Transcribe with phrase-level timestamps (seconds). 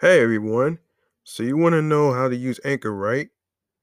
[0.00, 0.78] Hey everyone.
[1.24, 3.28] So you want to know how to use Anchor, right?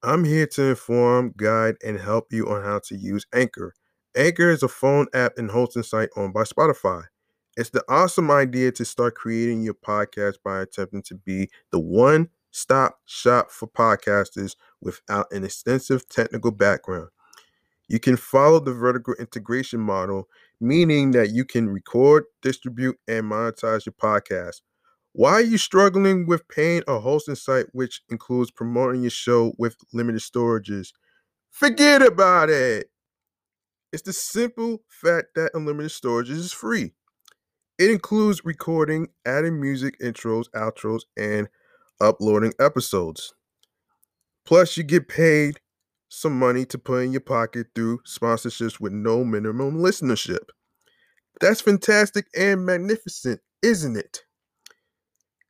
[0.03, 3.73] I'm here to inform, guide, and help you on how to use Anchor.
[4.15, 7.03] Anchor is a phone app and hosting site owned by Spotify.
[7.57, 12.29] It's the awesome idea to start creating your podcast by attempting to be the one
[12.51, 17.09] stop shop for podcasters without an extensive technical background.
[17.89, 20.29] You can follow the vertical integration model,
[20.61, 24.61] meaning that you can record, distribute, and monetize your podcast.
[25.17, 29.75] Why are you struggling with paying a hosting site which includes promoting your show with
[29.91, 30.89] limited storages?
[31.49, 32.91] Forget about it.
[33.91, 36.93] It's the simple fact that unlimited storage is free.
[37.79, 41.49] It includes recording, adding music, intros, outros, and
[42.01, 43.33] uploading episodes.
[44.45, 45.59] Plus, you get paid
[46.09, 50.49] some money to put in your pocket through sponsorships with no minimum listenership.
[51.41, 54.26] That's fantastic and magnificent, isn't it?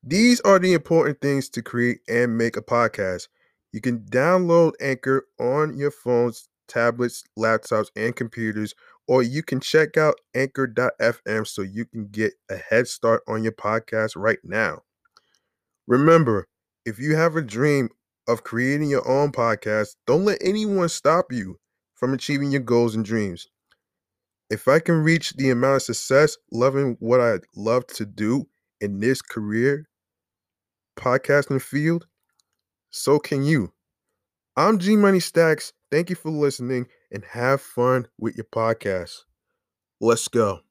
[0.10, 3.28] These are the important things to create and make a podcast.
[3.74, 8.74] You can download Anchor on your phones, tablets, laptops, and computers,
[9.10, 13.52] or you can check out anchor.fm so you can get a head start on your
[13.52, 14.84] podcast right now.
[15.88, 16.48] Remember,
[16.86, 17.90] if you have a dream
[18.30, 21.60] of creating your own podcast, don't let anyone stop you
[21.96, 23.50] from achieving your goals and dreams.
[24.50, 28.48] If I can reach the amount of success loving what I love to do
[28.80, 29.86] in this career
[30.98, 32.08] podcasting field,
[32.92, 33.74] so can you.
[34.58, 35.74] I'm G Money Stacks.
[35.92, 39.24] Thank you for listening and have fun with your podcast.
[40.02, 40.62] Let's go.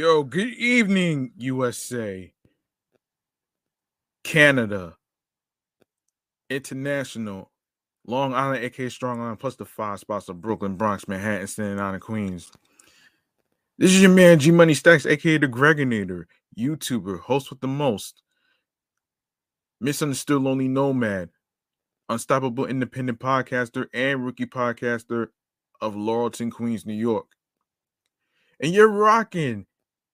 [0.00, 2.32] Yo, good evening, USA,
[4.24, 4.96] Canada,
[6.48, 7.50] International,
[8.06, 12.00] Long Island, aka Strong Island, plus the five spots of Brooklyn, Bronx, Manhattan, Staten Island,
[12.00, 12.50] Queens.
[13.76, 16.24] This is your man G Money Stacks, aka the Gregonator,
[16.58, 18.22] YouTuber, host with the most,
[19.82, 21.28] misunderstood lonely nomad,
[22.08, 25.26] unstoppable independent podcaster, and rookie podcaster
[25.82, 27.26] of Laurelton, Queens, New York.
[28.62, 29.66] And you're rocking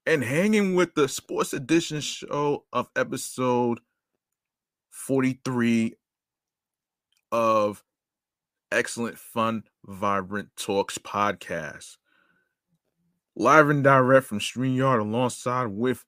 [0.06, 3.81] and hanging with the sports edition show of episode
[4.91, 5.94] 43
[7.32, 7.82] of
[8.70, 11.97] Excellent Fun Vibrant Talks podcast.
[13.35, 16.05] Live and direct from StreamYard alongside with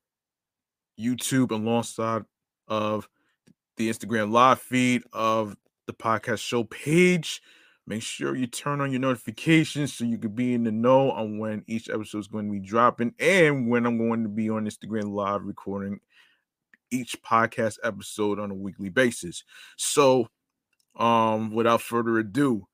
[0.99, 2.23] YouTube alongside
[2.69, 3.09] of
[3.77, 5.56] the Instagram live feed of
[5.87, 7.43] the podcast show page
[7.88, 11.38] Make sure you turn on your notifications so you can be in the know on
[11.38, 14.67] when each episode is going to be dropping and when I'm going to be on
[14.67, 15.99] Instagram live recording
[16.90, 19.43] each podcast episode on a weekly basis.
[19.79, 20.29] So,
[20.96, 22.69] um, without further ado,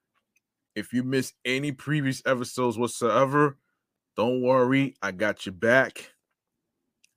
[0.75, 3.57] if you miss any previous episodes whatsoever,
[4.17, 6.11] don't worry, I got you back.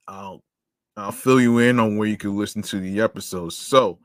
[0.08, 0.44] I'll
[0.96, 3.56] I'll fill you in on where you can listen to the episodes.
[3.56, 3.98] So,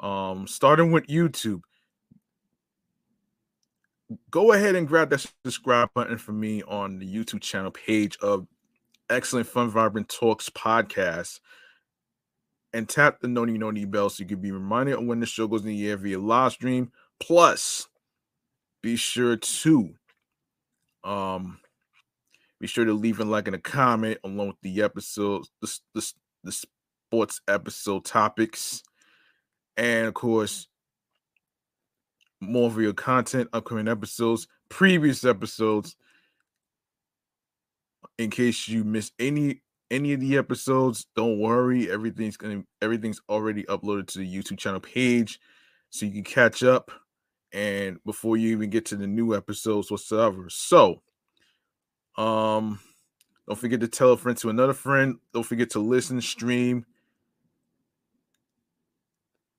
[0.00, 1.62] Um, starting with YouTube.
[4.30, 8.46] Go ahead and grab that subscribe button for me on the YouTube channel page of
[9.10, 11.40] Excellent Fun Vibrant Talks podcast
[12.72, 15.46] and tap the Noni Noni bell so you can be reminded of when the show
[15.46, 16.90] goes in the air via live stream.
[17.20, 17.88] Plus,
[18.82, 19.94] be sure to
[21.04, 21.58] um
[22.60, 26.12] be sure to leave a like and a comment along with the episodes, the, the,
[26.44, 28.82] the sports episode topics,
[29.76, 30.66] and of course,
[32.40, 35.96] more of your content, upcoming episodes, previous episodes.
[38.18, 41.90] In case you miss any any of the episodes, don't worry.
[41.90, 45.40] Everything's gonna everything's already uploaded to the YouTube channel page,
[45.90, 46.90] so you can catch up.
[47.52, 50.50] And before you even get to the new episodes whatsoever.
[50.50, 51.00] So,
[52.18, 52.78] um,
[53.46, 55.16] don't forget to tell a friend to another friend.
[55.32, 56.84] Don't forget to listen, stream.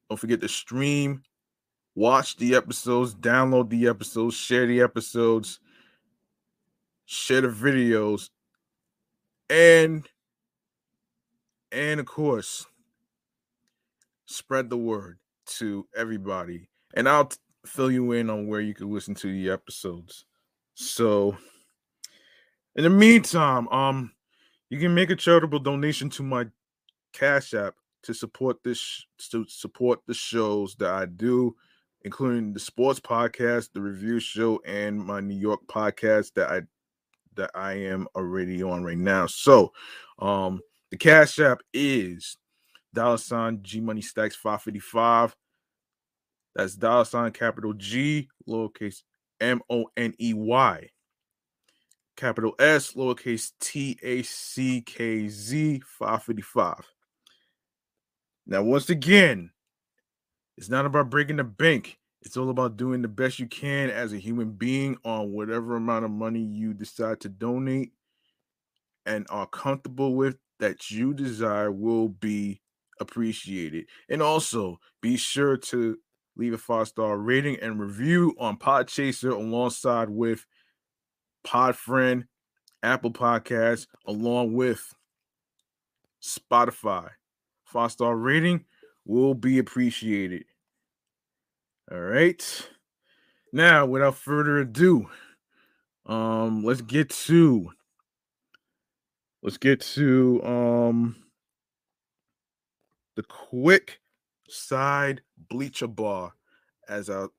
[0.09, 1.23] Don't forget to stream,
[1.95, 5.59] watch the episodes, download the episodes, share the episodes,
[7.06, 8.30] share the videos,
[9.50, 10.07] and
[11.71, 12.65] and of course,
[14.25, 16.69] spread the word to everybody.
[16.95, 17.31] And I'll
[17.65, 20.25] fill you in on where you can listen to the episodes.
[20.74, 21.38] So,
[22.75, 24.12] in the meantime, um,
[24.69, 26.45] you can make a charitable donation to my
[27.13, 31.56] Cash App to support this to support the shows that I do,
[32.03, 36.61] including the sports podcast, the review show, and my New York podcast that I
[37.35, 39.27] that I am already on right now.
[39.27, 39.71] So,
[40.19, 40.61] um,
[40.91, 42.37] the Cash App is
[42.93, 45.35] dollar sign G Money Stacks 555.
[46.55, 49.03] That's dollar sign capital G, lowercase
[49.39, 50.89] M O N E Y.
[52.15, 56.75] Capital S, lowercase T A C K Z 555.
[58.45, 59.51] Now, once again,
[60.59, 62.00] it's not about breaking the bank.
[62.21, 66.03] It's all about doing the best you can as a human being on whatever amount
[66.03, 67.94] of money you decide to donate
[69.06, 72.61] and are comfortable with that you desire will be
[73.00, 73.85] appreciated.
[74.09, 75.97] And also be sure to
[76.35, 80.45] leave a five star rating and review on Podchaser alongside with
[81.47, 82.25] Podfriend,
[82.83, 84.94] Apple Podcasts, along with
[86.21, 87.11] Spotify.
[87.63, 88.65] Five star rating
[89.06, 90.44] will be appreciated.
[91.91, 92.69] All right.
[93.51, 95.09] Now, without further ado,
[96.06, 97.71] um, let's get to
[99.41, 101.15] let's get to um
[103.15, 104.01] the quick
[104.47, 106.33] side bleacher bar
[106.88, 107.30] as our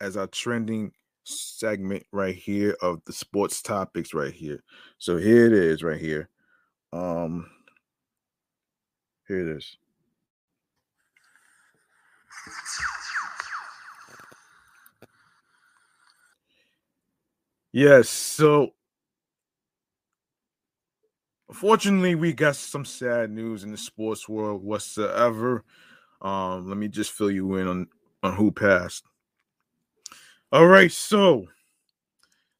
[0.00, 0.90] as our trending
[1.22, 4.62] segment right here of the sports topics right here.
[4.98, 6.28] So here it is right here.
[6.92, 7.48] Um
[9.28, 9.76] here it is.
[17.76, 18.70] Yes, so
[21.48, 25.64] unfortunately, we got some sad news in the sports world whatsoever.
[26.22, 27.88] Um, let me just fill you in on,
[28.22, 29.02] on who passed.
[30.52, 31.46] All right, so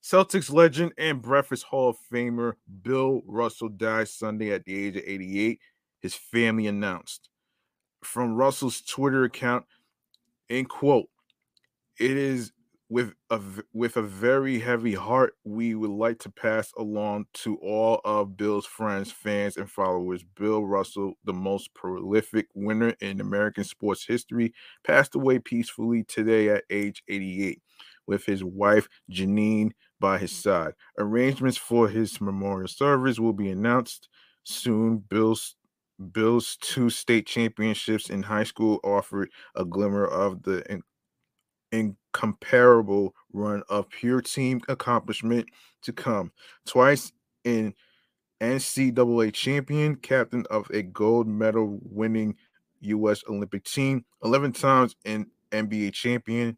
[0.02, 5.04] Celtics legend and Breakfast Hall of Famer Bill Russell died Sunday at the age of
[5.06, 5.60] 88.
[6.00, 7.28] His family announced
[8.02, 9.64] from Russell's Twitter account,
[10.48, 11.06] in quote,
[12.00, 12.50] it is
[12.94, 13.40] with a
[13.72, 18.66] with a very heavy heart, we would like to pass along to all of Bill's
[18.66, 20.22] friends, fans, and followers.
[20.36, 24.54] Bill Russell, the most prolific winner in American sports history,
[24.86, 27.60] passed away peacefully today at age 88,
[28.06, 30.42] with his wife Janine by his mm.
[30.42, 30.74] side.
[30.96, 34.08] Arrangements for his memorial service will be announced
[34.44, 34.98] soon.
[34.98, 35.56] Bill's
[36.12, 40.80] Bill's two state championships in high school offered a glimmer of the
[41.74, 45.46] incomparable run of pure team accomplishment
[45.82, 46.32] to come.
[46.66, 47.12] Twice
[47.44, 47.74] in
[48.40, 52.36] NCAA champion, captain of a gold medal winning
[52.80, 53.22] U.S.
[53.28, 56.56] Olympic team, 11 times in NBA champion,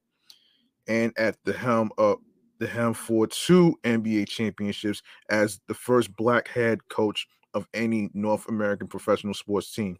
[0.89, 2.19] and at the helm of
[2.59, 8.49] the helm for two NBA championships as the first black head coach of any North
[8.49, 9.97] American professional sports team.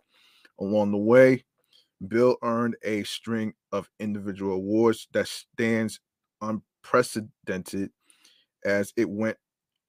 [0.59, 1.45] Along the way,
[2.09, 6.01] Bill earned a string of individual awards that stands
[6.41, 7.91] unprecedented
[8.65, 9.37] as it went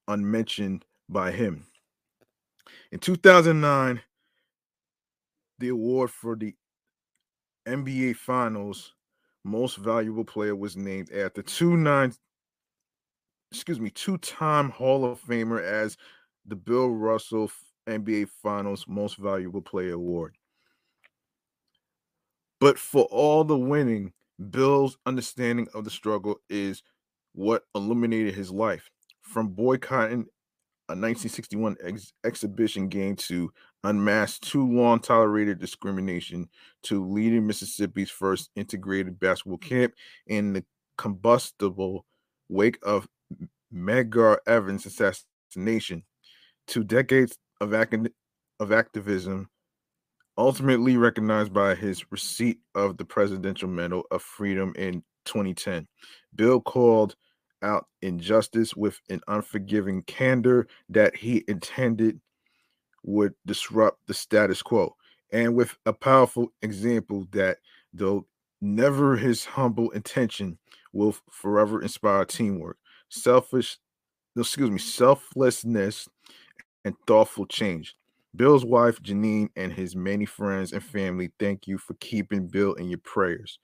[0.08, 1.66] unmentioned by him.
[2.92, 4.02] In 2009,
[5.60, 6.56] the award for the
[7.68, 8.94] NBA Finals
[9.44, 12.14] Most Valuable Player was named after two nine,
[13.52, 15.98] excuse me, two-time Hall of Famer as
[16.46, 17.52] the Bill Russell
[17.88, 20.36] NBA Finals Most Valuable Player Award.
[22.60, 24.14] But for all the winning,
[24.50, 26.84] Bill's understanding of the struggle is
[27.34, 28.90] what illuminated his life.
[29.22, 30.26] From boycotting
[30.90, 33.52] a 1961 ex- exhibition game to
[33.84, 36.48] unmask too long tolerated discrimination
[36.84, 39.94] to leading Mississippi's first integrated basketball camp
[40.28, 40.64] in the
[40.98, 42.06] combustible
[42.50, 43.08] wake of
[43.74, 46.04] Medgar Evers' assassination.
[46.68, 47.74] to decades of,
[48.60, 49.50] of activism,
[50.38, 55.88] ultimately recognized by his receipt of the Presidential Medal of Freedom in 2010.
[56.36, 57.16] Bill called
[57.64, 62.20] out injustice with an unforgiving candor that he intended
[63.04, 64.96] would disrupt the status quo,
[65.32, 67.58] and with a powerful example that,
[67.94, 68.26] though
[68.62, 70.58] never his humble intention,
[70.94, 72.78] will forever inspire teamwork,
[73.10, 73.78] selfish,
[74.38, 76.08] excuse me, selflessness,
[76.86, 77.96] and thoughtful change.
[78.38, 82.90] Bill's wife, Janine, and his many friends and family thank you for keeping Bill in
[82.90, 83.60] your prayers.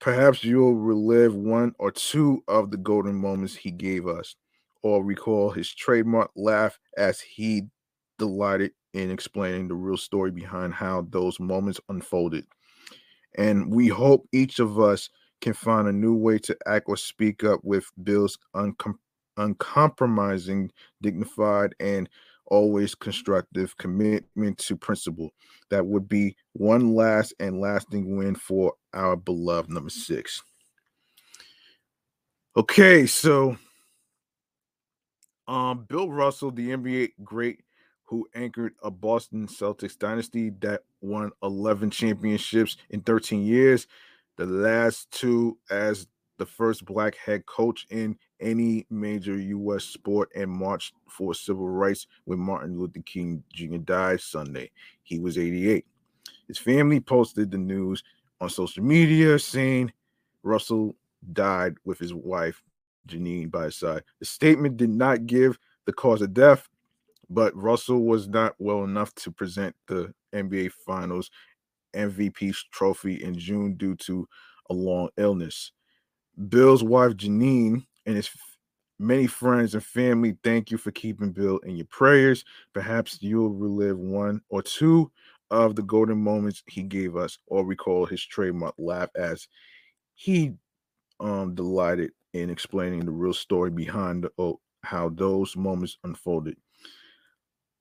[0.00, 4.34] Perhaps you'll relive one or two of the golden moments he gave us,
[4.82, 7.62] or recall his trademark laugh as he
[8.18, 12.46] delighted in explaining the real story behind how those moments unfolded.
[13.36, 15.08] And we hope each of us
[15.40, 18.98] can find a new way to act or speak up with Bill's uncom-
[19.36, 20.70] uncompromising,
[21.02, 22.08] dignified, and
[22.50, 25.30] always constructive commitment to principle
[25.70, 30.42] that would be one last and lasting win for our beloved number six.
[32.56, 33.56] Okay, so
[35.48, 37.60] um Bill Russell, the NBA great
[38.04, 43.86] who anchored a Boston Celtics dynasty that won 11 championships in 13 years,
[44.36, 46.08] the last two as
[46.40, 49.84] the first black head coach in any major U.S.
[49.84, 53.76] sport and marched for civil rights when Martin Luther King Jr.
[53.76, 54.70] died Sunday.
[55.02, 55.84] He was 88.
[56.48, 58.02] His family posted the news
[58.40, 59.92] on social media saying
[60.42, 60.96] Russell
[61.34, 62.62] died with his wife,
[63.06, 64.02] Janine, by his side.
[64.18, 66.70] The statement did not give the cause of death,
[67.28, 71.30] but Russell was not well enough to present the NBA Finals
[71.94, 74.26] MVP trophy in June due to
[74.70, 75.72] a long illness.
[76.48, 78.30] Bill's wife Janine and his
[78.98, 82.44] many friends and family thank you for keeping Bill in your prayers.
[82.74, 85.10] Perhaps you'll relive one or two
[85.50, 89.48] of the golden moments he gave us, or recall his trademark laugh as
[90.14, 90.52] he
[91.18, 96.56] um delighted in explaining the real story behind the, oh, how those moments unfolded.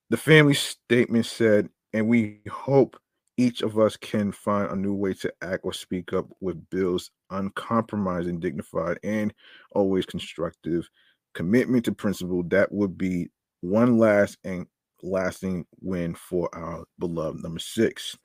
[0.10, 3.00] The family statement said, and we hope
[3.38, 7.12] each of us can find a new way to act or speak up with Bill's
[7.30, 9.34] uncompromising, dignified, and
[9.72, 10.90] always constructive
[11.34, 13.30] commitment to principle that would be
[13.62, 14.66] one last and
[15.04, 18.18] lasting win for our beloved number six.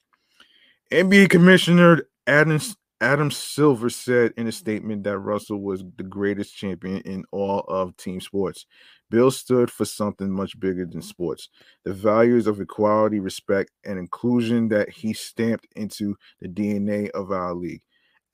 [0.91, 2.61] NBA Commissioner Adam,
[3.01, 7.97] Adam Silver said in a statement that Russell was the greatest champion in all of
[7.97, 8.67] team sports.
[9.11, 11.49] Bill stood for something much bigger than sports
[11.85, 17.55] the values of equality, respect, and inclusion that he stamped into the DNA of our
[17.55, 17.83] league.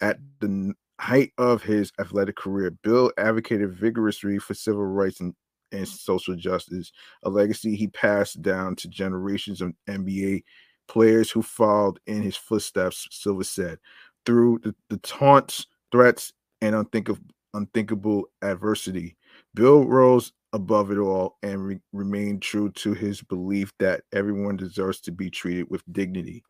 [0.00, 5.34] At the height of his athletic career, Bill advocated vigorously for civil rights and,
[5.72, 6.92] and social justice,
[7.22, 10.42] a legacy he passed down to generations of NBA
[10.88, 13.78] players who followed in his footsteps, Silver said.
[14.26, 17.22] Through the, the taunts, threats, and unthinkable,
[17.54, 19.16] unthinkable adversity,
[19.54, 25.00] Bill rose above it all and re- remained true to his belief that everyone deserves
[25.02, 26.42] to be treated with dignity.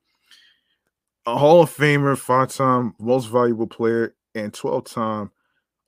[1.27, 5.31] A Hall of Famer, five time most valuable player, and 12 time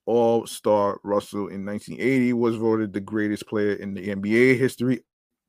[0.04, 5.04] All Star Russell in 1980 was voted the greatest player in the NBA history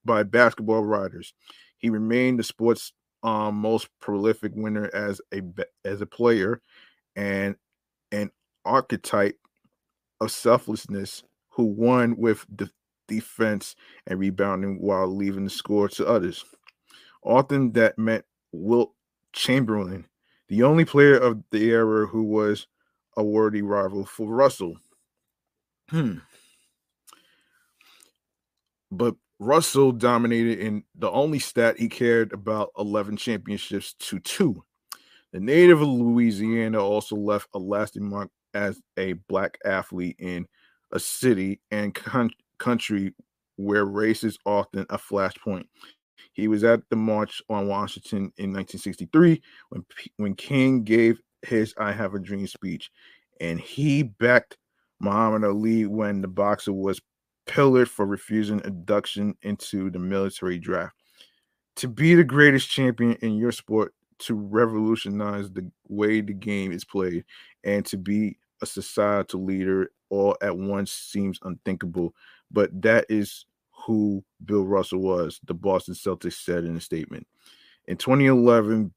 [0.06, 1.34] by basketball writers.
[1.78, 5.42] He remained the sport's um, most prolific winner as a
[5.86, 6.62] as a player
[7.16, 7.56] and
[8.12, 8.32] an
[8.66, 9.38] archetype
[10.22, 12.46] of selflessness who won with
[13.08, 13.76] defense
[14.08, 16.46] and rebounding while leaving the score to others.
[17.24, 18.94] Often that meant Wilt
[19.34, 20.06] Chamberlain,
[20.48, 22.68] the only player of the era who was
[23.18, 24.78] a worthy rival for Russell.
[25.90, 26.20] Hmm.
[28.92, 34.64] But Russell dominated in the only stat he cared about 11 championships to two.
[35.32, 40.48] The native of Louisiana also left a lasting mark as a black athlete in
[40.92, 43.14] a city and con- country
[43.56, 45.66] where race is often a flashpoint.
[46.34, 49.86] He was at the March on Washington in 1963 when
[50.18, 52.92] when King gave his "I Have a Dream" speech,
[53.40, 54.58] and he backed
[55.00, 57.00] Muhammad Ali when the boxer was
[57.46, 60.96] pillared for refusing induction into the military draft.
[61.78, 66.86] To be the greatest champion in your sport to revolutionize the way the game is
[66.86, 67.26] played
[67.64, 72.14] and to be a societal leader all at once seems unthinkable.
[72.52, 73.46] But that is
[73.86, 77.28] who Bill Russell was, the Boston Celtics said in a statement.
[77.88, 78.94] In 2011,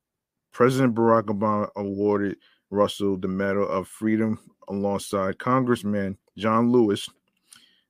[0.53, 2.37] President Barack Obama awarded
[2.71, 4.39] Russell the Medal of Freedom
[4.69, 7.09] alongside Congressman John Lewis,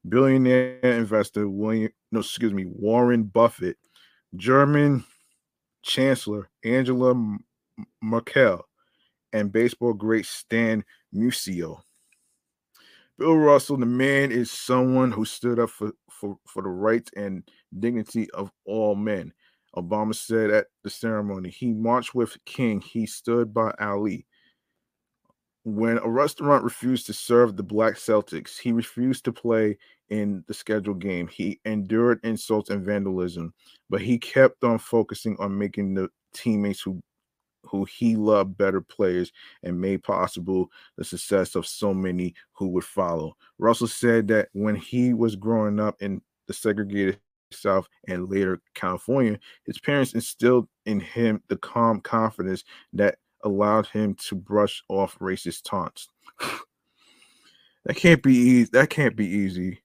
[0.08, 3.76] billionaire investor William, no, excuse me, Warren Buffett,
[4.36, 5.04] German
[5.82, 7.14] Chancellor Angela
[8.02, 8.66] Merkel,
[9.32, 10.84] and baseball great Stan
[11.14, 11.80] Musial.
[13.18, 17.42] Bill Russell, the man, is someone who stood up for, for, for the rights and
[17.78, 19.32] dignity of all men.
[19.74, 24.26] Obama said at the ceremony, he marched with King, he stood by Ali.
[25.64, 29.78] When a restaurant refused to serve the Black Celtics, he refused to play
[30.10, 31.26] in the scheduled game.
[31.26, 33.52] He endured insults and vandalism,
[33.90, 37.02] but he kept on focusing on making the teammates who
[37.68, 39.32] who he loved better players
[39.62, 43.36] and made possible the success of so many who would follow.
[43.58, 47.18] Russell said that when he was growing up in the segregated
[47.52, 54.14] South and later California, his parents instilled in him the calm confidence that allowed him
[54.14, 56.08] to brush off racist taunts.
[57.84, 58.70] that can't be easy.
[58.72, 59.80] That can't be easy.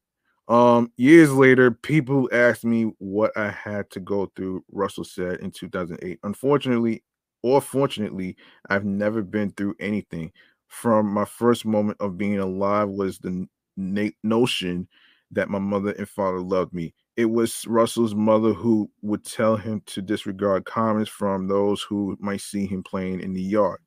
[0.47, 5.51] Um, years later, people asked me what I had to go through, Russell said in
[5.51, 6.19] 2008.
[6.23, 7.03] Unfortunately,
[7.43, 8.35] or fortunately,
[8.69, 10.31] I've never been through anything.
[10.67, 14.87] From my first moment of being alive was the na- notion
[15.31, 16.93] that my mother and father loved me.
[17.17, 22.41] It was Russell's mother who would tell him to disregard comments from those who might
[22.41, 23.79] see him playing in the yard.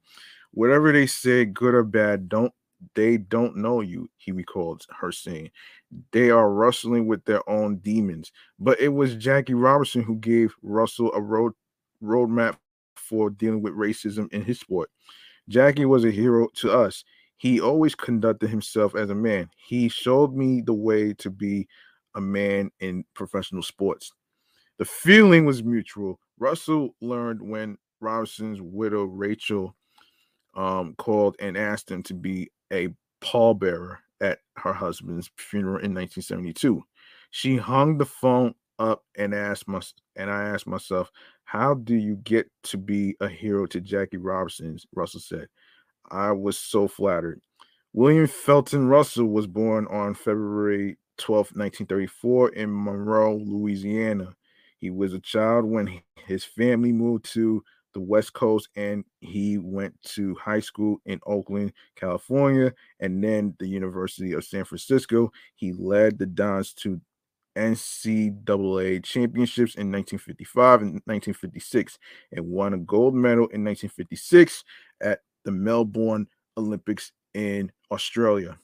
[0.52, 2.52] Whatever they said, good or bad, don't
[2.94, 5.50] they don't know you, he recalls her saying.
[6.12, 8.30] They are wrestling with their own demons.
[8.58, 11.52] But it was Jackie Robinson who gave Russell a road
[12.02, 12.56] roadmap
[12.96, 14.90] for dealing with racism in his sport.
[15.48, 17.04] Jackie was a hero to us.
[17.36, 19.50] He always conducted himself as a man.
[19.56, 21.68] He showed me the way to be
[22.14, 24.12] a man in professional sports.
[24.78, 26.18] The feeling was mutual.
[26.38, 29.74] Russell learned when Robinson's widow, Rachel,
[30.54, 32.88] um, called and asked him to be a
[33.20, 36.82] pallbearer at her husband's funeral in 1972.
[37.30, 39.80] She hung the phone up and asked my
[40.16, 41.10] and I asked myself,
[41.44, 44.78] how do you get to be a hero to Jackie Robinson?
[44.94, 45.48] Russell said.
[46.10, 47.40] I was so flattered.
[47.92, 54.34] William Felton Russell was born on February 12, 1934, in Monroe, Louisiana.
[54.78, 57.62] He was a child when his family moved to
[57.94, 63.68] the West Coast and he went to high school in Oakland, California, and then the
[63.68, 65.30] University of San Francisco.
[65.54, 67.00] He led the Dons to
[67.56, 71.98] NCAA championships in 1955 and 1956
[72.32, 74.64] and won a gold medal in 1956
[75.02, 78.58] at the Melbourne Olympics in Australia.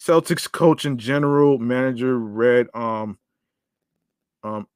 [0.00, 3.18] Celtics coach and general manager Red um
[4.42, 4.66] um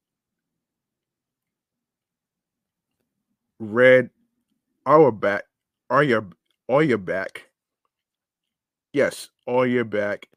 [3.59, 4.09] Red
[4.85, 5.43] Auerbach
[5.89, 6.29] are you
[6.69, 7.49] are you back?
[8.93, 10.27] Yes, all your back.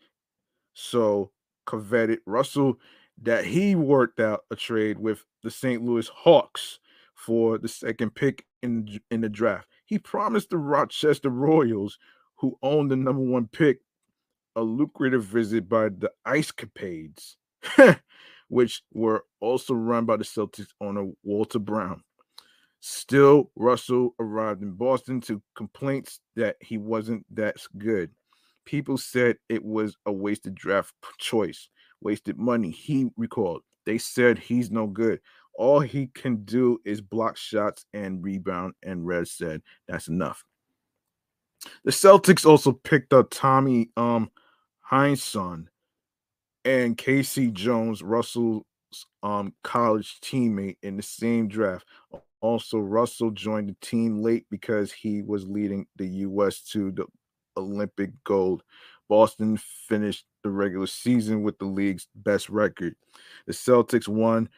[0.75, 1.31] So
[1.67, 2.79] coveted Russell
[3.23, 5.83] that he worked out a trade with the St.
[5.83, 6.79] Louis Hawks
[7.15, 9.69] for the second pick in in the draft.
[9.85, 11.99] He promised the Rochester Royals,
[12.37, 13.81] who owned the number one pick,
[14.57, 17.37] a lucrative visit by the Ice Capades,
[18.49, 22.03] which were also run by the Celtics owner Walter Brown.
[22.81, 28.11] Still, Russell arrived in Boston to complaints that he wasn't that good.
[28.65, 31.69] People said it was a wasted draft choice
[32.01, 32.71] wasted money.
[32.71, 33.63] He recalled.
[33.87, 35.21] They said he's no good.
[35.55, 38.75] All he can do is block shots and rebound.
[38.83, 40.45] And Red said that's enough.
[41.85, 44.31] The Celtics also picked up Tommy um
[46.65, 47.51] and K.C.
[47.51, 48.65] Jones, Russell's
[49.23, 51.87] um college teammate in the same draft.
[52.41, 56.63] Also, Russell joined the team late because he was leading the U.S.
[56.63, 57.07] to the
[57.57, 58.63] Olympic gold.
[59.09, 59.59] Boston
[59.89, 62.95] finished the regular season with the league's best record.
[63.47, 64.49] The Celtics won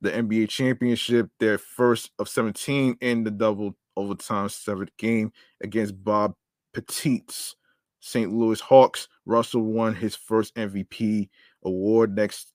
[0.00, 5.32] the NBA championship, their first of 17 in the double overtime seventh game
[5.62, 6.34] against Bob
[6.74, 7.56] Pettit's
[8.00, 8.32] St.
[8.32, 9.08] Louis Hawks.
[9.24, 11.28] Russell won his first MVP
[11.64, 12.52] award next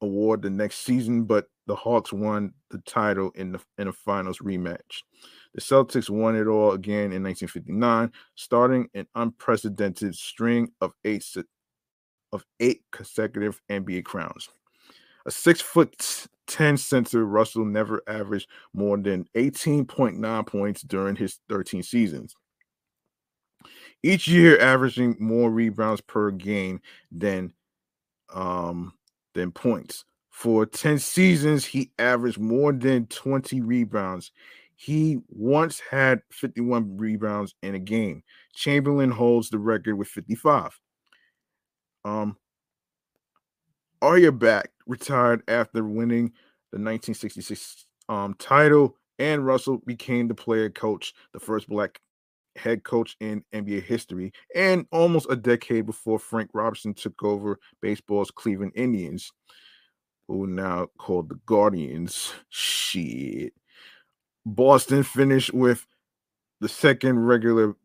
[0.00, 4.38] award the next season, but the Hawks won the title in the in the finals
[4.38, 5.02] rematch.
[5.54, 11.22] The Celtics won it all again in 1959, starting an unprecedented string of eight
[12.32, 14.48] of eight consecutive NBA crowns.
[15.26, 21.82] A six foot 10 center, Russell never averaged more than 18.9 points during his 13
[21.82, 22.34] seasons.
[24.02, 27.52] Each year averaging more rebounds per game than
[28.34, 28.92] um
[29.34, 30.04] than points.
[30.30, 34.32] For 10 seasons, he averaged more than 20 rebounds.
[34.74, 38.24] He once had 51 rebounds in a game.
[38.54, 40.80] Chamberlain holds the record with 55.
[42.04, 42.36] Um,
[44.32, 46.32] back retired after winning
[46.72, 52.00] the 1966 um, title, and Russell became the player coach, the first black
[52.56, 58.30] head coach in NBA history, and almost a decade before Frank Robinson took over baseball's
[58.30, 59.32] Cleveland Indians,
[60.28, 62.32] who now called the Guardians.
[62.50, 63.52] Shit.
[64.44, 65.86] Boston finished with
[66.60, 67.76] the second regular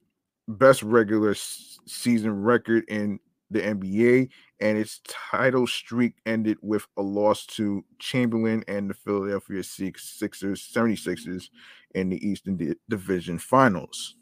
[0.47, 4.29] best regular season record in the NBA,
[4.60, 11.49] and its title streak ended with a loss to Chamberlain and the Philadelphia Sixers, 76ers
[11.95, 14.15] in the Eastern D- Division Finals.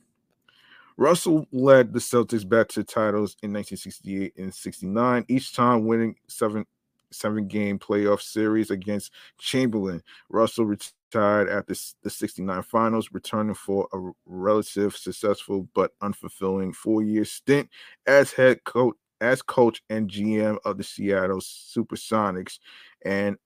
[0.97, 6.65] Russell led the Celtics back to titles in 1968 and 69, each time winning seven
[7.11, 10.01] seven game playoff series against Chamberlain.
[10.29, 17.25] Russell retired after the 69 finals, returning for a relative successful but unfulfilling four year
[17.25, 17.69] stint
[18.05, 22.60] as head coach as coach and GM of the Seattle Supersonics
[23.06, 23.38] and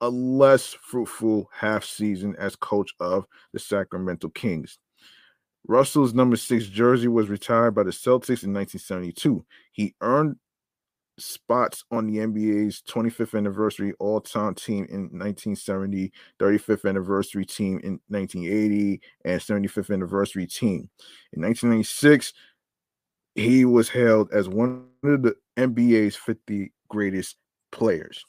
[0.00, 4.78] a less fruitful half season as coach of the Sacramento Kings.
[5.68, 9.44] Russell's number six jersey was retired by the Celtics in 1972.
[9.72, 10.36] He earned
[11.18, 18.00] spots on the NBA's 25th anniversary all time team in 1970, 35th anniversary team in
[18.08, 20.88] 1980, and 75th anniversary team.
[21.32, 22.32] In 1996,
[23.36, 27.36] he was hailed as one of the NBA's 50 greatest
[27.70, 28.24] players.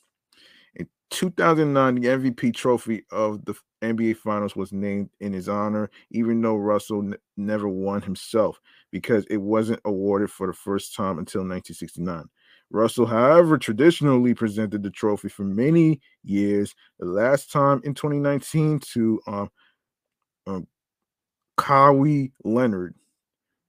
[0.76, 6.42] In 2009, the MVP trophy of the NBA Finals was named in his honor, even
[6.42, 8.60] though Russell n- never won himself
[8.92, 12.26] because it wasn't awarded for the first time until 1969.
[12.70, 16.76] Russell, however, traditionally presented the trophy for many years.
[17.00, 19.50] The last time in 2019 to um,
[20.48, 20.68] um,
[21.58, 22.96] Kawhi Leonard.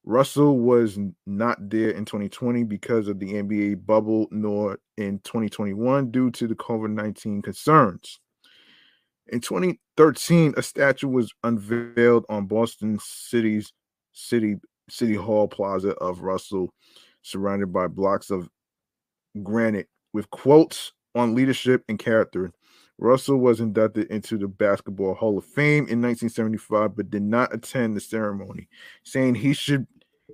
[0.09, 6.31] Russell was not there in 2020 because of the NBA bubble, nor in 2021 due
[6.31, 8.19] to the COVID 19 concerns.
[9.27, 13.71] In 2013, a statue was unveiled on Boston City's
[14.15, 14.57] City
[14.89, 16.73] City Hall Plaza of Russell,
[17.21, 18.49] surrounded by blocks of
[19.43, 22.51] granite with quotes on leadership and character.
[22.97, 27.95] Russell was inducted into the Basketball Hall of Fame in 1975, but did not attend
[27.95, 28.69] the ceremony,
[29.05, 29.87] saying he should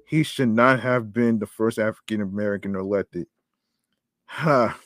[0.06, 3.26] he should not have been the first African American elected.
[4.26, 4.78] Ha.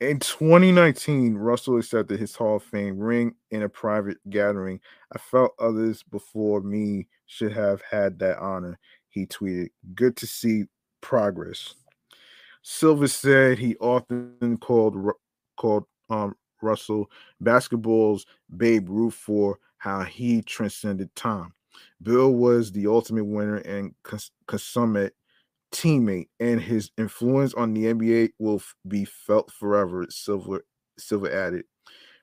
[0.00, 4.80] In 2019, Russell accepted his Hall of Fame ring in a private gathering.
[5.14, 8.78] I felt others before me should have had that honor.
[9.08, 10.64] He tweeted, Good to see
[11.00, 11.74] progress.
[12.62, 14.96] Silver said he often called
[15.56, 18.26] called um, Russell basketball's
[18.56, 21.52] Babe Ruth for how he transcended time.
[22.02, 23.94] Bill was the ultimate winner and
[24.46, 25.14] consummate
[25.72, 30.06] teammate, and his influence on the NBA will be felt forever.
[30.10, 30.64] Silver
[30.98, 31.64] Silver added,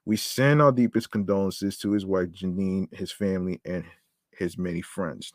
[0.06, 3.86] "We send our deepest condolences to his wife Janine, his family, and
[4.32, 5.34] his many friends."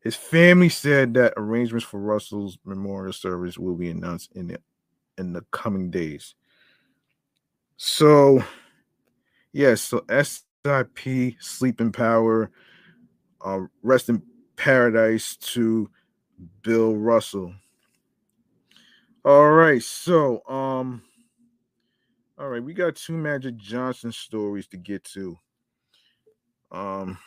[0.00, 4.60] His family said that arrangements for Russell's memorial service will be announced in the
[5.16, 6.34] in the coming days.
[7.76, 8.44] So,
[9.52, 10.04] yes, so
[11.40, 12.50] Sleeping Power,
[13.44, 14.22] uh, Rest in
[14.56, 15.90] Paradise to
[16.62, 17.54] Bill Russell.
[19.24, 21.02] All right, so um,
[22.38, 25.36] all right, we got two Magic Johnson stories to get to.
[26.70, 27.18] Um,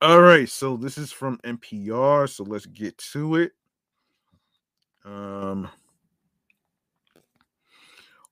[0.00, 3.52] all right, so this is from NPR, so let's get to it.
[5.04, 5.68] Um,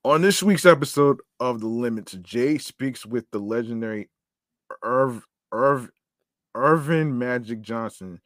[0.05, 4.09] on this week's episode of The Limits, Jay speaks with the legendary
[4.83, 5.90] Irv, Irv,
[6.55, 8.20] Earvin Magic Johnson,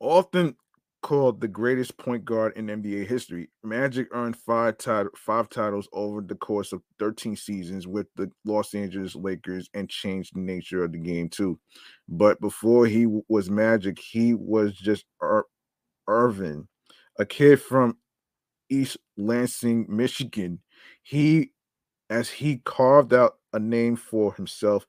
[0.00, 0.56] often
[1.02, 3.50] called the greatest point guard in NBA history.
[3.62, 8.74] Magic earned five, tit- five titles over the course of 13 seasons with the Los
[8.74, 11.58] Angeles Lakers and changed the nature of the game too.
[12.08, 15.44] But before he was Magic, he was just Ir-
[16.08, 16.68] Earvin,
[17.18, 17.98] a kid from
[18.70, 20.60] East Lansing, Michigan.
[21.02, 21.52] He
[22.10, 24.86] as he carved out a name for himself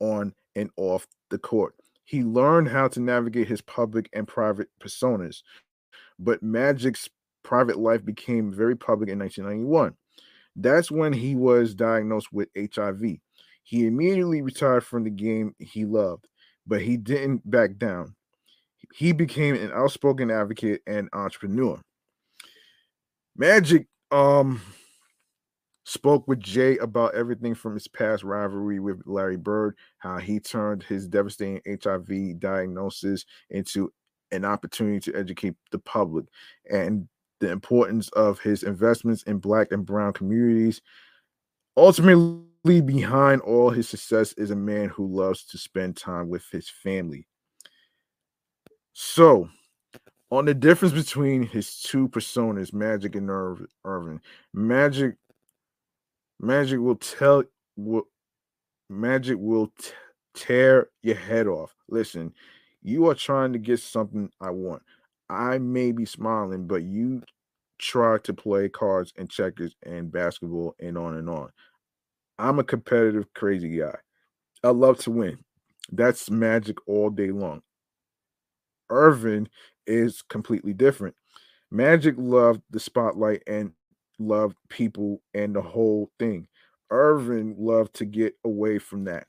[0.00, 1.74] on and off the court.
[2.04, 5.42] He learned how to navigate his public and private personas.
[6.18, 7.08] But Magic's
[7.42, 9.94] private life became very public in 1991.
[10.56, 13.02] That's when he was diagnosed with HIV.
[13.64, 16.28] He immediately retired from the game he loved,
[16.66, 18.14] but he didn't back down.
[18.92, 21.80] He became an outspoken advocate and entrepreneur.
[23.36, 24.60] Magic um
[25.84, 30.82] spoke with Jay about everything from his past rivalry with Larry Bird, how he turned
[30.82, 33.92] his devastating HIV diagnosis into
[34.30, 36.24] an opportunity to educate the public
[36.70, 37.08] and
[37.40, 40.80] the importance of his investments in black and brown communities.
[41.76, 46.70] Ultimately, behind all his success is a man who loves to spend time with his
[46.70, 47.26] family.
[48.92, 49.48] So,
[50.30, 54.20] on the difference between his two personas, Magic and Irv- Earvin,
[54.54, 55.16] Magic
[56.42, 57.44] Magic will tell
[57.76, 58.08] will
[58.90, 59.92] Magic will t-
[60.34, 61.74] tear your head off.
[61.88, 62.34] Listen,
[62.82, 64.82] you are trying to get something I want.
[65.30, 67.22] I may be smiling, but you
[67.78, 71.50] try to play cards and checkers and basketball and on and on.
[72.38, 73.96] I'm a competitive, crazy guy.
[74.62, 75.38] I love to win.
[75.90, 77.62] That's magic all day long.
[78.90, 79.48] Earvin
[79.86, 81.16] is completely different.
[81.70, 83.72] Magic loved the spotlight and
[84.26, 86.48] loved people and the whole thing.
[86.90, 89.26] Earvin loved to get away from that.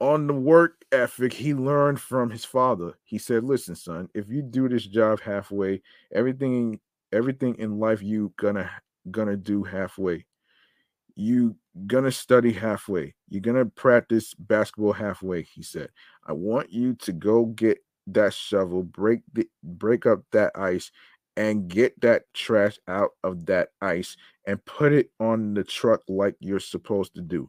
[0.00, 2.94] On the work ethic, he learned from his father.
[3.04, 6.80] He said, "Listen, son, if you do this job halfway, everything
[7.12, 8.70] everything in life you gonna
[9.10, 10.24] gonna do halfway.
[11.16, 13.14] You gonna study halfway.
[13.28, 15.90] You're gonna practice basketball halfway." He said,
[16.24, 20.90] "I want you to go get that shovel, break the break up that ice
[21.40, 26.34] and get that trash out of that ice and put it on the truck like
[26.38, 27.48] you're supposed to do.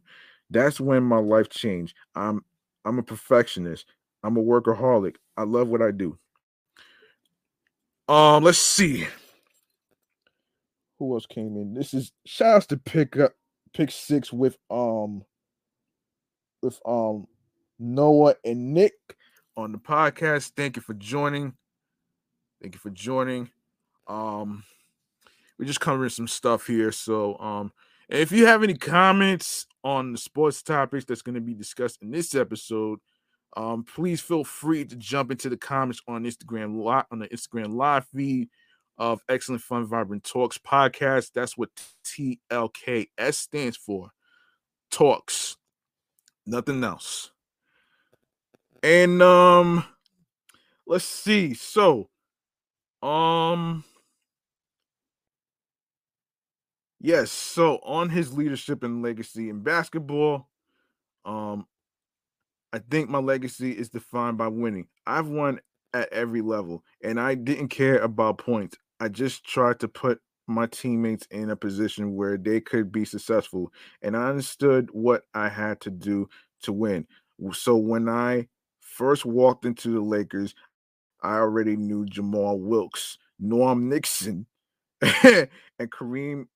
[0.50, 1.94] That's when my life changed.
[2.16, 2.46] I'm
[2.86, 3.86] I'm a perfectionist.
[4.24, 5.18] I'm a workaholic.
[5.36, 6.18] I love what I do.
[8.08, 9.08] Um, let's see.
[10.98, 11.74] Who else came in?
[11.74, 13.34] This is shout outs to pick up
[13.74, 15.26] pick six with um
[16.62, 17.28] with um
[17.78, 18.94] Noah and Nick
[19.58, 20.54] on the podcast.
[20.56, 21.56] Thank you for joining.
[22.62, 23.50] Thank you for joining.
[24.12, 24.64] Um,
[25.58, 26.92] we're just covering some stuff here.
[26.92, 27.72] So, um,
[28.10, 32.12] if you have any comments on the sports topics that's going to be discussed in
[32.12, 33.00] this episode,
[33.56, 37.74] um, please feel free to jump into the comments on Instagram live on the Instagram
[37.74, 38.50] live feed
[38.98, 41.32] of Excellent Fun Vibrant Talks podcast.
[41.34, 41.70] That's what
[42.06, 44.10] TLKS stands for.
[44.90, 45.58] Talks.
[46.46, 47.32] Nothing else.
[48.84, 49.86] And um
[50.86, 51.54] let's see.
[51.54, 52.10] So
[53.02, 53.84] um
[57.04, 60.50] Yes, so on his leadership and legacy in basketball,
[61.26, 61.68] um,
[62.74, 64.88] I think my legacy is defined by winning.
[65.06, 65.60] I've won
[65.94, 68.78] at every level, and I didn't care about points.
[69.00, 73.72] I just tried to put my teammates in a position where they could be successful,
[74.02, 76.30] and I understood what I had to do
[76.64, 77.08] to win.
[77.54, 78.48] So when I
[78.80, 80.54] first walked into the Lakers,
[81.24, 84.48] I already knew Jamal Wilkes, Norm Nixon,
[85.02, 86.48] and Kareem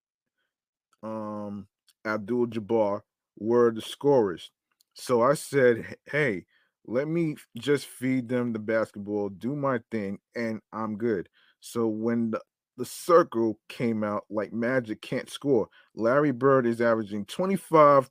[1.06, 1.68] um,
[2.06, 3.02] Abdul Jabbar
[3.38, 4.52] were the scorers.
[4.94, 6.46] So I said, hey,
[6.88, 11.30] let me just feed them the basketball, do my thing, and I'm good.
[11.60, 12.42] So when the,
[12.78, 18.10] the circle came out, like Magic can't score, Larry Bird is averaging 25,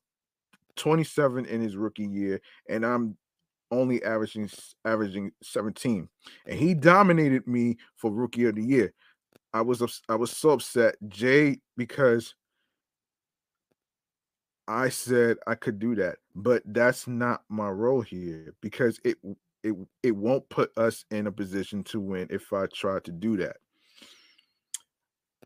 [0.77, 3.17] 27 in his rookie year, and I'm
[3.71, 4.51] only averaging
[4.85, 6.09] averaging 17.
[6.47, 8.93] And he dominated me for rookie of the year.
[9.53, 12.35] I was I was so upset, Jay, because
[14.67, 19.19] I said I could do that, but that's not my role here because it
[19.63, 23.37] it it won't put us in a position to win if I try to do
[23.39, 23.57] that.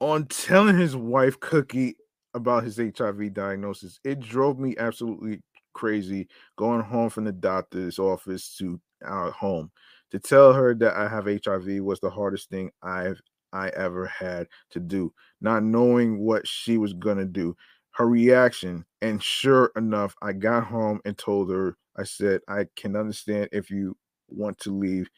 [0.00, 1.96] On telling his wife Cookie
[2.34, 8.56] about his HIV diagnosis, it drove me absolutely crazy going home from the doctor's office
[8.58, 9.70] to our home.
[10.12, 13.20] To tell her that I have HIV was the hardest thing I've
[13.52, 17.56] I ever had to do, not knowing what she was gonna do
[17.98, 18.84] her reaction.
[19.02, 23.70] And sure enough, I got home and told her, I said, I can understand if
[23.70, 23.96] you
[24.28, 25.08] want to leave.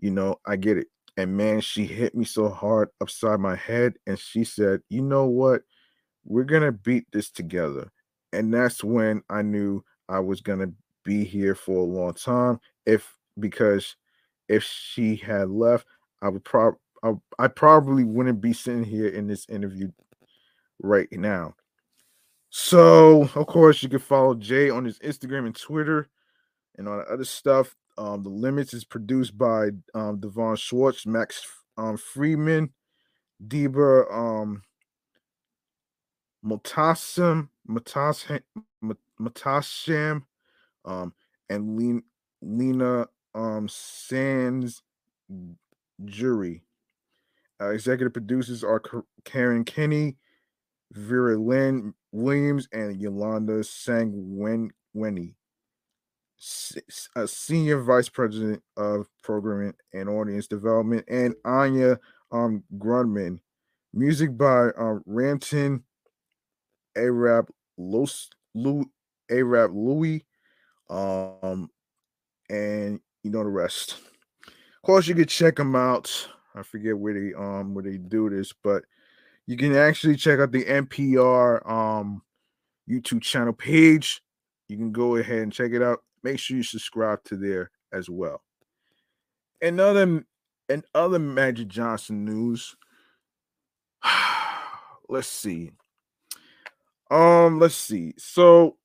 [0.00, 0.88] You know, I get it.
[1.16, 3.94] And man, she hit me so hard upside my head.
[4.06, 5.62] And she said, You know what?
[6.24, 7.90] We're going to beat this together.
[8.32, 10.72] And that's when I knew I was going to
[11.04, 12.60] be here for a long time.
[12.84, 13.94] If because
[14.48, 15.86] if she had left,
[16.20, 19.90] I would probably I, I probably wouldn't be sitting here in this interview
[20.82, 21.54] right now.
[22.50, 26.08] So, of course, you can follow Jay on his Instagram and Twitter
[26.76, 27.76] and all the other stuff.
[27.96, 32.70] Um, the Limits is produced by um, Devon Schwartz, Max um, Freeman,
[33.46, 34.62] Deba um
[36.44, 38.42] Mutasham Mutasham
[40.84, 41.12] um
[41.48, 42.00] and Lena,
[42.42, 44.82] Lena um Sands
[46.04, 46.62] jury.
[47.60, 48.82] Uh, executive producers are
[49.24, 50.16] Karen Kenny,
[50.92, 55.34] Vera Lynn Williams, and Yolanda Sangweni.
[57.16, 61.98] A senior vice president of programming and audience development, and Anya
[62.32, 63.40] um, Grundmann.
[63.92, 65.82] Music by um, Ramton
[66.96, 68.84] Arab Los Lou
[69.30, 70.24] Arab Louis,
[70.88, 71.68] um,
[72.48, 73.96] and you know the rest.
[74.46, 76.28] Of course, you could check them out.
[76.54, 78.84] I forget where they um where they do this, but
[79.50, 82.22] you can actually check out the NPR um
[82.88, 84.22] YouTube channel page.
[84.68, 86.04] You can go ahead and check it out.
[86.22, 88.44] Make sure you subscribe to there as well.
[89.60, 90.24] Another
[90.68, 92.76] and other Magic Johnson news.
[95.08, 95.72] let's see.
[97.10, 98.14] Um, let's see.
[98.18, 98.76] So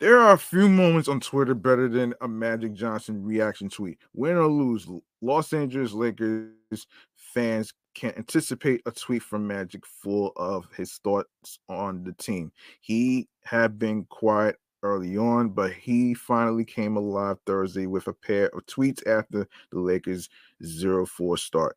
[0.00, 3.98] there are a few moments on Twitter better than a Magic Johnson reaction tweet.
[4.14, 4.88] Win or lose,
[5.20, 12.04] Los Angeles Lakers fans can anticipate a tweet from Magic full of his thoughts on
[12.04, 12.52] the team.
[12.80, 18.48] He had been quiet early on, but he finally came alive Thursday with a pair
[18.48, 20.28] of tweets after the Lakers
[20.64, 21.76] 0 4 start.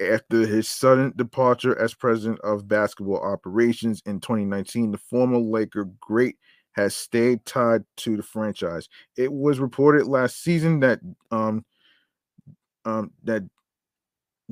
[0.00, 6.36] After his sudden departure as president of basketball operations in 2019, the former Laker great
[6.72, 8.88] has stayed tied to the franchise.
[9.16, 11.64] It was reported last season that um,
[12.86, 13.42] um, that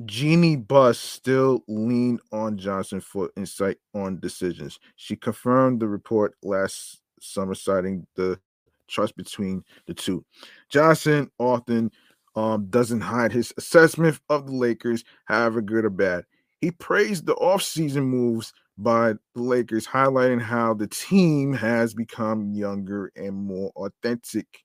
[0.05, 4.79] Jeanie Buss still leaned on Johnson for insight on decisions.
[4.95, 8.39] She confirmed the report last summer, citing the
[8.87, 10.23] trust between the two.
[10.69, 11.91] Johnson often
[12.35, 16.25] um, doesn't hide his assessment of the Lakers, however good or bad.
[16.61, 23.11] He praised the offseason moves by the Lakers, highlighting how the team has become younger
[23.15, 24.63] and more authentic.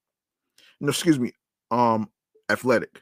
[0.81, 1.33] No, excuse me,
[1.70, 2.09] um,
[2.49, 3.01] athletic.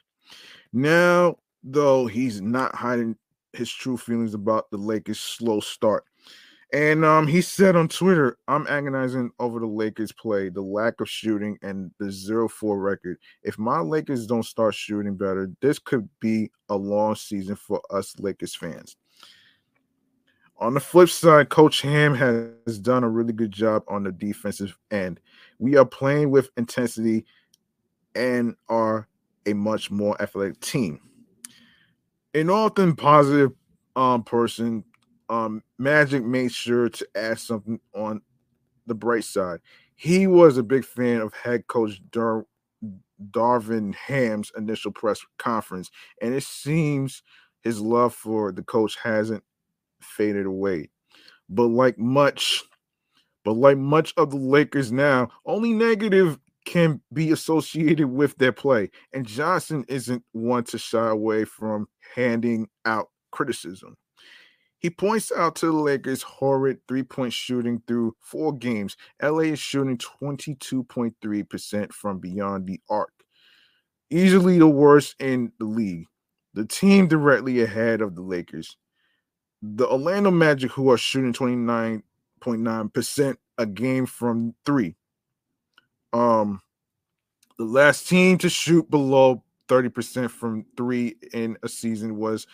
[0.73, 3.17] Now, though, he's not hiding
[3.53, 6.05] his true feelings about the Lakers' slow start.
[6.73, 11.09] And um, he said on Twitter, I'm agonizing over the Lakers play, the lack of
[11.09, 13.19] shooting, and the 0 4 record.
[13.43, 18.19] If my Lakers don't start shooting better, this could be a long season for us
[18.19, 18.97] Lakers fans.
[20.57, 24.79] On the flip side, Coach Ham has done a really good job on the defensive
[24.91, 25.21] end.
[25.59, 27.27] We are playing with intensity
[28.15, 29.09] and are
[29.45, 31.01] a much more athletic team.
[32.35, 33.53] An often positive
[33.95, 34.85] um, person,
[35.29, 38.23] um, Magic made sure to add something on
[38.87, 39.61] the bright side.
[39.95, 42.47] He was a big fan of head coach Dar-
[43.31, 45.91] Darvin Ham's initial press conference,
[46.21, 47.23] and it seems
[47.63, 49.45] his love for the coach hasn't
[50.01, 50.91] faded away.
[51.49, 52.65] But like much,
[53.45, 58.91] but like much of the Lakers now, only negative can be associated with their play.
[59.13, 63.97] And Johnson isn't one to shy away from handing out criticism.
[64.79, 68.97] He points out to the Lakers' horrid three point shooting through four games.
[69.23, 73.13] LA is shooting 22.3% from beyond the arc,
[74.11, 76.07] easily the worst in the league.
[76.55, 78.77] The team directly ahead of the Lakers
[79.63, 84.97] the Orlando Magic, who are shooting 29.9% a game from three.
[86.13, 86.61] Um,
[87.59, 92.47] the last team to shoot below 30% from three in a season was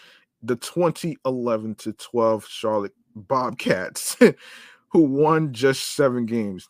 [0.43, 4.17] the 2011 to 12 Charlotte Bobcats,
[4.89, 6.69] who won just seven games.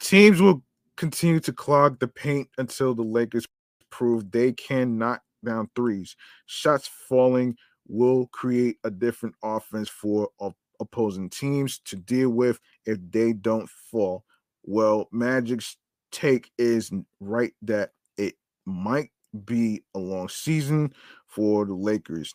[0.00, 0.62] Teams will
[0.96, 3.46] continue to clog the paint until the Lakers
[3.90, 6.16] prove they can knock down threes.
[6.46, 10.28] Shots falling will create a different offense for
[10.80, 14.24] opposing teams to deal with if they don't fall.
[14.64, 15.76] Well, Magic's
[16.14, 19.10] take is right that it might
[19.44, 20.92] be a long season
[21.26, 22.34] for the Lakers.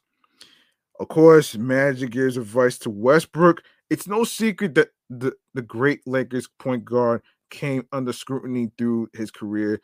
[0.99, 3.63] Of course, Magic gives advice to Westbrook.
[3.89, 9.31] It's no secret that the, the great Lakers point guard came under scrutiny through his
[9.31, 9.79] career,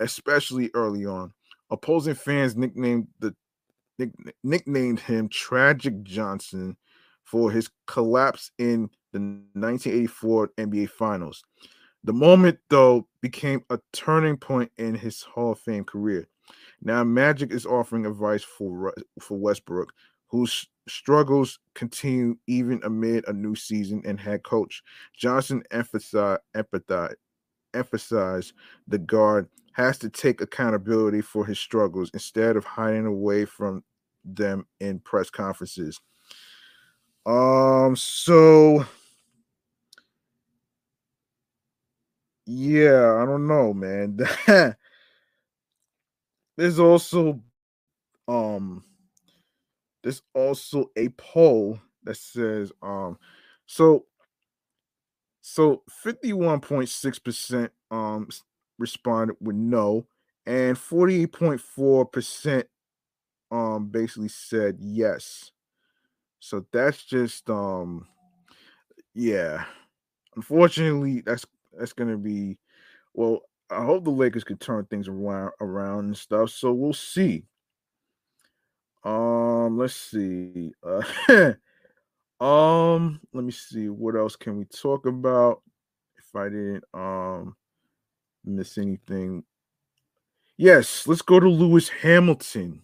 [0.00, 1.32] especially early on.
[1.70, 3.34] Opposing fans nicknamed the
[3.98, 6.76] nick- nicknamed him Tragic Johnson
[7.24, 9.20] for his collapse in the
[9.54, 11.42] 1984 NBA Finals.
[12.04, 16.28] The moment, though, became a turning point in his Hall of Fame career.
[16.82, 19.92] Now, Magic is offering advice for for Westbrook,
[20.28, 24.82] whose struggles continue even amid a new season and head coach.
[25.16, 27.16] Johnson emphasized, emphasized,
[27.74, 28.52] emphasized
[28.88, 33.84] the guard has to take accountability for his struggles instead of hiding away from
[34.24, 36.00] them in press conferences.
[37.24, 38.84] Um, so
[42.50, 44.18] yeah, I don't know, man.
[46.56, 47.40] there's also
[48.26, 48.82] um
[50.02, 53.18] there's also a poll that says um
[53.66, 54.04] so
[55.42, 58.28] so 51.6% um
[58.78, 60.06] responded with no
[60.46, 62.64] and 48.4%
[63.52, 65.52] um basically said yes.
[66.40, 68.08] So that's just um
[69.14, 69.66] yeah.
[70.36, 71.44] Unfortunately, that's
[71.78, 72.58] that's gonna be
[73.14, 73.40] well,
[73.70, 76.50] I hope the Lakers could turn things around around and stuff.
[76.50, 77.44] So we'll see.
[79.04, 80.72] Um, let's see.
[80.82, 81.54] Uh,
[82.44, 83.88] um, let me see.
[83.88, 85.62] What else can we talk about?
[86.18, 87.56] If I didn't um
[88.44, 89.44] miss anything.
[90.56, 92.82] Yes, let's go to Lewis Hamilton.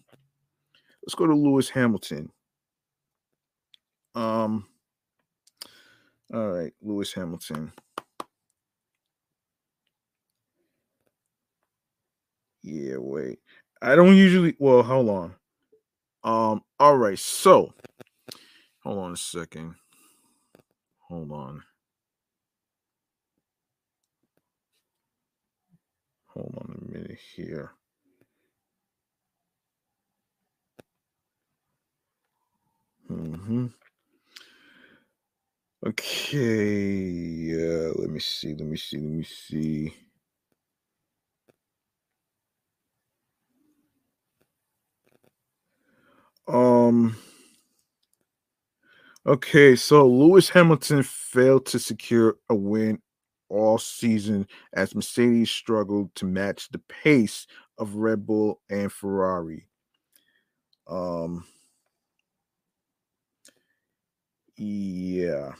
[1.05, 2.31] Let's go to Lewis Hamilton.
[4.15, 4.65] Um,
[6.33, 7.71] all right, Lewis Hamilton.
[12.67, 13.39] Yeah, wait.
[13.81, 15.35] I don't usually well, hold on.
[16.23, 17.73] Um, all right, so
[18.83, 19.75] hold on a second.
[21.09, 21.63] Hold on.
[26.27, 27.71] Hold on a minute here.
[33.11, 33.67] Mm-hmm.
[35.87, 37.53] Okay.
[37.55, 38.55] Uh, let me see.
[38.55, 38.97] Let me see.
[38.99, 39.93] Let me see.
[46.47, 47.15] Um.
[49.25, 52.99] Okay, so Lewis Hamilton failed to secure a win
[53.49, 59.67] all season as Mercedes struggled to match the pace of Red Bull and Ferrari.
[60.87, 61.45] Um.
[64.57, 65.53] Yeah.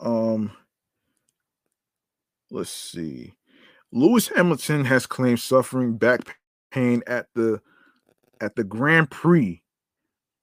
[0.00, 0.52] Um,
[2.50, 3.34] let's see.
[3.94, 6.38] Lewis Hamilton has claimed suffering back
[6.72, 7.60] pain at the
[8.40, 9.62] at the Grand Prix.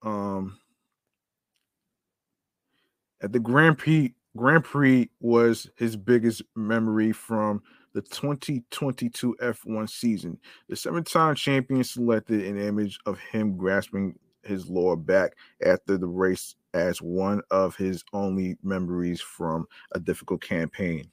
[0.03, 0.57] Um,
[3.21, 7.61] at the Grand Prix, Grand Prix was his biggest memory from
[7.93, 10.37] the 2022 F1 season.
[10.69, 15.33] The seven-time champion selected an image of him grasping his lower back
[15.65, 21.11] after the race as one of his only memories from a difficult campaign.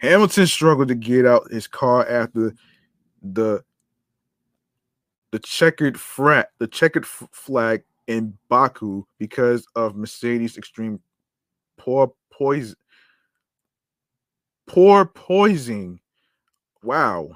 [0.00, 2.54] Hamilton struggled to get out his car after
[3.22, 3.62] the
[5.30, 11.00] the checkered frat, the checkered f- flag in Baku because of Mercedes' extreme
[11.76, 12.74] poor poison,
[14.66, 16.00] poor poisoning.
[16.82, 17.30] Wow,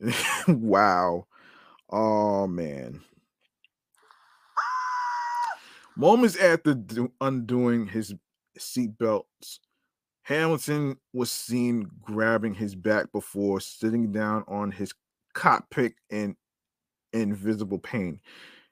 [0.48, 1.26] wow.
[1.90, 3.00] Oh man.
[5.96, 8.14] Moments after do- undoing his
[8.56, 9.58] seatbelts,
[10.28, 14.92] Hamilton was seen grabbing his back before sitting down on his
[15.32, 16.36] cockpit in
[17.14, 18.20] invisible pain.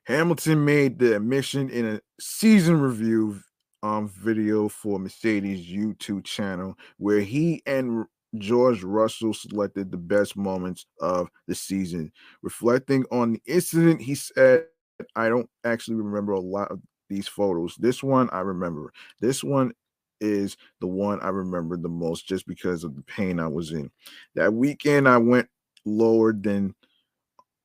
[0.04, 3.40] Hamilton made the admission in a season review
[3.82, 8.04] um, video for Mercedes YouTube channel where he and
[8.36, 12.12] George Russell selected the best moments of the season.
[12.42, 14.66] Reflecting on the incident, he said,
[15.14, 17.76] I don't actually remember a lot of these photos.
[17.76, 18.92] This one I remember.
[19.22, 19.72] This one
[20.20, 23.90] is the one I remember the most just because of the pain I was in.
[24.34, 25.48] That weekend I went
[25.84, 26.74] lower than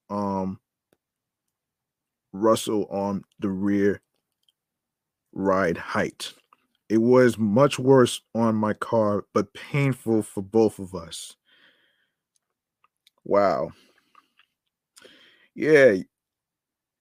[0.09, 0.59] um
[2.33, 4.01] Russell on the rear
[5.33, 6.33] ride height.
[6.89, 11.35] It was much worse on my car, but painful for both of us.
[13.23, 13.71] Wow.
[15.55, 15.97] Yeah.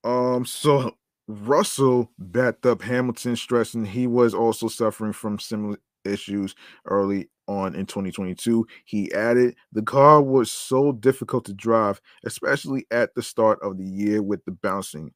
[0.05, 0.97] Um, so
[1.31, 6.55] Russell backed up Hamilton, stressing he was also suffering from similar issues
[6.87, 8.67] early on in 2022.
[8.85, 13.85] He added, The car was so difficult to drive, especially at the start of the
[13.85, 15.13] year with the bouncing.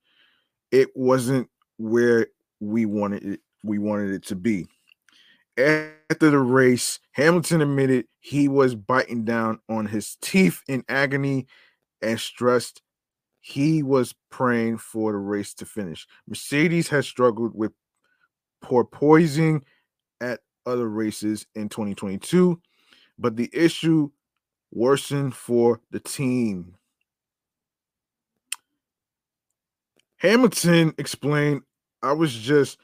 [0.71, 1.49] It wasn't
[1.79, 2.29] where
[2.61, 4.67] we wanted it, we wanted it to be.
[5.59, 11.47] After the race, Hamilton admitted he was biting down on his teeth in agony
[12.03, 12.83] and stressed
[13.47, 16.07] he was praying for the race to finish.
[16.27, 17.73] Mercedes has struggled with
[18.63, 19.61] porpoising
[20.23, 22.59] at other races in 2022,
[23.19, 24.11] but the issue
[24.73, 26.75] worsened for the team.
[30.17, 31.65] Hamilton explained,
[32.03, 32.79] I was just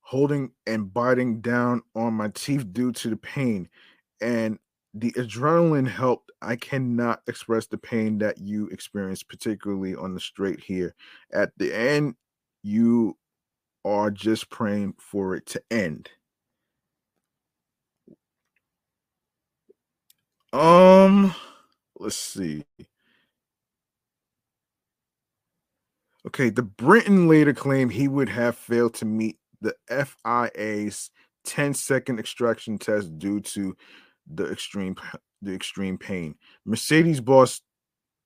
[0.00, 3.68] holding and biting down on my teeth due to the pain,
[4.22, 4.58] and
[4.98, 6.32] the adrenaline helped.
[6.40, 10.94] I cannot express the pain that you experienced, particularly on the straight here.
[11.32, 12.14] At the end,
[12.62, 13.16] you
[13.84, 16.08] are just praying for it to end.
[20.52, 21.34] Um,
[21.98, 22.64] let's see.
[26.26, 31.10] Okay, the Briton later claimed he would have failed to meet the FIA's
[31.44, 33.76] 10 second extraction test due to
[34.34, 34.96] the extreme
[35.42, 36.34] the extreme pain.
[36.64, 37.60] Mercedes boss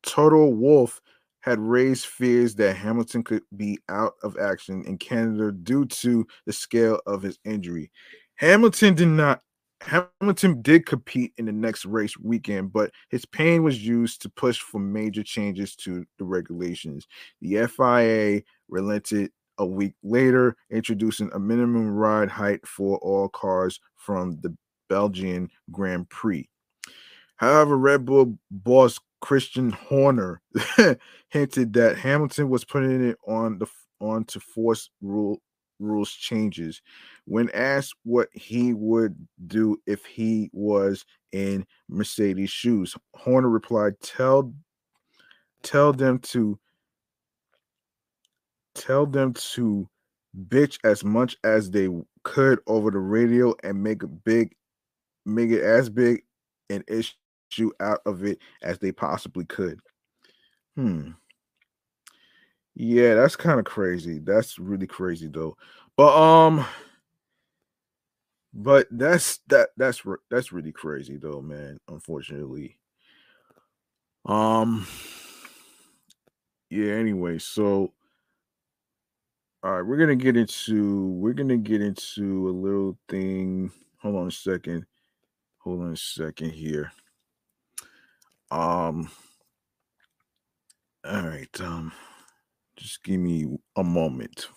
[0.02, 1.00] Toto Wolff
[1.40, 6.52] had raised fears that Hamilton could be out of action in Canada due to the
[6.52, 7.90] scale of his injury.
[8.36, 9.40] Hamilton did not
[9.82, 14.60] Hamilton did compete in the next race weekend, but his pain was used to push
[14.60, 17.06] for major changes to the regulations.
[17.40, 24.38] The FIA relented a week later, introducing a minimum ride height for all cars from
[24.42, 24.54] the
[24.90, 26.46] Belgian Grand Prix.
[27.36, 30.42] However, Red Bull boss Christian Horner
[31.28, 33.66] hinted that Hamilton was putting it on the
[34.00, 35.40] on to force rule
[35.78, 36.82] rules changes.
[37.24, 39.16] When asked what he would
[39.46, 44.52] do if he was in Mercedes shoes, Horner replied, "Tell
[45.62, 46.58] tell them to
[48.74, 49.88] tell them to
[50.48, 51.88] bitch as much as they
[52.22, 54.54] could over the radio and make a big
[55.26, 56.22] make it as big
[56.70, 59.80] an issue out of it as they possibly could."
[60.76, 61.10] Hmm.
[62.74, 64.20] Yeah, that's kind of crazy.
[64.20, 65.56] That's really crazy though.
[65.96, 66.64] But um
[68.54, 72.78] but that's that that's that's really crazy though, man, unfortunately.
[74.26, 74.86] Um
[76.70, 77.92] yeah, anyway, so
[79.62, 83.70] all right, we're gonna get into we're gonna get into a little thing.
[83.98, 84.86] Hold on a second.
[85.60, 86.92] Hold on a second here.
[88.50, 89.10] Um
[91.04, 91.92] all right, um
[92.76, 93.46] just give me
[93.76, 94.48] a moment.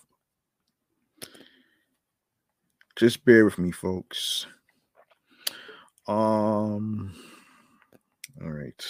[2.96, 4.48] Just bear with me, folks.
[6.08, 7.14] Um,
[8.42, 8.84] all right.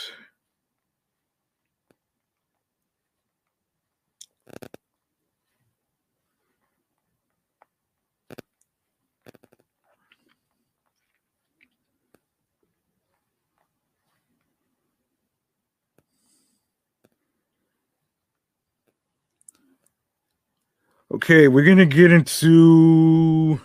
[21.14, 23.62] Okay, we're gonna get into.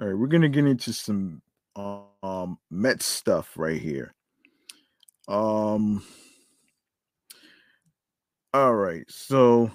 [0.00, 1.42] All right, we're gonna get into some
[1.76, 4.14] um Met stuff right here.
[5.26, 6.04] Um.
[8.54, 9.72] All right, so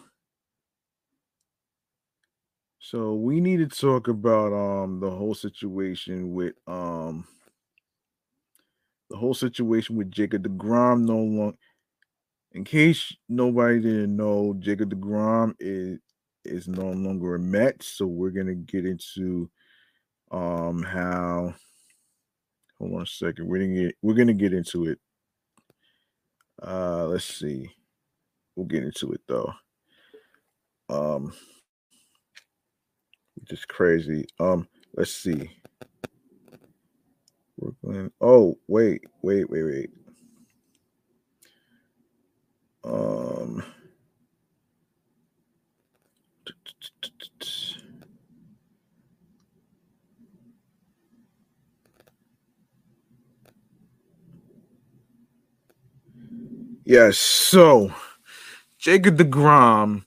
[2.79, 7.27] so we need to talk about um the whole situation with um
[9.09, 11.57] the whole situation with Jacob DeGrom no longer
[12.55, 15.99] in case nobody didn't know, Jacob DeGrom is
[16.45, 19.49] is no longer a Met, so we're gonna get into
[20.31, 21.53] um how
[22.79, 23.47] hold on a second.
[23.47, 24.99] We're gonna get we're gonna get into it.
[26.63, 27.69] Uh let's see.
[28.55, 29.53] We'll get into it though.
[30.89, 31.33] Um
[33.43, 34.25] just crazy.
[34.39, 35.51] Um, let's see.
[37.59, 38.11] Brooklyn.
[38.21, 39.89] Oh, wait, wait, wait, wait.
[42.85, 43.63] Um,
[56.85, 57.17] yes.
[57.17, 57.93] So
[58.79, 60.05] Jacob Degrom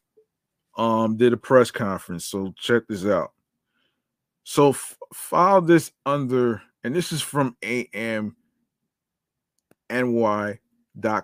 [0.77, 2.27] um did a press conference.
[2.27, 3.33] So check this out.
[4.45, 8.37] So f- file this under, and this is from AM
[9.91, 10.59] NY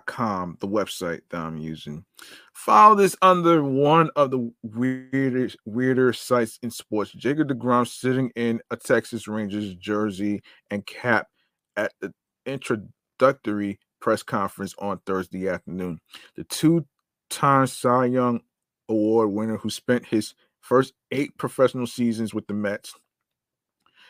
[0.05, 2.05] com, the website that I'm using.
[2.53, 7.11] Follow this under one of the weirdest, weirder sites in sports.
[7.11, 11.27] Jacob DeGrom sitting in a Texas Rangers jersey and cap
[11.75, 12.13] at the
[12.45, 15.99] introductory press conference on Thursday afternoon.
[16.35, 18.41] The two-time Cy Young
[18.87, 22.93] Award winner who spent his first eight professional seasons with the Mets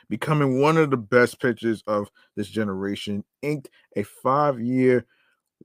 [0.10, 5.06] becoming one of the best pitchers of this generation, inked a five-year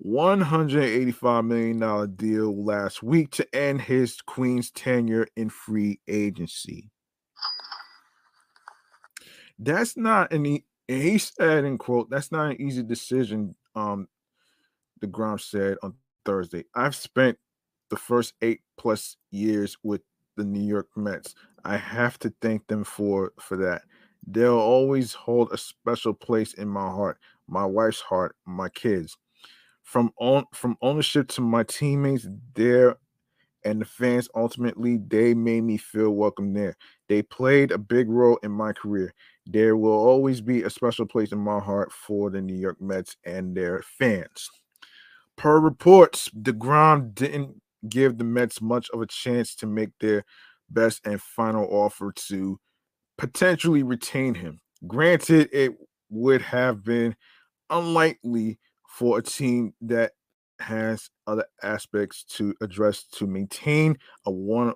[0.05, 6.91] $185 million deal last week to end his Queens tenure in free agency.
[9.59, 13.55] That's not an e- he said in quote, that's not an easy decision.
[13.74, 14.09] Um,
[15.01, 16.64] DeGrom said on Thursday.
[16.74, 17.38] I've spent
[17.91, 20.03] the first eight plus years with
[20.36, 21.34] the New York Mets.
[21.64, 23.82] I have to thank them for for that.
[24.26, 27.18] They'll always hold a special place in my heart,
[27.49, 29.16] my wife's heart, my kids.
[29.91, 32.95] From on from ownership to my teammates there
[33.64, 36.76] and the fans ultimately they made me feel welcome there.
[37.09, 39.12] They played a big role in my career.
[39.47, 43.16] There will always be a special place in my heart for the New York Mets
[43.24, 44.49] and their fans.
[45.36, 50.24] Per reports, DeGrom didn't give the Mets much of a chance to make their
[50.70, 52.61] best and final offer to
[53.18, 54.61] potentially retain him.
[54.86, 55.72] Granted, it
[56.11, 57.16] would have been
[57.70, 58.61] unlikely
[58.91, 60.12] for a team that
[60.59, 64.74] has other aspects to address to maintain a one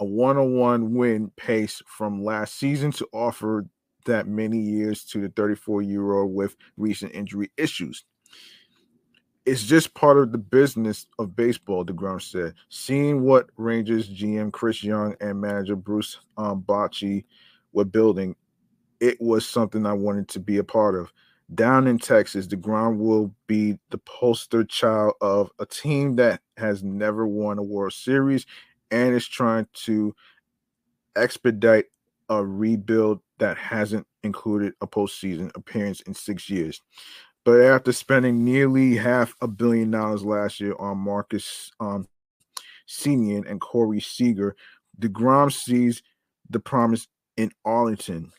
[0.00, 3.66] a one-on-one win pace from last season to offer
[4.04, 8.04] that many years to the 34 year old with recent injury issues.
[9.44, 12.54] It's just part of the business of baseball, DeGrom said.
[12.68, 17.24] Seeing what Rangers GM Chris Young and manager Bruce um, Bochy
[17.72, 18.36] were building,
[19.00, 21.12] it was something I wanted to be a part of.
[21.54, 27.26] Down in Texas, DeGrom will be the poster child of a team that has never
[27.26, 28.44] won a World Series
[28.90, 30.14] and is trying to
[31.16, 31.86] expedite
[32.28, 36.82] a rebuild that hasn't included a postseason appearance in six years.
[37.44, 42.06] But after spending nearly half a billion dollars last year on Marcus um,
[42.86, 44.54] Semien and Corey Seager,
[45.00, 46.02] DeGrom sees
[46.50, 48.32] the promise in Arlington.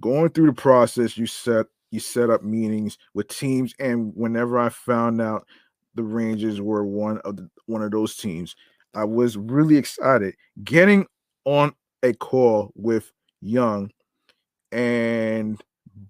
[0.00, 4.68] Going through the process, you set you set up meetings with teams, and whenever I
[4.68, 5.46] found out
[5.94, 8.54] the Rangers were one of the, one of those teams,
[8.94, 10.34] I was really excited.
[10.64, 11.06] Getting
[11.44, 13.90] on a call with Young
[14.72, 15.60] and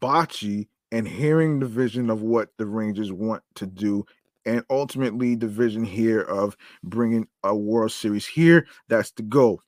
[0.01, 4.05] Bochy and hearing the vision of what the Rangers want to do
[4.47, 9.61] and ultimately the vision here of bringing a World Series here, that's the goal.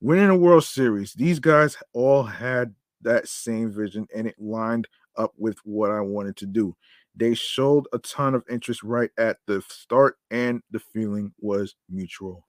[0.00, 4.86] Winning a World Series, these guys all had that same vision and it lined
[5.20, 6.74] up with what I wanted to do.
[7.14, 12.46] They showed a ton of interest right at the start and the feeling was mutual.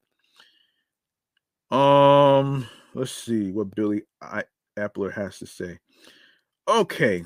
[1.71, 4.43] Um, let's see what Billy I,
[4.77, 5.79] Eppler has to say.
[6.67, 7.23] Okay.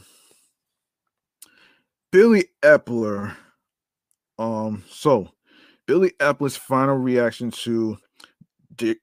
[2.12, 3.36] Billy Eppler.
[4.40, 5.30] Um, so
[5.88, 7.98] Billy Eppler's final reaction to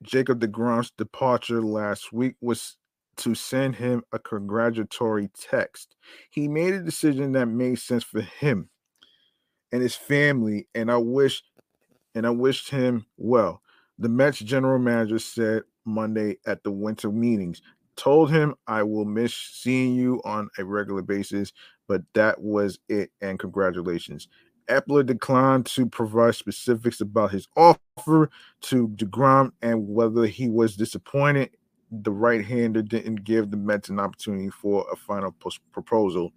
[0.03, 2.77] Jacob DeGrom's departure last week was
[3.17, 5.97] to send him a congratulatory text.
[6.31, 8.69] He made a decision that made sense for him
[9.71, 11.43] and his family, and I wish
[12.15, 13.63] and I wished him well.
[13.99, 17.63] The Mets general manager said Monday at the winter meetings,
[17.97, 21.53] told him I will miss seeing you on a regular basis,
[21.89, 24.29] but that was it, and congratulations.
[24.69, 28.31] Eppler declined to provide specifics about his offer
[28.63, 31.51] to DeGrom and whether he was disappointed
[31.93, 35.35] the right-hander didn't give the Mets an opportunity for a final
[35.73, 36.33] proposal.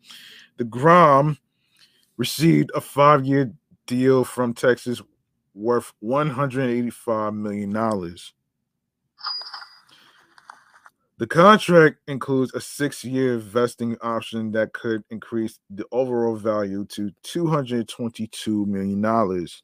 [0.60, 1.38] DeGrom
[2.18, 3.54] received a five-year
[3.88, 5.02] deal from Texas
[5.54, 8.34] worth 185 million dollars.
[11.18, 18.66] The contract includes a six-year vesting option that could increase the overall value to 222
[18.66, 19.64] million dollars.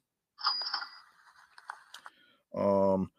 [2.56, 3.12] Um,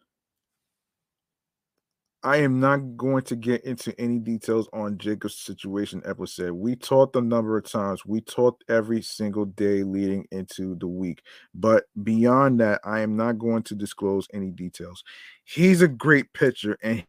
[2.25, 6.51] I am not going to get into any details on Jacob's situation, said.
[6.53, 8.05] We talked a number of times.
[8.05, 11.21] We talked every single day leading into the week.
[11.53, 15.03] But beyond that, I am not going to disclose any details.
[15.43, 17.05] He's a great pitcher and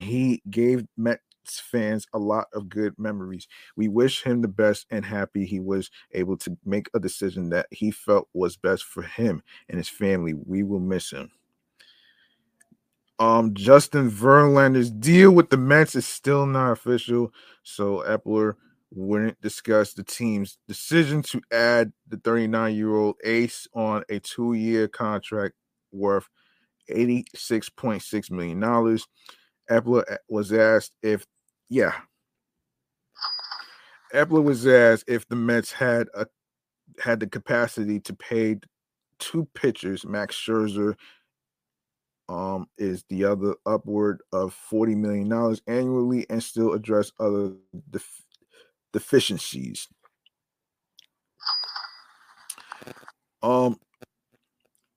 [0.00, 1.20] he gave Mets
[1.70, 3.46] fans a lot of good memories.
[3.76, 7.66] We wish him the best and happy he was able to make a decision that
[7.70, 10.34] he felt was best for him and his family.
[10.34, 11.30] We will miss him.
[13.18, 17.32] Um, Justin Verlander's deal with the Mets is still not official,
[17.64, 18.54] so Eppler
[18.90, 24.54] wouldn't discuss the team's decision to add the 39 year old ace on a two
[24.54, 25.54] year contract
[25.92, 26.28] worth
[26.90, 28.60] $86.6 million.
[29.70, 31.26] Eppler was asked if,
[31.68, 31.92] yeah,
[34.14, 36.26] Eppler was asked if the Mets had a
[37.00, 38.56] had the capacity to pay
[39.18, 40.94] two pitchers, Max Scherzer
[42.28, 47.52] um, is the other upward of $40 million annually and still address other
[47.90, 48.22] def-
[48.92, 49.88] deficiencies.
[53.42, 53.78] Um,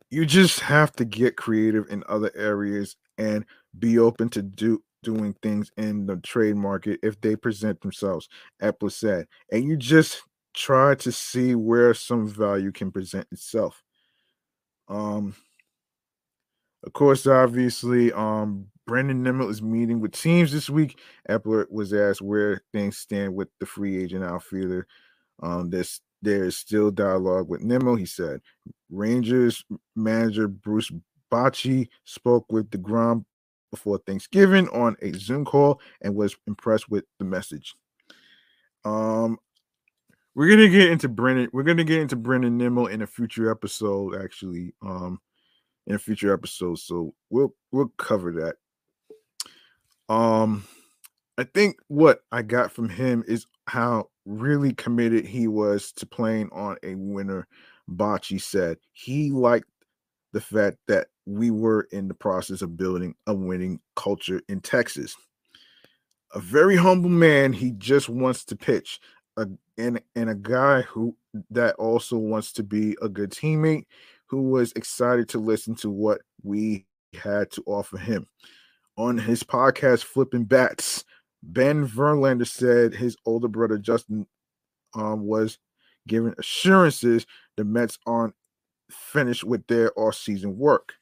[0.09, 3.45] you just have to get creative in other areas and
[3.79, 8.29] be open to do doing things in the trade market if they present themselves.
[8.61, 10.21] Eppler said, and you just
[10.53, 13.81] try to see where some value can present itself.
[14.87, 15.33] Um,
[16.83, 20.99] of course, obviously, um, Brandon Nimmo is meeting with teams this week.
[21.29, 24.87] Eppler was asked where things stand with the free agent outfielder.
[25.41, 27.95] Um, there's there is still dialogue with Nimmo.
[27.95, 28.41] He said
[28.89, 29.63] Rangers
[29.95, 30.91] manager Bruce
[31.31, 33.25] Bochy spoke with DeGrom
[33.71, 37.73] before Thanksgiving on a Zoom call and was impressed with the message.
[38.83, 39.37] Um,
[40.35, 41.49] we're gonna get into Brennan.
[41.53, 44.73] We're gonna get into Brendan Nimmo in a future episode, actually.
[44.81, 45.19] Um,
[45.87, 50.13] in future episode, so we'll we'll cover that.
[50.13, 50.65] Um,
[51.37, 56.49] I think what I got from him is how really committed he was to playing
[56.51, 57.47] on a winner.
[57.89, 59.67] Bochy said he liked
[60.33, 65.15] the fact that we were in the process of building a winning culture in Texas.
[66.33, 68.99] A very humble man, he just wants to pitch.
[69.37, 71.15] A, and, and a guy who
[71.49, 73.85] that also wants to be a good teammate
[74.31, 78.25] who was excited to listen to what we had to offer him.
[78.97, 81.03] On his podcast, Flipping Bats,
[81.43, 84.25] Ben Verlander said his older brother Justin
[84.93, 85.59] um, was
[86.07, 87.25] given assurances
[87.57, 88.33] the Mets aren't
[88.89, 90.93] finished with their off-season work.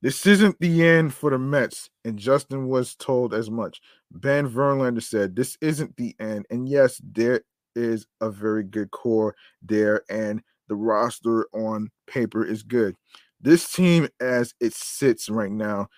[0.00, 3.80] This isn't the end for the Mets, and Justin was told as much.
[4.12, 6.46] Ben Verlander said, This isn't the end.
[6.50, 7.40] And yes, there
[7.74, 12.96] is a very good core there, and the roster on paper is good.
[13.40, 15.88] This team, as it sits right now,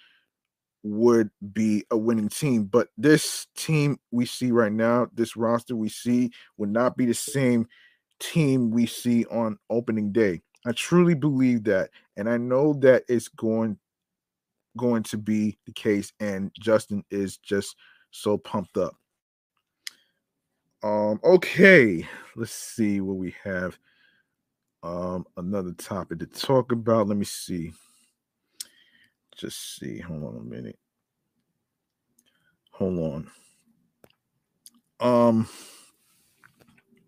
[0.83, 2.65] would be a winning team.
[2.65, 7.15] But this team we see right now, this roster we see, would not be the
[7.15, 7.67] same
[8.19, 10.43] team we see on opening day.
[10.67, 13.79] I truly believe that, and I know that it's going
[14.77, 17.77] going to be the case, and Justin is just
[18.11, 18.95] so pumped up.
[20.83, 22.07] Um, okay,
[22.37, 23.79] let's see what we have.
[24.83, 27.09] Um, another topic to talk about.
[27.09, 27.73] Let me see.
[29.37, 29.99] Just see.
[29.99, 30.79] Hold on a minute.
[32.73, 33.31] Hold on.
[35.01, 35.49] Um,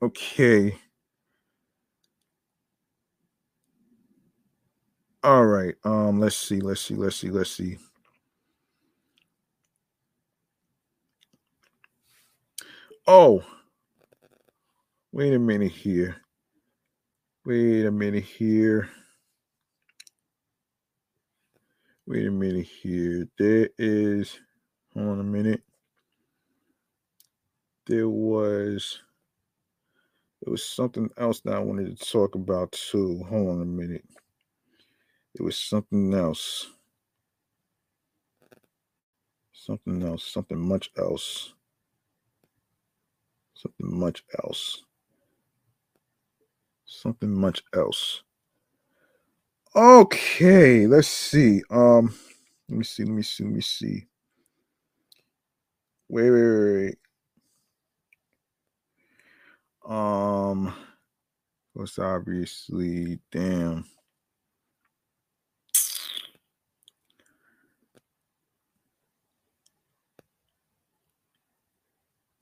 [0.02, 0.76] okay.
[5.22, 5.74] All right.
[5.84, 7.78] Um, let's see, let's see, let's see, let's see.
[13.06, 13.42] Oh,
[15.12, 16.16] wait a minute here.
[17.44, 18.88] Wait a minute here.
[22.06, 23.26] Wait a minute here.
[23.38, 24.38] There is,
[24.94, 25.62] hold on a minute.
[27.86, 29.00] There was,
[30.42, 33.24] there was something else that I wanted to talk about too.
[33.28, 34.04] Hold on a minute.
[35.34, 36.68] It was something else.
[39.52, 40.24] Something else.
[40.24, 41.54] Something much else.
[43.54, 44.84] Something much else.
[46.92, 48.22] Something much else.
[49.74, 51.62] Okay, let's see.
[51.70, 52.14] Um,
[52.68, 53.04] let me see.
[53.04, 53.44] Let me see.
[53.44, 54.06] Let me see.
[56.08, 56.98] Wait, wait, wait.
[59.88, 60.74] Um,
[61.74, 63.84] was obviously damn.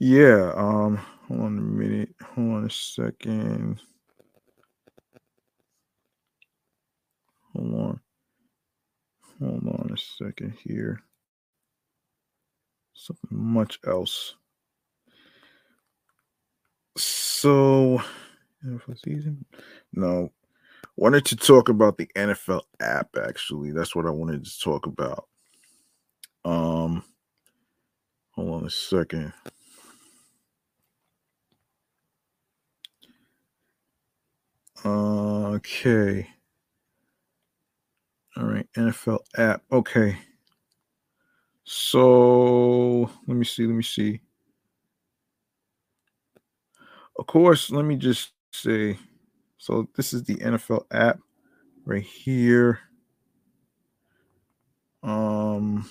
[0.01, 0.97] Yeah, um,
[1.29, 2.15] hold on a minute.
[2.35, 3.81] Hold on a second.
[7.55, 8.01] Hold on.
[9.41, 11.01] Hold on a second here.
[12.95, 14.35] Something much else.
[16.97, 18.03] So,
[18.65, 19.45] NFL season?
[19.93, 20.31] No.
[20.97, 23.73] Wanted to talk about the NFL app actually.
[23.73, 25.27] That's what I wanted to talk about.
[26.45, 27.03] Um,
[28.33, 29.33] hold on a second.
[34.85, 36.29] Okay.
[38.41, 39.63] All right, NFL app.
[39.71, 40.17] Okay.
[41.65, 43.67] So let me see.
[43.67, 44.23] Let me see.
[47.19, 48.99] Of course, let me just say
[49.59, 51.19] so this is the NFL app
[51.85, 52.81] right here.
[55.03, 55.87] Um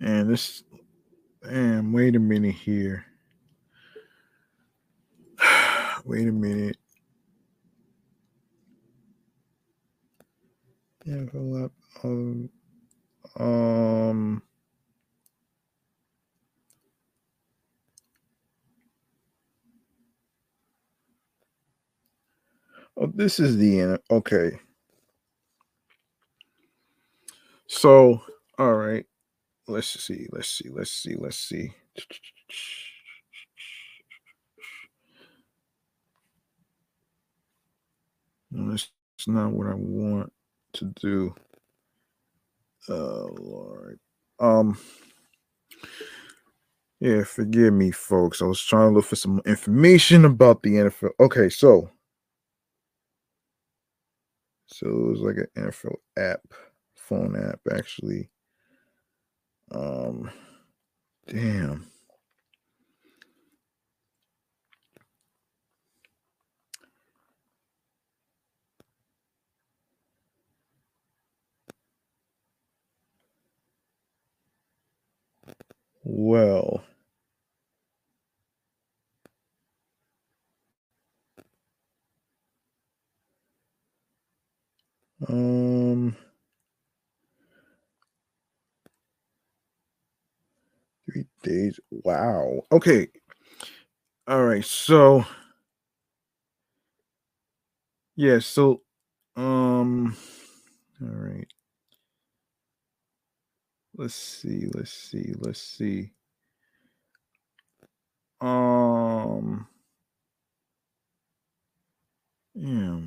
[0.00, 0.62] and this
[1.42, 3.04] and wait a minute here.
[6.04, 6.76] Wait a minute.
[11.08, 11.72] Envelope.
[12.04, 12.50] Um,
[13.38, 14.42] um
[23.00, 23.98] Oh, this is the end.
[24.10, 24.58] Okay.
[27.68, 28.20] So,
[28.58, 29.06] all right.
[29.68, 30.26] Let's see.
[30.32, 30.68] Let's see.
[30.70, 31.14] Let's see.
[31.16, 31.70] Let's see.
[38.50, 38.90] No, that's
[39.28, 40.32] not what I want
[40.78, 41.34] to do.
[42.88, 44.00] Oh Lord.
[44.40, 44.78] Um.
[47.00, 48.42] Yeah, forgive me, folks.
[48.42, 51.10] I was trying to look for some information about the NFL.
[51.20, 51.90] Okay, so
[54.66, 56.40] so it was like an NFL app,
[56.96, 58.30] phone app, actually.
[59.70, 60.30] Um,
[61.28, 61.86] damn.
[76.20, 76.82] Well,
[85.28, 86.16] um,
[91.06, 91.80] three days.
[91.90, 92.62] Wow.
[92.72, 93.08] Okay.
[94.28, 94.64] All right.
[94.64, 95.24] So,
[98.16, 98.38] yeah.
[98.40, 98.82] So,
[99.36, 100.16] um,
[101.02, 101.48] all right.
[103.98, 104.68] Let's see.
[104.74, 105.34] Let's see.
[105.38, 106.12] Let's see.
[108.40, 109.66] Um,
[112.54, 113.00] yeah.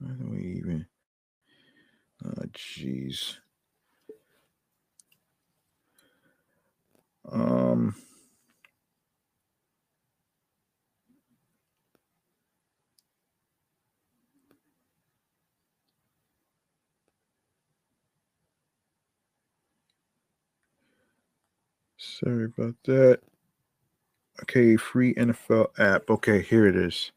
[0.00, 0.86] Why do we even?
[2.24, 3.36] Oh, jeez.
[7.30, 7.94] Um.
[22.20, 23.20] Sorry about that.
[24.42, 26.08] Okay, free NFL app.
[26.08, 27.10] Okay, here it is.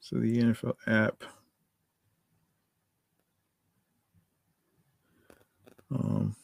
[0.00, 1.24] So the NFL app.
[5.90, 6.36] Um,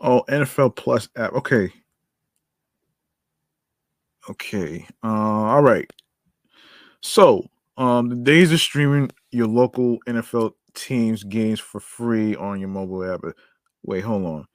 [0.00, 1.32] oh, NFL Plus app.
[1.32, 1.72] Okay.
[4.28, 4.86] Okay.
[5.02, 5.90] Uh, all right.
[7.04, 12.70] So, um, the days of streaming your local NFL teams games for free on your
[12.70, 13.20] mobile app.
[13.82, 14.46] Wait, hold on.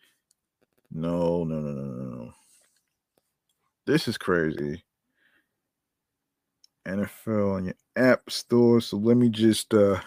[0.92, 2.34] No, no, no, no, no, no.
[3.86, 4.84] This is crazy.
[6.88, 8.82] NFL on your app store.
[8.82, 10.00] So let me just uh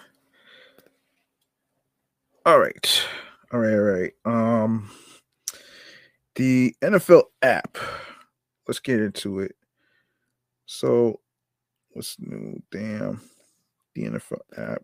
[2.45, 3.05] all right.
[3.53, 4.12] All right, all right.
[4.24, 4.90] Um
[6.34, 7.78] the NFL app.
[8.66, 9.55] Let's get into it.
[10.66, 11.20] So
[11.93, 12.62] what's new?
[12.70, 13.20] Damn.
[13.95, 14.82] The NFL app.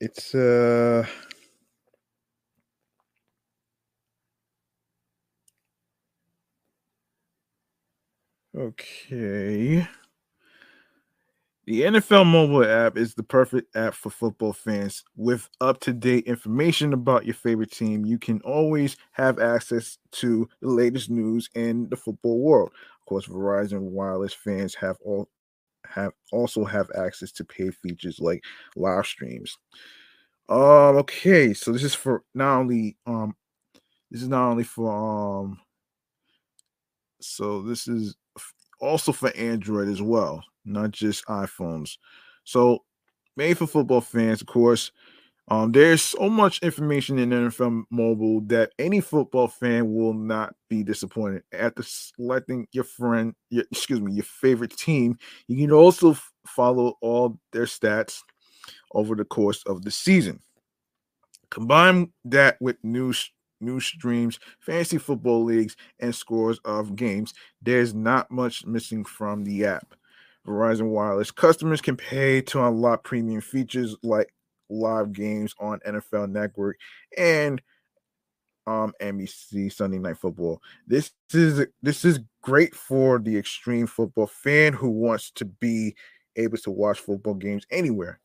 [0.00, 1.06] It's uh
[8.56, 9.86] Okay.
[11.66, 15.02] The NFL mobile app is the perfect app for football fans.
[15.16, 20.46] With up to date information about your favorite team, you can always have access to
[20.60, 22.70] the latest news in the football world.
[23.04, 25.28] Of course, Verizon Wireless fans have all
[25.86, 28.42] have also have access to paid features like
[28.76, 29.58] live streams.
[30.48, 33.34] Um, okay, so this is for not only um
[34.10, 34.90] this is not only for
[35.42, 35.60] um
[37.20, 38.16] so this is
[38.80, 41.96] also for Android as well, not just iPhones.
[42.44, 42.84] So
[43.36, 44.92] made for football fans, of course.
[45.48, 50.82] Um, there's so much information in NFL Mobile that any football fan will not be
[50.82, 51.42] disappointed.
[51.52, 56.94] After selecting your friend, your, excuse me, your favorite team, you can also f- follow
[57.02, 58.20] all their stats
[58.94, 60.40] over the course of the season.
[61.50, 63.30] Combine that with news
[63.60, 67.32] new streams, fantasy football leagues, and scores of games.
[67.62, 69.94] There's not much missing from the app.
[70.46, 74.32] Verizon Wireless customers can pay to unlock premium features like
[74.74, 76.76] live games on NFL Network
[77.16, 77.60] and
[78.66, 80.60] um NBC Sunday Night Football.
[80.86, 85.94] This is this is great for the extreme football fan who wants to be
[86.36, 88.20] able to watch football games anywhere.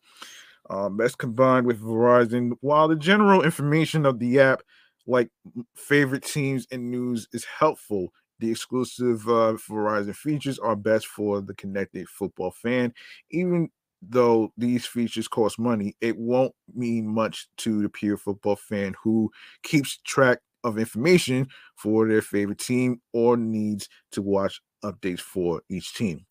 [0.70, 2.52] Um, that's combined with Verizon.
[2.62, 4.62] While the general information of the app
[5.10, 5.30] like
[5.76, 8.14] favorite teams and news is helpful.
[8.40, 12.94] The exclusive uh, Verizon features are best for the connected football fan.
[13.32, 13.70] Even
[14.02, 19.32] though these features cost money, it won't mean much to the pure football fan who
[19.64, 25.94] keeps track of information for their favorite team or needs to watch updates for each
[25.94, 26.26] team.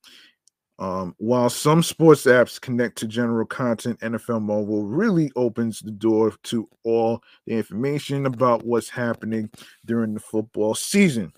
[0.81, 6.33] Um, while some sports apps connect to general content, NFL Mobile really opens the door
[6.45, 9.51] to all the information about what's happening
[9.87, 11.33] during the football season.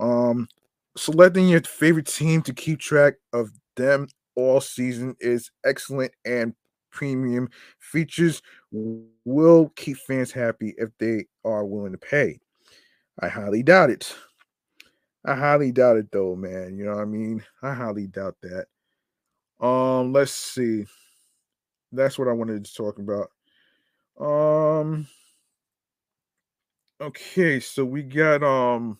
[0.00, 0.48] Um,
[0.96, 6.54] selecting your favorite team to keep track of them all season is excellent and
[6.90, 8.42] premium features
[9.24, 12.38] will keep fans happy if they are willing to pay.
[13.20, 14.14] I highly doubt it.
[15.24, 16.76] I highly doubt it though, man.
[16.76, 17.42] You know what I mean?
[17.62, 18.66] I highly doubt that.
[19.64, 20.84] Um, let's see.
[21.92, 23.30] That's what I wanted to talk about.
[24.20, 25.06] Um
[27.00, 28.98] okay, so we got um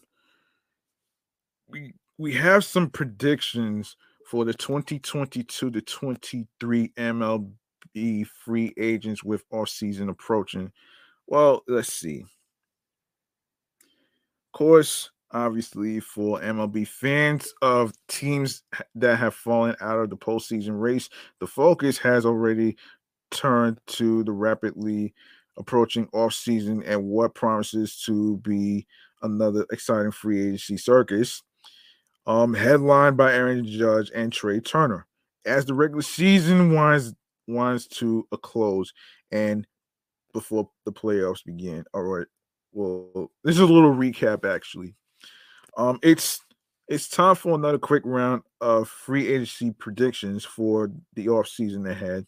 [1.69, 3.97] we we have some predictions
[4.27, 10.73] for the 2022 to 23 MLB free agents with off season approaching.
[11.27, 12.21] Well, let's see.
[13.81, 18.63] Of course, obviously, for MLB fans of teams
[18.95, 21.09] that have fallen out of the postseason race,
[21.41, 22.77] the focus has already
[23.31, 25.15] turned to the rapidly
[25.57, 28.87] approaching off season and what promises to be
[29.23, 31.43] another exciting free agency circus
[32.27, 35.07] um, headlined by Aaron Judge and Trea Turner.
[35.45, 37.15] As the regular season winds
[37.49, 38.93] winds to a close,
[39.33, 39.67] and
[40.33, 41.85] before the playoffs begin.
[41.93, 42.27] All right.
[42.73, 44.95] Well, this is a little recap actually.
[45.77, 46.41] Um, it's
[46.89, 52.27] it's time for another quick round of free agency predictions for the off season ahead.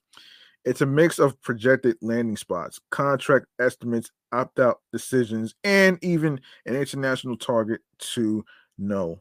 [0.64, 6.74] It's a mix of projected landing spots, contract estimates, opt out decisions, and even an
[6.74, 7.82] international target
[8.14, 8.44] to
[8.78, 9.20] know.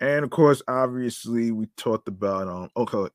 [0.00, 3.12] And of course, obviously, we talked about um okay.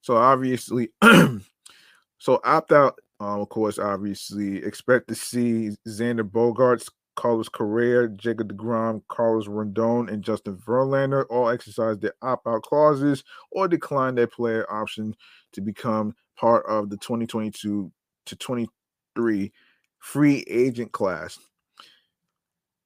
[0.00, 0.90] So obviously,
[2.18, 2.98] so opt out.
[3.20, 10.12] Um, of course, obviously, expect to see Xander Bogaerts, Carlos Correa, Jacob DeGrom, Carlos Rodon,
[10.12, 15.14] and Justin Verlander all exercise their opt out clauses or decline their player option
[15.52, 17.92] to become part of the 2022
[18.26, 19.52] to 23
[20.00, 21.38] free agent class.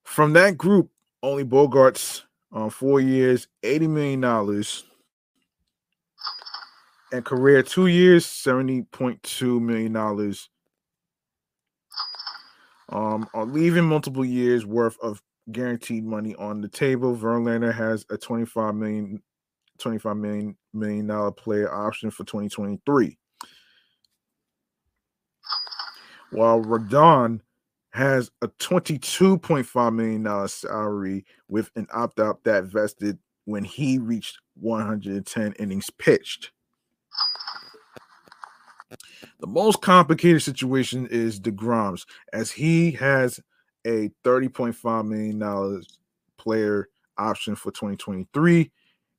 [0.04, 0.90] From that group,
[1.22, 2.22] only Bogaerts
[2.53, 4.64] on four years, $80 million.
[7.12, 10.34] And Correa two years, $70.2 million.
[12.88, 17.16] Um, are leaving multiple years worth of guaranteed money on the table.
[17.16, 19.22] Verlander has a 25 million
[19.78, 23.18] 25 million million dollar player option for 2023.
[26.30, 27.40] While Rodon
[27.97, 35.53] has a $22.5 million salary with an opt out that vested when he reached 110
[35.55, 36.53] innings pitched.
[39.40, 43.40] The most complicated situation is DeGrom's, as he has
[43.86, 45.82] a $30.5 million
[46.38, 46.88] player
[47.18, 48.70] option for 2023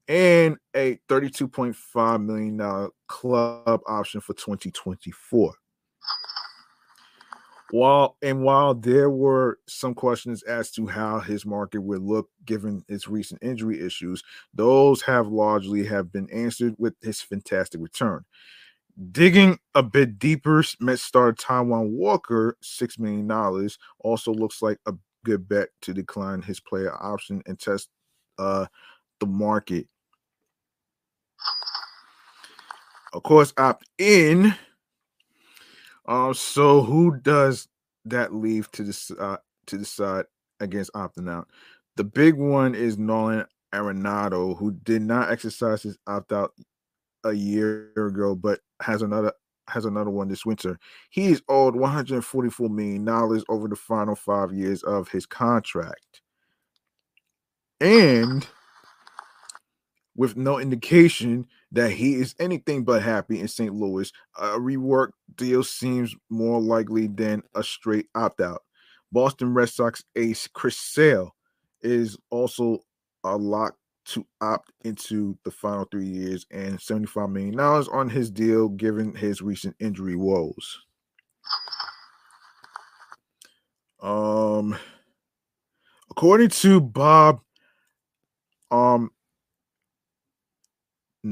[0.08, 5.54] and a $32.5 million club option for 2024
[7.72, 12.84] while and while there were some questions as to how his market would look given
[12.88, 18.24] his recent injury issues, those have largely have been answered with his fantastic return.
[19.12, 24.94] Digging a bit deeper, Mets star Taijuan Walker, $6 million, also looks like a
[25.24, 27.90] good bet to decline his player option and test
[28.40, 28.66] uh,
[29.20, 29.88] the market.
[33.14, 34.54] Of course, opt in
[36.08, 37.68] um, so who does
[38.06, 39.38] that leave to the uh,
[39.68, 40.26] to decide
[40.60, 41.48] against opting out?
[41.96, 46.54] The big one is Nolan Arenado, who did not exercise his opt out
[47.24, 49.34] a year ago, but has another
[49.68, 50.80] has another one this winter.
[51.10, 56.22] He is owed 144 million dollars over the final five years of his contract,
[57.82, 58.48] and
[60.18, 63.74] with no indication that he is anything but happy in St.
[63.74, 64.12] Louis.
[64.38, 68.64] A rework deal seems more likely than a straight opt out.
[69.12, 71.34] Boston Red Sox ace Chris Sale
[71.82, 72.80] is also
[73.24, 78.70] a lock to opt into the final three years and $75 million on his deal
[78.70, 80.80] given his recent injury woes.
[84.02, 84.78] Um,
[86.10, 87.42] according to Bob
[88.72, 89.12] um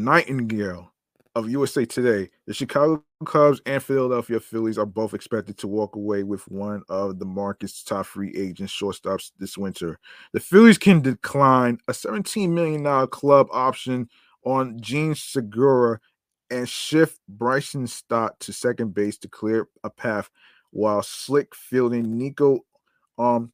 [0.04, 0.92] Nightingale
[1.36, 6.24] of USA Today, the Chicago Cubs and Philadelphia Phillies are both expected to walk away
[6.24, 10.00] with one of the market's top free agent shortstops this winter.
[10.34, 14.10] The Phillies can decline a $17 million club option
[14.44, 16.00] on Jean Segura
[16.52, 20.30] and shift Bryson Stott to second base to clear a path
[20.72, 22.60] while slick fielding Nico
[23.18, 23.52] um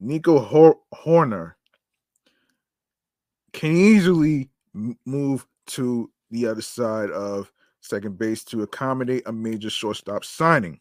[0.00, 1.54] Nico Hor- Hoerner
[3.56, 4.50] can easily
[5.06, 7.50] move to the other side of
[7.80, 10.78] second base to accommodate a major shortstop signing.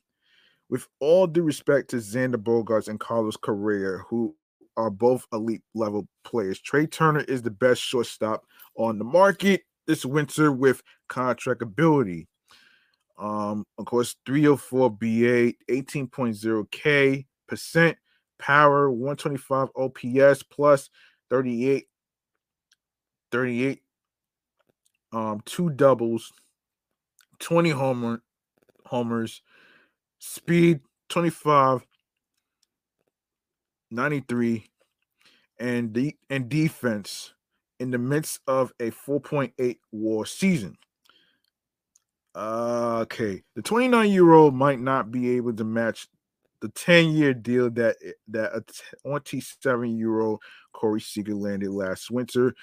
[0.70, 4.36] With all due respect to Xander Bogaerts and Carlos Correa, who
[4.76, 8.46] are both elite level players, Trea Turner is the best shortstop
[8.76, 12.28] on the market this winter with contract ability.
[13.18, 17.98] Um, of course, 304 BA, 18.0K, percent,
[18.38, 20.90] power, 125 OPS plus
[21.30, 21.86] 38
[23.32, 23.82] 38
[25.12, 26.32] um two doubles,
[27.40, 28.22] 20 homer
[28.86, 29.42] homers,
[30.20, 31.86] speed 25
[33.92, 34.66] 93
[35.60, 37.34] and the and defense
[37.80, 40.78] in the midst of a 4.8 war season.
[42.34, 46.08] Uh, okay, the 29 year old might not be able to match
[46.62, 47.98] the 10 year deal that
[48.28, 48.64] that a
[49.08, 50.42] 27 year old
[50.74, 52.54] Corey Seager landed last winter,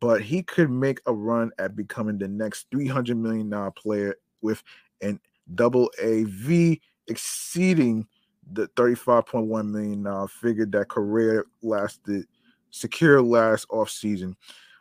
[0.00, 4.62] but he could make a run at becoming the next 300 million dollar player with
[5.00, 5.20] an
[5.54, 6.78] double AV
[7.08, 8.06] exceeding
[8.52, 12.26] the 35.1 million dollar figure that Correa lasted
[12.70, 14.34] secure last offseason.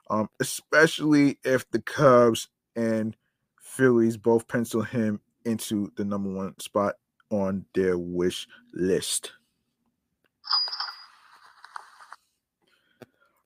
[0.10, 3.16] Um, especially if the Cubs and
[3.62, 6.96] Phillies both pencil him into the number one spot
[7.30, 9.32] on their wish list.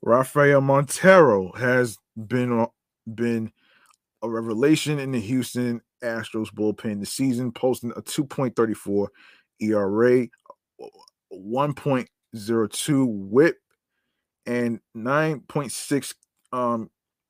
[0.02, 2.68] Rafael Montero has been
[3.16, 3.52] been
[4.22, 9.08] a revelation in the Houston Astros bullpen this season, posting a 2.34
[9.62, 10.28] ERA,
[11.32, 13.58] 1.02 WHIP,
[14.46, 16.16] and 9.6
[16.52, 16.90] um,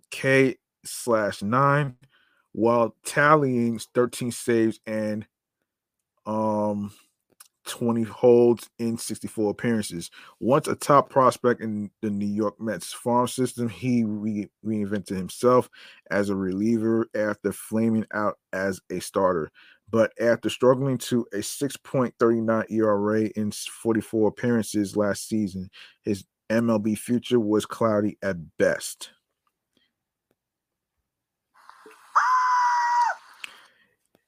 [0.09, 1.95] K slash nine,
[2.53, 5.25] while tallying 13 saves and
[6.25, 6.91] um
[7.65, 10.11] 20 holds in 64 appearances.
[10.39, 15.69] Once a top prospect in the New York Mets farm system, he re- reinvented himself
[16.11, 19.51] as a reliever after flaming out as a starter.
[19.89, 25.69] But after struggling to a 6.39 ERA in 44 appearances last season,
[26.01, 29.11] his MLB future was cloudy at best.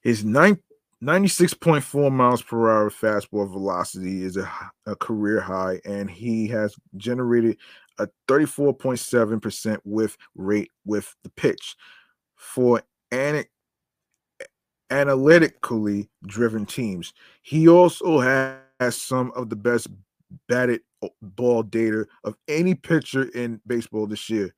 [0.01, 0.59] His ninth
[1.03, 4.49] 96.4 miles per hour fastball velocity is a,
[4.85, 7.57] a, career high, and he has generated
[7.99, 11.75] a 34.7% whiff rate with the pitch.
[12.35, 12.81] For
[13.11, 13.43] an,
[14.89, 19.87] analytically driven teams, he also has some of the best
[20.47, 20.81] batted
[21.21, 24.53] ball data of any pitcher in baseball this year.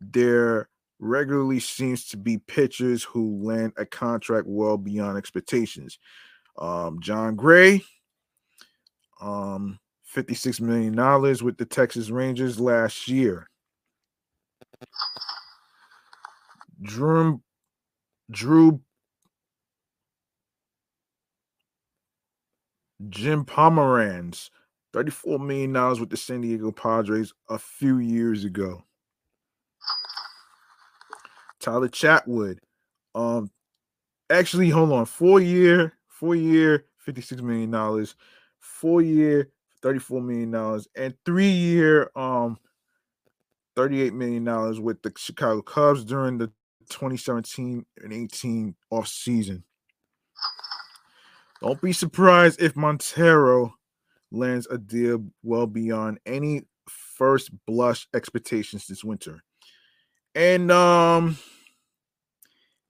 [0.00, 0.68] There
[1.02, 5.98] regularly seems to be pitchers who land a contract well beyond expectations.
[6.56, 7.82] Um, Jon Gray,
[9.20, 9.80] um,
[10.14, 10.94] $56 million
[11.44, 13.48] with the Texas Rangers last year.
[16.80, 17.40] Drew,
[18.30, 18.80] Drew
[23.08, 24.50] Jim Pomeranz,
[24.94, 28.84] $34 million with the San Diego Padres a few years ago.
[31.62, 32.58] Tyler Chatwood.
[33.14, 33.50] Um,
[34.30, 38.14] actually, hold on, four year, four year, fifty-six million dollars,
[38.60, 39.50] four year,
[39.80, 42.58] thirty-four million dollars, and three year, um,
[43.76, 46.48] $38 million with the Chicago Cubs during the
[46.90, 49.64] 2017 and 18 off season.
[51.60, 53.74] Don't be surprised if Montero
[54.30, 59.42] lands a deal well beyond any first blush expectations this winter.
[60.34, 61.38] And um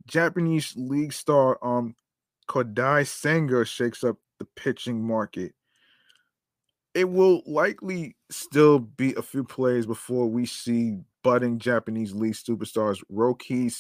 [0.07, 1.95] Japanese league star um
[2.49, 5.53] Kodai Senga shakes up the pitching market.
[6.95, 13.01] It will likely still be a few plays before we see budding Japanese league superstars
[13.11, 13.73] Roki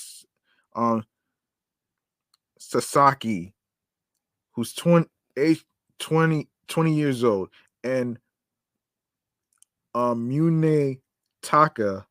[0.74, 1.04] um
[2.62, 3.54] Sasaki,
[4.52, 5.08] who's 20,
[5.98, 7.48] 20, 20 years old,
[7.82, 8.18] and
[9.94, 10.98] um, Mune
[11.42, 12.06] Taka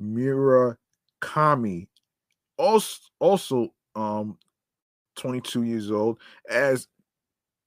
[0.00, 1.88] Murakami,
[2.58, 4.38] also also um
[5.16, 6.88] 22 years old, as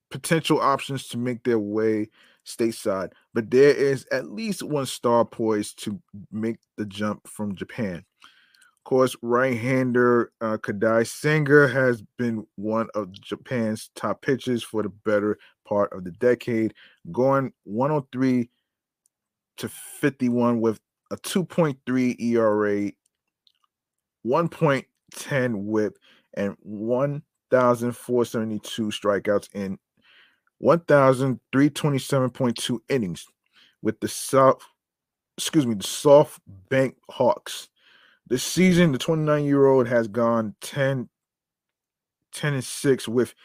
[0.09, 2.09] potential options to make their way
[2.45, 3.11] stateside.
[3.33, 5.99] But there is at least one star poised to
[6.31, 8.05] make the jump from Japan.
[8.25, 14.89] Of course, right-hander uh, Kodai Senga has been one of Japan's top pitchers for the
[14.89, 16.73] better part of the decade,
[17.11, 18.49] going 103
[19.57, 20.79] to 51 with
[21.11, 22.91] a 2.3 ERA,
[24.25, 25.99] 1.10 whip,
[26.35, 29.77] and 1,472 strikeouts in
[30.61, 33.25] 1,327.2 innings
[33.81, 34.61] with the South,
[35.37, 37.67] excuse me, the Soft Bank Hawks.
[38.27, 41.07] This season, the 29 year old has gone 10,
[42.33, 43.35] 10 and 6 with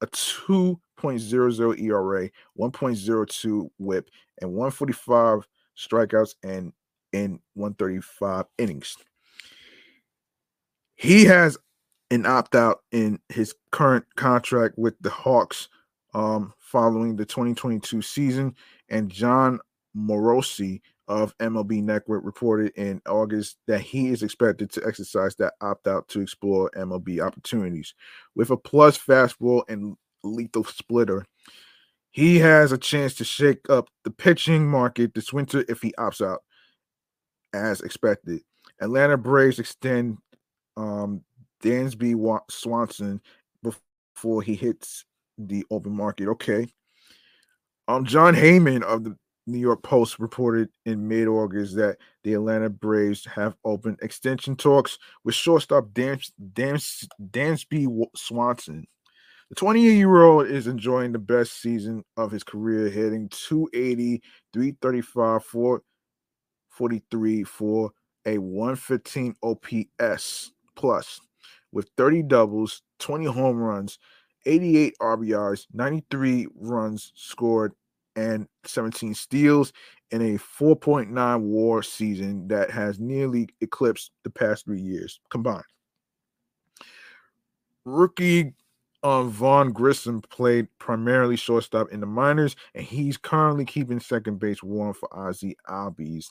[0.00, 4.10] a 2.00 ERA, 1.02 whip,
[4.40, 5.48] and 145
[5.78, 6.72] strikeouts and
[7.12, 8.96] in 135 innings.
[10.94, 11.56] He has
[12.10, 15.68] an opt out in his current contract with the Hawks
[16.14, 18.54] um, following the 2022 season,
[18.88, 19.60] and Jon
[19.96, 25.86] Morosi of MLB Network reported in August that he is expected to exercise that opt
[25.86, 27.94] out to explore MLB opportunities.
[28.34, 31.24] With a plus fastball and lethal splitter,
[32.10, 36.26] he has a chance to shake up the pitching market this winter if he opts
[36.26, 36.42] out,
[37.52, 38.40] as expected.
[38.80, 40.18] Atlanta Braves extend
[40.76, 41.22] um,
[41.62, 43.20] Dansby Swanson
[43.62, 45.04] before he hits
[45.36, 46.28] the open market.
[46.28, 46.66] Okay.
[47.88, 49.16] Um, Jon Heyman of the
[49.46, 54.98] New York Post reported in mid August that the Atlanta Braves have opened extension talks
[55.24, 58.86] with shortstop Dans, Dans, Dansby Swanson.
[59.50, 64.22] The 28 year old is enjoying the best season of his career, hitting 280,
[64.52, 67.90] 335, 443 for
[68.26, 71.20] a 115 OPS plus
[71.72, 73.98] with 30 doubles, 20 home runs,
[74.44, 77.72] 88 RBIs, 93 runs scored,
[78.16, 79.72] and 17 steals
[80.10, 85.64] in a 4.9 war season that has nearly eclipsed the past three years combined.
[87.84, 88.54] Rookie
[89.02, 94.62] uh, Vaughn Grissom played primarily shortstop in the minors, and he's currently keeping second base
[94.62, 96.26] warm for Ozzie Albies.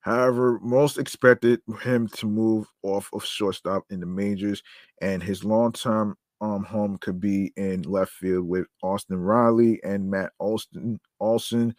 [0.00, 4.62] However, most expected him to move off of shortstop in the majors,
[5.02, 10.32] and his long-term um, home could be in left field with Austin Riley and Matt
[10.40, 11.74] Olson Olson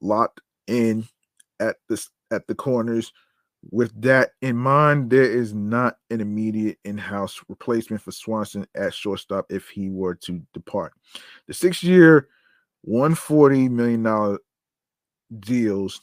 [0.00, 1.04] locked in
[1.58, 3.12] at the at the corners.
[3.70, 9.46] With that in mind, there is not an immediate in-house replacement for Swanson at shortstop
[9.50, 10.92] if he were to depart.
[11.46, 12.28] The six-year,
[12.88, 14.38] $140 million
[15.40, 16.00] deals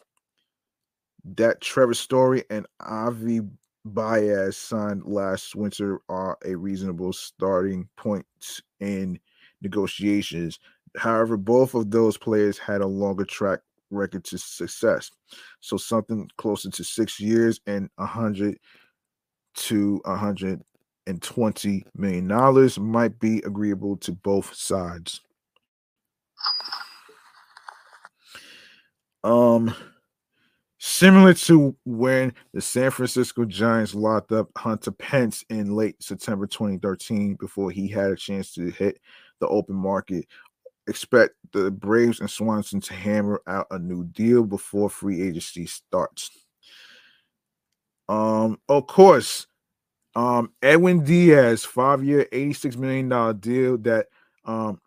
[1.36, 3.50] that Trevor Story and Javy
[3.86, 8.26] Baez signed last winter are a reasonable starting point
[8.80, 9.20] in
[9.62, 10.60] negotiations.
[10.98, 15.12] However, both of those players had a longer track record to success.
[15.60, 18.58] So something closer to six years and a hundred
[19.56, 20.62] to a hundred
[21.08, 25.22] and twenty million dollars might be agreeable to both sides.
[29.24, 29.74] Um
[30.86, 37.38] Similar to when the San Francisco Giants locked up Hunter Pence in late September 2013
[37.40, 39.00] before he had a chance to hit
[39.40, 40.26] the open market.
[40.88, 46.30] Expect the Braves and Swanson to hammer out a new deal before free agency starts.
[48.10, 49.48] Um, of course,
[50.16, 54.08] um, Edwin Diaz, five-year, $86 million deal that
[54.46, 54.80] um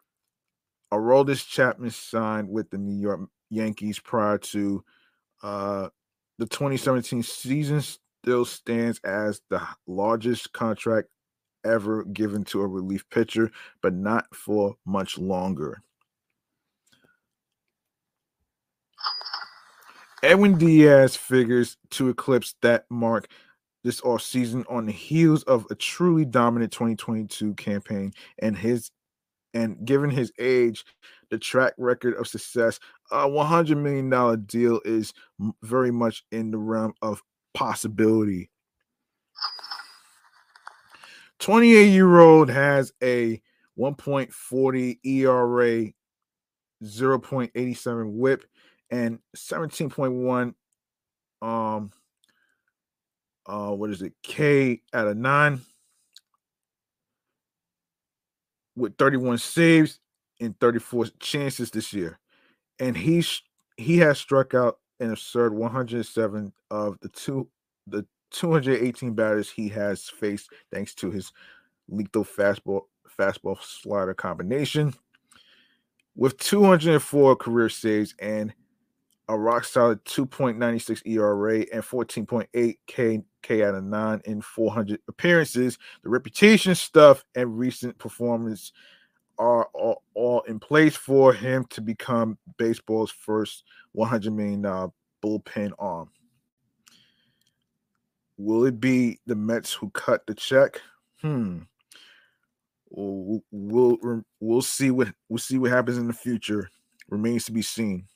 [0.92, 3.20] Aroldis Chapman signed with the New York
[3.50, 4.84] Yankees prior to
[5.42, 5.88] uh,
[6.38, 11.08] the 2017 season still stands as the largest contract
[11.64, 13.50] ever given to a relief pitcher,
[13.82, 15.82] but not for much longer.
[20.22, 23.28] Edwin Diaz figures to eclipse that mark
[23.84, 28.90] this offseason on the heels of a truly dominant 2022 campaign and his
[29.54, 30.84] and given his age,
[31.30, 32.78] the track record of success,
[33.10, 35.14] a $100 million deal is
[35.62, 37.22] very much in the realm of
[37.54, 38.50] possibility.
[41.38, 43.40] 28 year old has a
[43.78, 45.92] 1.40 ERA,
[46.84, 48.44] 0.87 whip,
[48.90, 50.54] and 17.1
[51.42, 51.90] um
[53.46, 55.60] uh what is it K out of nine
[58.76, 60.00] with 31 saves
[60.40, 62.18] and 34 chances this year.
[62.78, 63.42] And he's
[63.76, 67.48] he has struck out an absurd 107 of the two
[67.86, 71.32] the 218 batters he has faced thanks to his
[71.88, 72.82] lethal fastball
[73.18, 74.94] fastball slider combination.
[76.14, 78.54] With 204 career saves and
[79.28, 85.78] a rock solid 2.96 ERA and 14.8 K K out of nine in 400 appearances.
[86.02, 88.72] The reputation stuff and recent performance
[89.38, 94.90] are all, all in place for him to become baseball's first 100 million dollar
[95.24, 96.10] bullpen arm.
[98.38, 100.80] Will it be the Mets who cut the check?
[101.20, 101.60] Hmm.
[102.90, 106.70] We'll, we'll we'll see what we'll see what happens in the future.
[107.08, 108.06] Remains to be seen.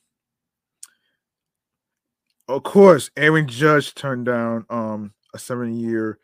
[2.51, 6.19] Of course, Aaron Judge turned down um a seven year,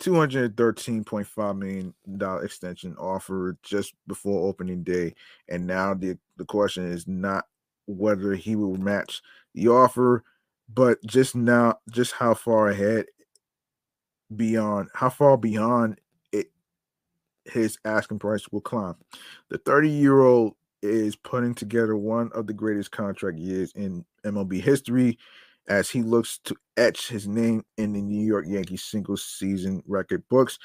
[0.00, 1.94] $213.5 million
[2.42, 5.14] extension offer just before opening day.
[5.50, 7.44] And now the, the question is not
[7.86, 9.20] whether he will match
[9.54, 10.24] the offer,
[10.72, 13.04] but just now, just how far ahead
[14.34, 16.00] beyond, how far beyond
[16.32, 16.46] it
[17.44, 18.96] his asking price will climb.
[19.50, 24.62] The 30 year old is putting together one of the greatest contract years in MLB
[24.62, 25.18] history
[25.68, 30.22] as he looks to etch his name in the New York Yankees single season record
[30.28, 30.58] books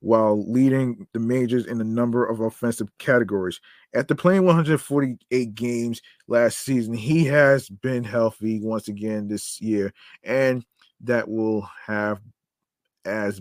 [0.00, 3.60] while leading the majors in a number of offensive categories.
[3.94, 9.92] After playing 148 games last season, he has been healthy once again this year,
[10.24, 10.64] and
[11.02, 12.20] that will have
[13.04, 13.40] as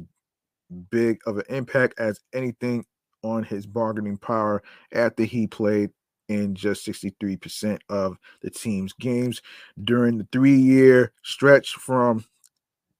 [0.92, 2.86] big of an impact as anything
[3.24, 4.62] on his bargaining power
[4.94, 5.90] after he played
[6.32, 9.42] in just 63% of the team's games
[9.84, 12.26] during the three year stretch from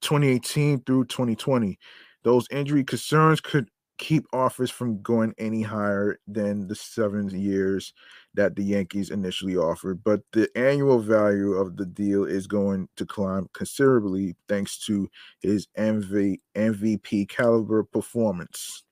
[0.02, 1.80] 2018 through 2020.
[2.24, 3.70] Those injury concerns could
[4.02, 7.94] keep offers from going any higher than the seven years
[8.34, 13.06] that the Yankees initially offered, but the annual value of the deal is going to
[13.06, 15.08] climb considerably thanks to
[15.42, 18.84] his MV, MVP caliber performance.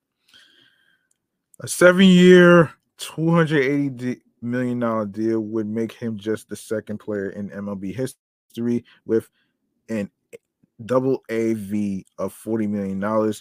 [1.61, 7.49] A seven year, $280 million dollar deal would make him just the second player in
[7.49, 9.29] MLB history with
[9.89, 10.09] an
[10.85, 13.33] double AV of $40 million,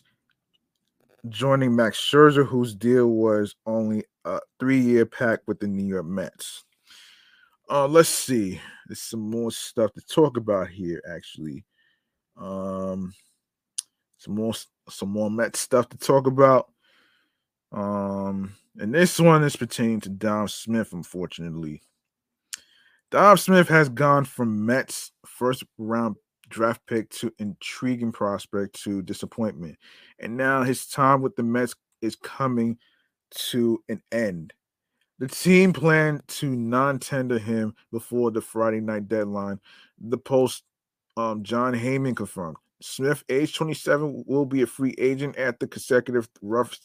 [1.29, 6.07] joining Max Scherzer, whose deal was only a three year pact with the New York
[6.07, 6.65] Mets.
[7.70, 8.61] Uh, let's see.
[8.87, 11.65] There's some more stuff to talk about here, actually.
[12.37, 13.12] Um,
[14.16, 14.55] some more
[14.89, 16.73] some more Mets stuff to talk about.
[17.73, 21.82] Um, and this one is pertaining to Dom Smith, unfortunately.
[23.11, 26.16] Dom Smith has gone from Mets first round
[26.49, 29.77] draft pick to intriguing prospect to disappointment.
[30.19, 32.78] And now his time with the Mets is coming
[33.51, 34.53] to an end.
[35.19, 39.59] The team planned to non-tender him before the Friday night deadline.
[39.99, 40.62] The post
[41.16, 42.57] um, Jon Heyman confirmed.
[42.81, 46.78] Smith, age 27, will be a free agent after consecutive rough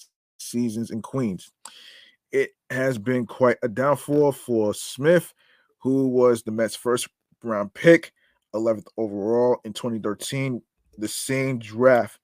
[0.43, 1.51] seasons in Queens.
[2.31, 5.33] It has been quite a downfall for Smith,
[5.79, 7.07] who was the Mets' first
[7.43, 8.13] round pick
[8.53, 10.61] 11th overall in 2013,
[10.97, 12.19] the same draft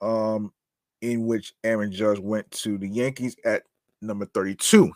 [0.00, 0.52] um,
[1.00, 3.62] in which Aaron Judge went to the Yankees at
[4.00, 4.92] number 32.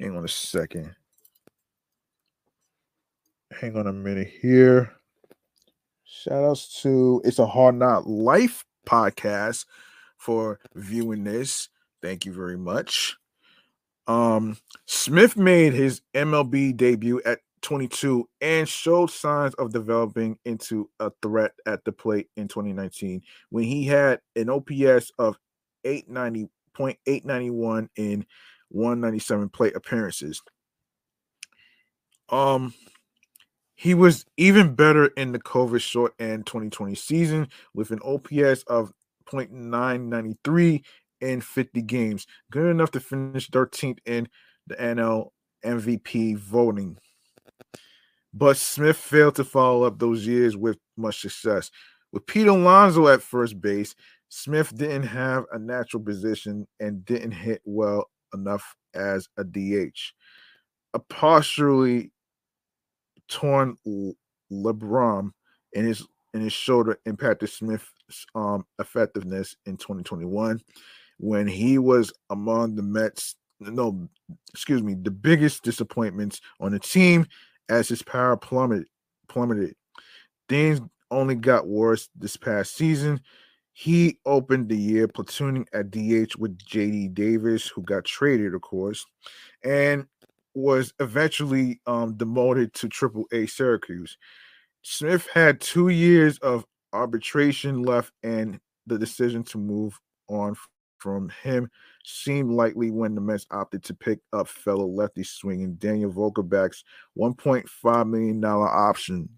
[0.00, 0.94] Hang on a second.
[3.60, 4.92] Hang on a minute here.
[6.04, 9.64] Shout outs to It's a Hard Not Life podcast
[10.26, 11.68] for viewing this.
[12.02, 13.16] Thank you very much.
[14.08, 21.12] Um, Smith made his MLB debut at 22 and showed signs of developing into a
[21.22, 25.38] threat at the plate in 2019 when he had an OPS of
[25.84, 28.26] 890.891 in
[28.70, 30.42] 197 plate appearances.
[32.28, 32.74] Um
[33.76, 38.90] he was even better in the COVID short end 2020 season with an OPS of
[39.26, 40.82] 0.993
[41.20, 44.28] in 50 games, good enough to finish 13th in
[44.66, 45.30] the NL
[45.64, 46.98] MVP voting.
[48.32, 51.70] But Smith failed to follow up those years with much success.
[52.12, 53.94] With Pete Alonso at first base,
[54.28, 60.12] Smith didn't have a natural position and didn't hit well enough as a DH.
[60.94, 62.12] A partially
[63.28, 63.76] torn
[64.52, 65.30] labrum
[65.72, 66.06] in his
[66.36, 70.60] in his shoulder impacted Smith's um, effectiveness in 2021
[71.18, 73.36] when he was among the Mets.
[73.58, 74.08] No,
[74.50, 77.26] excuse me, the biggest disappointments on the team
[77.70, 78.86] as his power plummeted.
[79.28, 79.74] Plummeted.
[80.48, 80.80] Things
[81.10, 83.20] only got worse this past season.
[83.72, 89.04] He opened the year platooning at DH with JD Davis, who got traded, of course,
[89.64, 90.06] and
[90.54, 94.16] was eventually um, demoted to Triple A Syracuse.
[94.88, 99.98] Smith had two years of arbitration left, and the decision to move
[100.28, 100.54] on
[100.98, 101.68] from him
[102.04, 106.84] seemed likely when the Mets opted to pick up fellow lefty swinging Daniel Vogelbach's
[107.18, 109.28] $1.5 million option.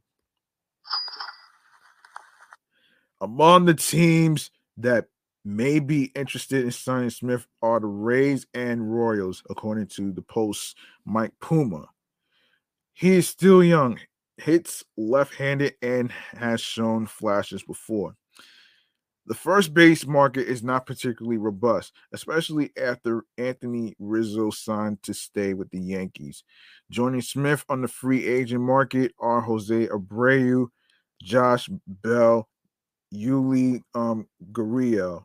[3.23, 5.07] Among the teams that
[5.47, 10.77] may be interested in signing Smith are the Rays and Royals, according to the Post
[11.07, 11.87] Mike Puma.
[12.93, 13.99] He is still young,
[14.41, 18.15] hits left handed, and has shown flashes before.
[19.27, 25.53] The first base market is not particularly robust, especially after Anthony Rizzo signed to stay
[25.53, 26.45] with the Yankees.
[26.91, 30.69] Joining Smith on the free agent market are Jose Abreu,
[31.23, 32.49] Josh Bell,
[33.15, 35.25] Yuli um, Gurriel,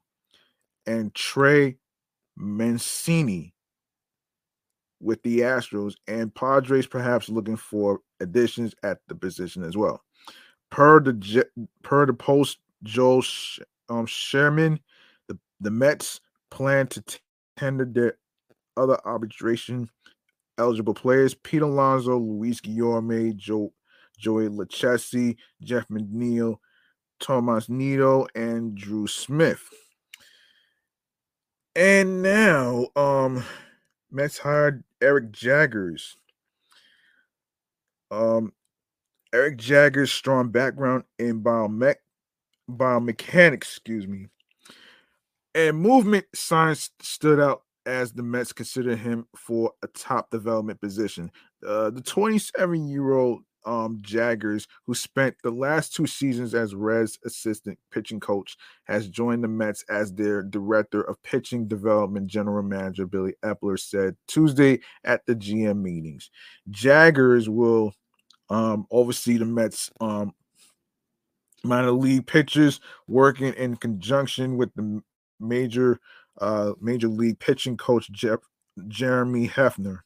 [0.86, 1.78] and Trey
[2.36, 3.53] Mancini
[5.04, 10.02] with the Astros, and Padres perhaps looking for additions at the position as well.
[10.72, 11.46] Per the
[11.84, 13.24] per the post, Joel
[13.90, 14.80] um, Sherman,
[15.28, 17.04] the, the Mets plan to
[17.58, 18.18] tender their
[18.76, 19.90] other arbitration
[20.58, 23.74] eligible players Pete Alonso, Luis Guillorme, Joe,
[24.18, 26.58] Joey Lucchesi, Jeff McNeil,
[27.20, 29.64] Tomas Nido, and Drew Smith.
[31.76, 33.44] And now, um,
[34.14, 36.16] Mets hired Eric Jagers.
[38.12, 38.54] Um,
[39.34, 41.96] Eric Jagers' strong background in biomech
[42.70, 44.28] biomechanics, excuse me,
[45.56, 51.32] and movement science stood out as the Mets considered him for a top development position.
[51.66, 57.20] Uh, the 27 year old um, Jagers, who spent the last two seasons as Reds
[57.26, 62.28] assistant pitching coach, has joined the Mets as their director of pitching development.
[62.28, 66.30] General manager Billy Eppler said Tuesday at the GM meetings.
[66.72, 67.94] Jagers will
[68.50, 70.34] um, oversee the Mets um,
[71.64, 75.02] minor league pitchers, working in conjunction with the
[75.40, 76.00] major
[76.40, 78.40] uh, major league pitching coach Jeff,
[78.88, 80.00] Jeremy Hefner.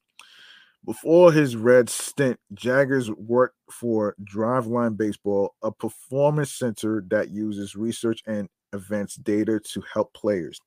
[0.86, 8.22] Before his Red stint, Jagers worked for Driveline Baseball, a performance center that uses research
[8.26, 10.60] and events data to help players.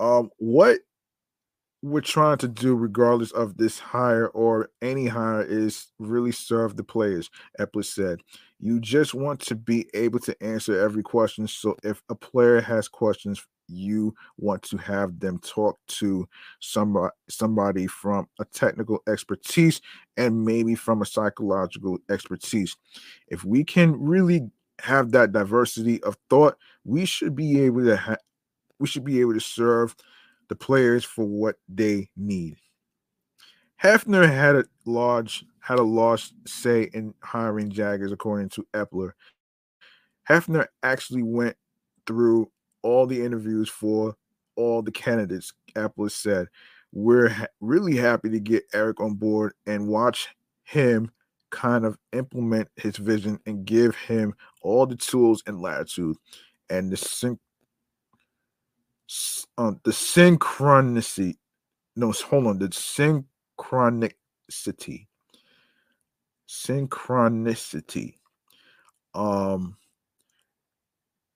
[0.00, 0.80] Um, what
[1.82, 6.84] we're trying to do, regardless of this hire or any hire, is really serve the
[6.84, 7.28] players,
[7.60, 8.20] Eppler said.
[8.58, 11.46] You just want to be able to answer every question.
[11.46, 16.28] So if a player has questions you want to have them talk to
[16.60, 19.80] somebody somebody from a technical expertise
[20.16, 22.76] and maybe from a psychological expertise
[23.28, 24.42] if we can really
[24.80, 28.16] have that diversity of thought we should be able to ha-
[28.78, 29.94] we should be able to serve
[30.48, 32.56] the players for what they need
[33.82, 39.12] Hefner had a large had a large say in hiring Jagers, according to Eppler.
[40.28, 41.56] Hefner actually went
[42.06, 42.50] through
[42.84, 44.16] all the interviews for
[44.56, 45.54] all the candidates.
[45.76, 46.48] Eppler said,
[46.92, 50.28] We're ha- really happy to get Eric on board and watch
[50.64, 51.12] him
[51.50, 56.18] kind of implement his vision and give him all the tools and latitude
[56.70, 57.40] and the syn-
[59.58, 61.36] um, the synchronicity.
[61.96, 65.08] No, hold on, the synchronicity.
[66.48, 68.14] Synchronicity.
[69.14, 69.76] Um,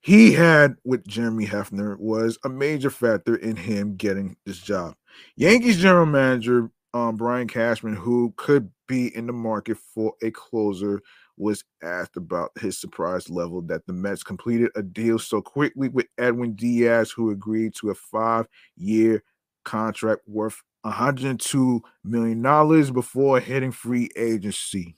[0.01, 4.95] he had with Jeremy Hefner was a major factor in him getting this job.
[5.35, 11.01] Yankees general manager um, Brian Cashman, who could be in the market for a closer,
[11.37, 16.07] was asked about his surprise level that the Mets completed a deal so quickly with
[16.17, 19.23] Edwin Diaz, who agreed to a five year
[19.63, 24.95] contract worth $102 million before hitting free agency.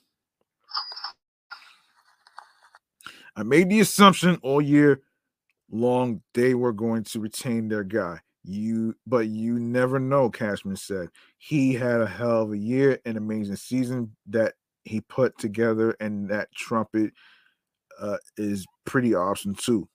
[3.35, 5.01] I made the assumption all year
[5.69, 8.19] long they were going to retain their guy.
[8.43, 11.09] You, but you never know, Cashman said.
[11.37, 16.29] He had a hell of a year, an amazing season that he put together, and
[16.29, 17.13] that trumpet
[17.99, 19.87] uh, is pretty awesome too.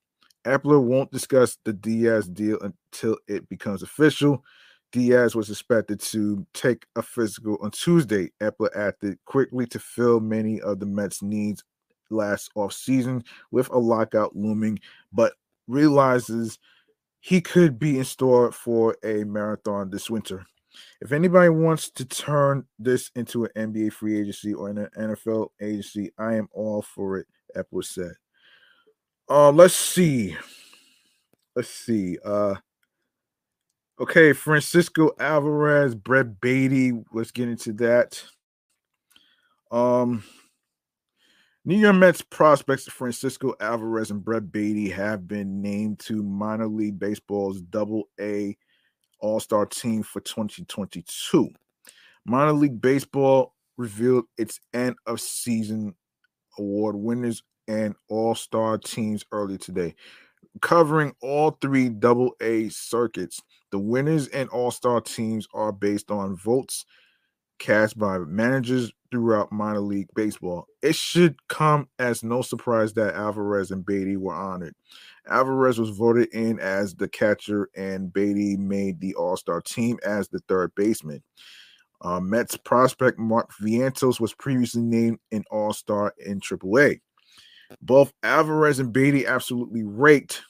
[0.44, 4.44] Eppler won't discuss the Diaz deal until it becomes official.
[4.92, 8.30] Diaz was expected to take a physical on Tuesday.
[8.40, 11.64] Eppler acted quickly to fill many of the Mets' needs
[12.10, 14.78] last offseason with a lockout looming,
[15.12, 15.34] but
[15.66, 16.58] realizes
[17.20, 20.46] he could be in store for a marathon this winter.
[21.00, 26.12] If anybody wants to turn this into an NBA free agency or an NFL agency,
[26.18, 27.26] I am all for it,
[27.56, 28.12] Eppler said.
[29.28, 30.36] Uh, let's see.
[31.54, 32.18] Let's see.
[32.24, 32.56] Uh,
[34.00, 36.92] okay, Francisco Alvarez, Brett Baty.
[37.12, 38.22] Let's get into that.
[39.70, 40.22] Um,
[41.68, 46.96] New York Mets prospects Francisco Alvarez and Brett Baty have been named to minor league
[46.96, 48.56] baseball's double A
[49.18, 51.50] All Star team for 2022.
[52.24, 55.96] Minor League Baseball revealed its end of season
[56.56, 59.96] award winners and All Star teams earlier today.
[60.62, 66.36] Covering all three double A circuits, the winners and All Star teams are based on
[66.36, 66.86] votes
[67.58, 70.66] cast by managers throughout minor league baseball.
[70.82, 74.74] It should come as no surprise that Alvarez and Baty were honored.
[75.28, 80.28] Alvarez was voted in as the catcher, and Baty made the All Star team as
[80.28, 81.22] the third baseman.
[82.02, 87.00] Uh, Mets prospect Mark Vientos was previously named an All Star in AAA.
[87.82, 90.42] Both Alvarez and Baty absolutely raked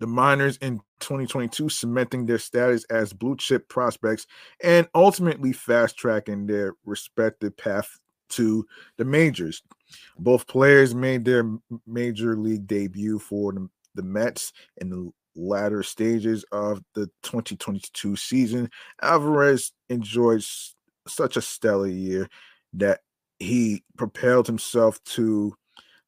[0.00, 4.26] the minors in 2022, cementing their status as blue chip prospects
[4.62, 7.88] and ultimately fast tracking their respective path
[8.30, 8.66] to
[8.96, 9.62] the majors.
[10.18, 11.48] Both players made their
[11.86, 18.70] major league debut for the, the Mets in the latter stages of the 2022 season,
[19.02, 20.44] Alvarez enjoyed
[21.06, 22.28] such a stellar year
[22.72, 23.00] that
[23.38, 25.54] he propelled himself to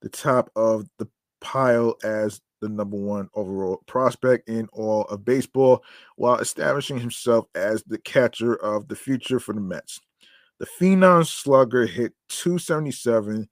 [0.01, 1.09] the top of the
[1.41, 5.83] pile as the number one overall prospect in all of baseball
[6.17, 10.01] while establishing himself as the catcher of the future for the Mets.
[10.59, 13.49] The Phenom slugger hit 277,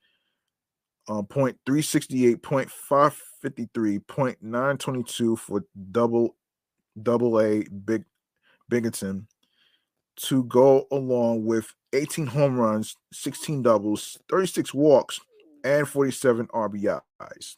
[1.08, 6.34] um, point 368, point 553, point 922 for double
[7.02, 8.04] double A big
[8.68, 9.26] Binghamton
[10.16, 15.20] to go along with 18 home runs, 16 doubles, 36 walks,
[15.64, 17.56] and 47 RBIs.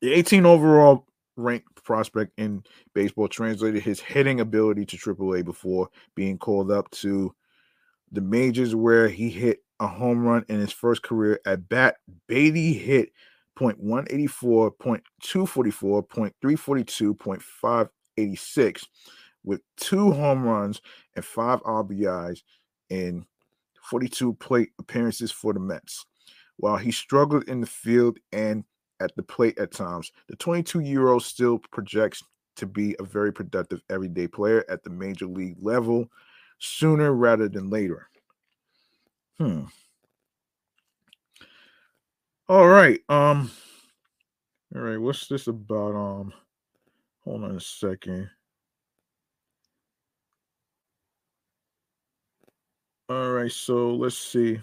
[0.00, 2.62] The 18 overall ranked prospect in
[2.94, 7.34] baseball translated his hitting ability to AAA before being called up to
[8.12, 11.96] the majors, where he hit a home run in his first career at bat.
[12.28, 13.10] Baty hit
[13.58, 14.72] .184,
[15.22, 18.84] .244, .342, .586
[19.44, 20.80] with two home runs
[21.14, 22.40] and five RBIs
[22.90, 23.24] in
[23.82, 26.06] 42 plate appearances for the Mets.
[26.56, 28.64] While he struggled in the field and
[29.00, 32.22] at the plate at times, the 22 year old still projects
[32.56, 36.08] to be a very productive everyday player at the major league level
[36.58, 38.08] sooner rather than later.
[39.38, 39.64] Hmm.
[42.48, 43.00] All right.
[43.08, 43.50] Um.
[44.74, 44.98] All right.
[44.98, 45.94] What's this about?
[45.94, 46.32] Um.
[47.24, 48.28] Hold on a second.
[53.08, 53.50] All right.
[53.52, 54.60] So let's see.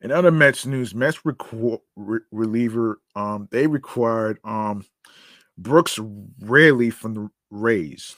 [0.00, 4.84] In other Mets news, Mets requ- re- reliever um they required um
[5.56, 5.98] Brooks
[6.40, 8.16] Raley from the Rays.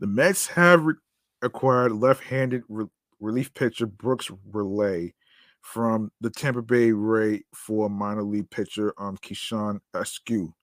[0.00, 0.94] The Mets have re-
[1.42, 2.86] acquired left-handed re-
[3.20, 5.14] relief pitcher Brooks Raley
[5.60, 10.54] from the Tampa Bay Ray for minor league pitcher um Keyshawn Askew.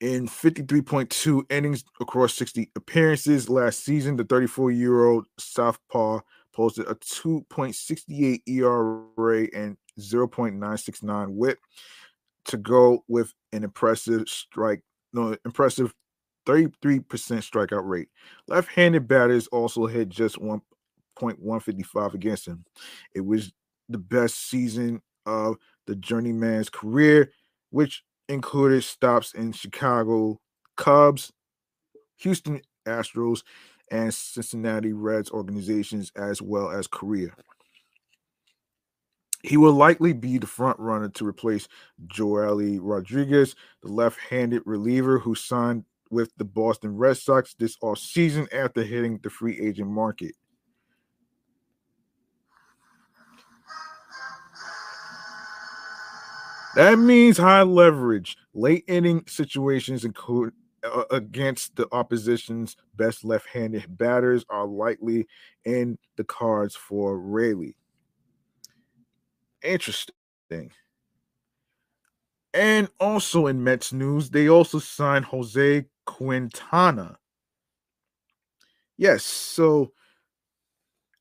[0.00, 6.20] In 53.2 innings across 60 appearances last season, the 34-year-old Southpaw
[6.52, 11.58] posted a 2.68 ERA and 0.969 WHIP
[12.46, 14.82] to go with an impressive strike,
[15.12, 15.94] no impressive
[16.46, 18.08] 33% strikeout rate.
[18.48, 20.38] Left-handed batters also hit just
[21.20, 22.64] 1.155 against him.
[23.14, 23.52] It was
[23.88, 27.30] the best season of the journeyman's career,
[27.70, 30.40] which included stops in Chicago
[30.76, 31.32] Cubs,
[32.18, 33.42] Houston Astros,
[33.90, 37.30] and Cincinnati Reds organizations, as well as Korea.
[39.42, 41.68] He will likely be the front runner to replace
[42.06, 48.82] Joely Rodriguez, the left-handed reliever who signed with the Boston Red Sox this offseason after
[48.82, 50.34] hitting the free agent market.
[56.74, 60.52] That means high leverage, late inning situations include
[60.82, 65.28] uh, against the opposition's best left-handed batters are likely
[65.64, 67.76] in the cards for Raley.
[69.62, 70.72] Interesting.
[72.52, 77.18] And also in Mets news, they also signed Jose Quintana.
[78.96, 79.92] Yes, so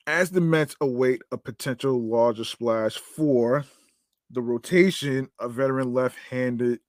[0.07, 3.65] as the Mets await a potential larger splash for
[4.33, 6.79] the rotation, a veteran left-handed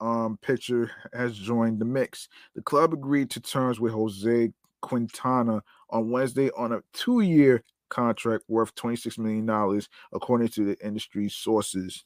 [0.00, 2.28] um, pitcher has joined the mix.
[2.54, 4.50] The club agreed to terms with Jose
[4.80, 12.04] Quintana on Wednesday on a two-year contract worth $26 million, according to the industry sources.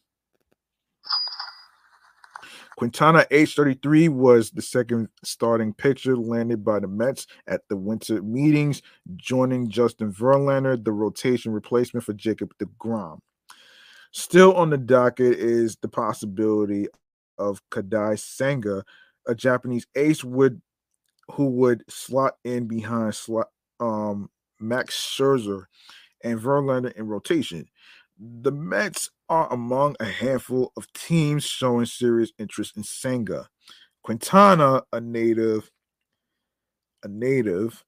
[2.77, 8.23] Quintana, age 33, was the second starting pitcher landed by the Mets at the winter
[8.23, 8.81] meetings,
[9.16, 13.19] joining Justin Verlander, the rotation replacement for Jacob DeGrom.
[14.12, 16.86] Still on the docket is the possibility
[17.39, 18.84] of Kodai Senga,
[19.26, 20.60] a Japanese ace would
[21.30, 23.48] who would slot in behind slot,
[23.80, 24.28] um,
[24.60, 25.64] Max Scherzer
[26.22, 27.66] and Verlander in rotation.
[28.18, 33.48] The Mets are among a handful of teams showing serious interest in Senga.
[34.02, 35.70] Quintana, a native,
[37.02, 37.84] a native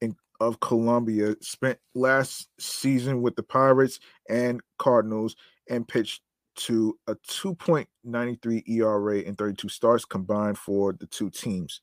[0.00, 3.98] in, of Colombia, spent last season with the Pirates
[4.28, 5.34] and Cardinals
[5.68, 6.22] and pitched
[6.56, 11.80] to a 2.93 ERA in 32 starts combined for the two teams.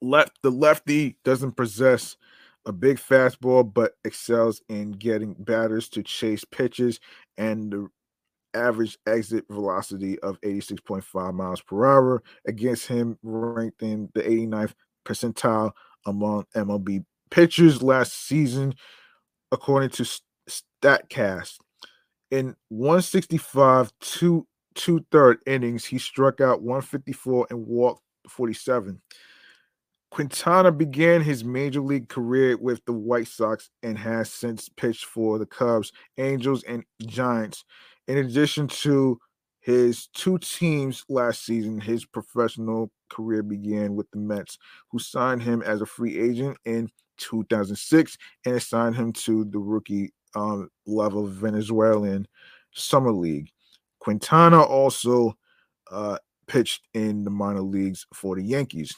[0.00, 2.16] Left the lefty doesn't possess
[2.64, 7.00] a big fastball, but excels in getting batters to chase pitches
[7.38, 7.88] and the
[8.54, 14.74] average exit velocity of 86.5 miles per hour against him ranked in the 89th
[15.04, 15.72] percentile
[16.06, 18.74] among MLB pitchers last season,
[19.52, 20.04] according to
[20.82, 21.58] StatCast.
[22.30, 29.00] In 165 two two third innings, he struck out 154 and walked 47.
[30.10, 35.38] Quintana began his major league career with the White Sox and has since pitched for
[35.38, 37.64] the Cubs, Angels, and Giants.
[38.08, 39.18] In addition to
[39.60, 44.58] his two teams last season, his professional career began with the Mets,
[44.90, 46.88] who signed him as a free agent in
[47.18, 52.28] 2006 and assigned him to the rookie um, level Venezuelan
[52.72, 53.50] Summer League.
[53.98, 55.36] Quintana also
[55.90, 58.94] uh, pitched in the minor leagues for the Yankees.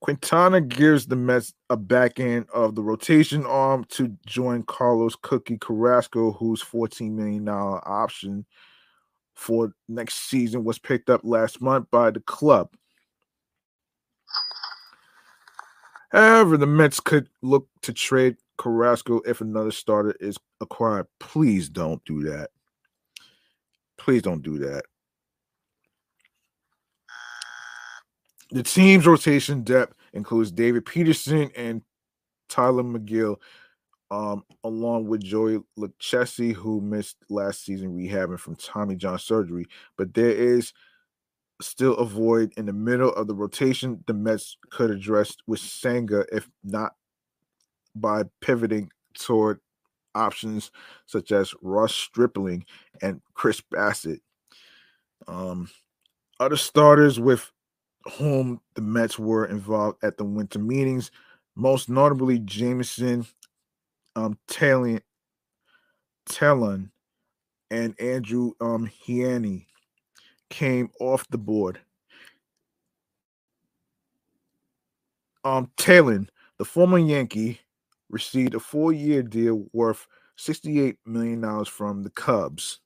[0.00, 5.58] Quintana gives the Mets a back end of the rotation arm to join Carlos Cookie
[5.58, 8.46] Carrasco, whose $14 million option
[9.34, 12.70] for next season was picked up last month by the club.
[16.10, 21.06] However, the Mets could look to trade Carrasco if another starter is acquired.
[21.20, 22.50] Please don't do that.
[23.96, 24.84] Please don't do that.
[28.50, 31.82] The team's rotation depth includes David Peterson and
[32.48, 33.36] Tylor Megill,
[34.10, 39.66] um, along with Joey Lucchesi, who missed last season rehabbing from Tommy John surgery.
[39.98, 40.72] But there is
[41.60, 46.24] still a void in the middle of the rotation the Mets could address with Senga
[46.32, 46.92] if not
[47.94, 49.60] by pivoting toward
[50.14, 50.70] options
[51.06, 52.64] such as Ross Stripling
[53.02, 54.20] and Chris Bassitt.
[55.26, 55.68] Um,
[56.40, 57.50] other starters with
[58.18, 61.10] whom the Mets were involved at the winter meetings,
[61.56, 63.26] most notably Jameson
[64.16, 65.00] um, Taillon,
[66.26, 66.90] Taillon
[67.70, 69.66] and Andrew um, Heaney
[70.50, 71.80] came off the board.
[75.44, 76.28] Um, Taillon,
[76.58, 77.60] the former Yankee,
[78.08, 80.06] received a four year deal worth
[80.38, 82.80] $68 million from the Cubs.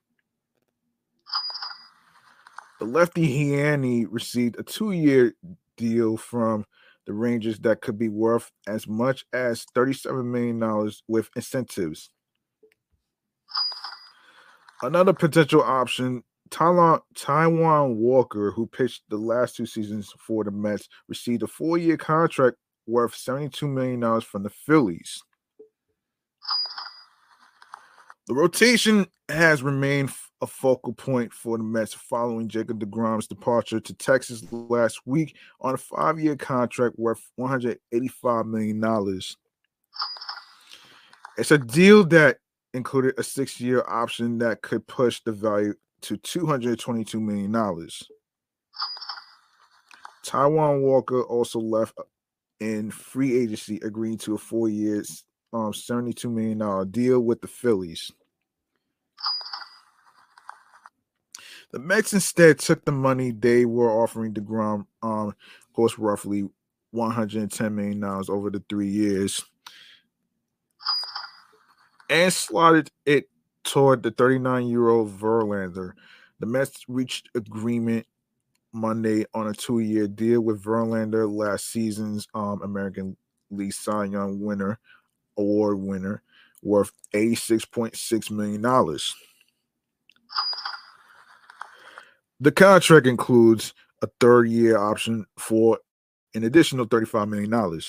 [2.81, 5.35] The lefty Heaney received a two year
[5.77, 6.65] deal from
[7.07, 12.11] the Rangers that could be worth as much as $37 million with incentives.
[14.83, 21.43] Another potential option Taijuan Walker, who pitched the last two seasons for the Mets, received
[21.43, 25.23] a four year contract worth $72 million from the Phillies.
[28.29, 30.11] The rotation has remained
[30.41, 35.75] a focal point for the Mets following Jacob DeGrom's departure to Texas last week on
[35.75, 39.21] a five year contract worth $185 million.
[41.39, 42.39] It's a deal that
[42.75, 47.53] included a six year option that could push the value to $222 million.
[50.25, 51.99] Taijuan Walker also left
[52.63, 58.13] in free agency, agreeing to a four years, um, $72 million deal with the Phillies.
[61.73, 66.49] The Mets instead took the money they were offering DeGrom, um, of course, roughly
[66.95, 69.45] $110 million over the three years,
[72.09, 73.29] and slotted it
[73.65, 75.95] toward the 39 year old Verlander.
[76.39, 78.07] The Mets reached agreement
[78.73, 83.17] Monday on a two year deal with Verlander, last season's um, American
[83.51, 84.79] League Cy Young winner,
[85.37, 86.23] award winner,
[86.63, 88.99] worth $86.6 million.
[92.41, 95.79] The contract includes a third year option for
[96.35, 97.81] an additional $35 million.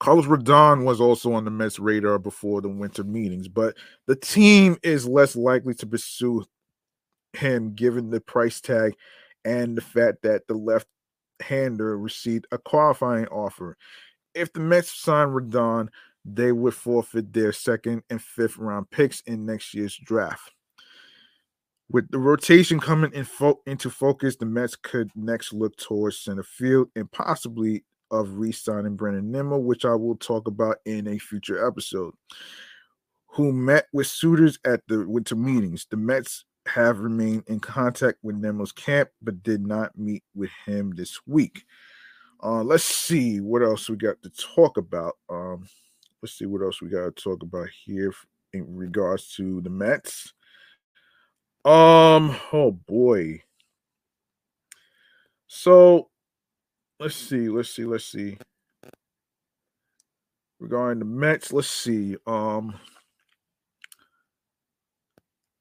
[0.00, 3.76] Carlos Rodon was also on the Mets radar before the winter meetings, but
[4.06, 6.44] the team is less likely to pursue
[7.34, 8.94] him given the price tag
[9.44, 10.86] and the fact that the left
[11.40, 13.76] hander received a qualifying offer.
[14.34, 15.88] If the Mets sign Rodon,
[16.24, 20.52] they would forfeit their second and fifth round picks in next year's draft.
[21.90, 26.42] With the rotation coming in fo- into focus, the Mets could next look towards center
[26.42, 31.66] field and possibly of re-signing Brandon Nimmo, which I will talk about in a future
[31.66, 32.14] episode.
[33.32, 35.86] Who met with suitors at the winter meetings.
[35.90, 36.44] The Mets
[36.78, 41.64] have remained in contact with Nimmo's camp, but did not meet with him this week.
[42.42, 45.14] Uh, let's see what else we got to talk about.
[45.28, 45.66] Um,
[46.22, 48.14] let's see what else we got to talk about here
[48.52, 50.32] in regards to the Mets.
[51.64, 53.42] Um, oh boy.
[55.48, 56.10] So
[57.00, 58.38] let's see, let's see, let's see.
[60.60, 62.16] Regarding the Mets, let's see.
[62.26, 62.78] Um,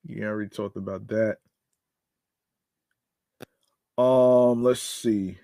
[0.07, 1.37] yeah, already talked about that.
[3.97, 5.37] Um, let's see.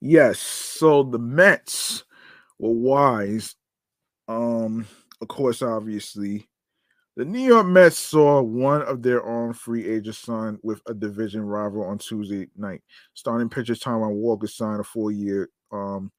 [0.00, 2.04] Yes, so the Mets
[2.58, 3.54] were wise.
[4.26, 4.86] Um,
[5.20, 6.48] of course, obviously,
[7.16, 11.42] the New York Mets saw one of their own free agents sign with a division
[11.42, 12.82] rival on Tuesday night.
[13.14, 16.10] Starting pitcher Taijuan Walker signed a four-year, um,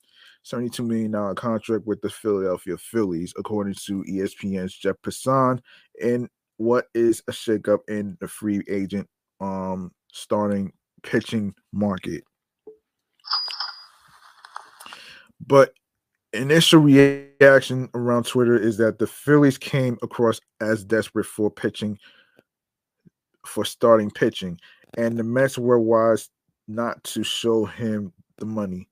[0.46, 5.60] $72 million contract with the Philadelphia Phillies, according to ESPN's Jeff Passan,
[6.02, 9.08] And what is a shakeup in the free agent
[9.40, 10.72] um, starting
[11.04, 12.24] pitching market.
[15.46, 15.74] But
[16.34, 21.98] initial reaction around Twitter is that the Phillies came across as desperate for pitching,
[23.46, 24.60] for starting pitching,
[24.98, 26.30] and the Mets were wise
[26.68, 28.88] not to show him the money.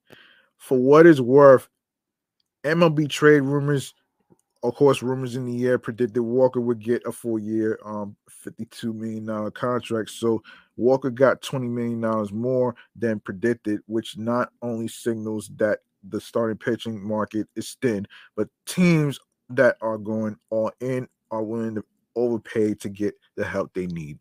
[0.60, 1.68] For what is worth,
[2.64, 3.94] MLB trade rumors,
[4.62, 8.16] of course, rumors in the air predicted Walker would get a full year, um,
[8.46, 10.10] $52 million contract.
[10.12, 10.44] So
[10.76, 17.02] Walker got $20 million more than predicted, which not only signals that the starting pitching
[17.02, 18.06] market is thin,
[18.36, 19.20] but teams
[19.50, 24.20] that are going all in are willing to overpay to get the help they need.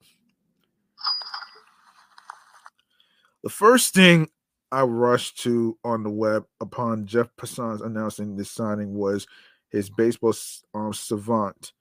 [3.42, 4.28] The first thing
[4.70, 9.26] I rushed to on the web upon Jeff Passan's announcing this signing was
[9.70, 10.34] his baseball
[10.74, 11.72] um, savant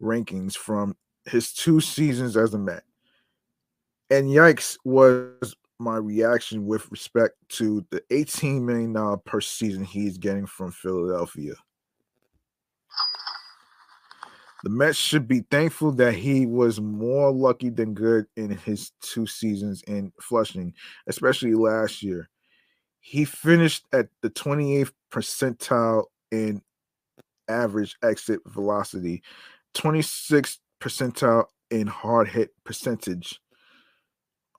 [0.00, 2.84] rankings from his two seasons as a Met.
[4.10, 10.46] And yikes was my reaction with respect to the $18 million per season he's getting
[10.46, 11.54] from Philadelphia.
[14.62, 19.26] The Mets should be thankful that he was more lucky than good in his two
[19.26, 20.72] seasons in Flushing,
[21.06, 22.28] especially last year.
[23.06, 26.60] He finished at the 28th percentile in
[27.46, 29.22] average exit velocity,
[29.74, 33.40] 26th percentile in hard hit percentage,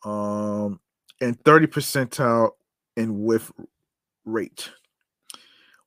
[0.05, 0.79] um,
[1.19, 2.51] and 30 percentile
[2.95, 3.51] in whiff
[4.23, 4.71] rate.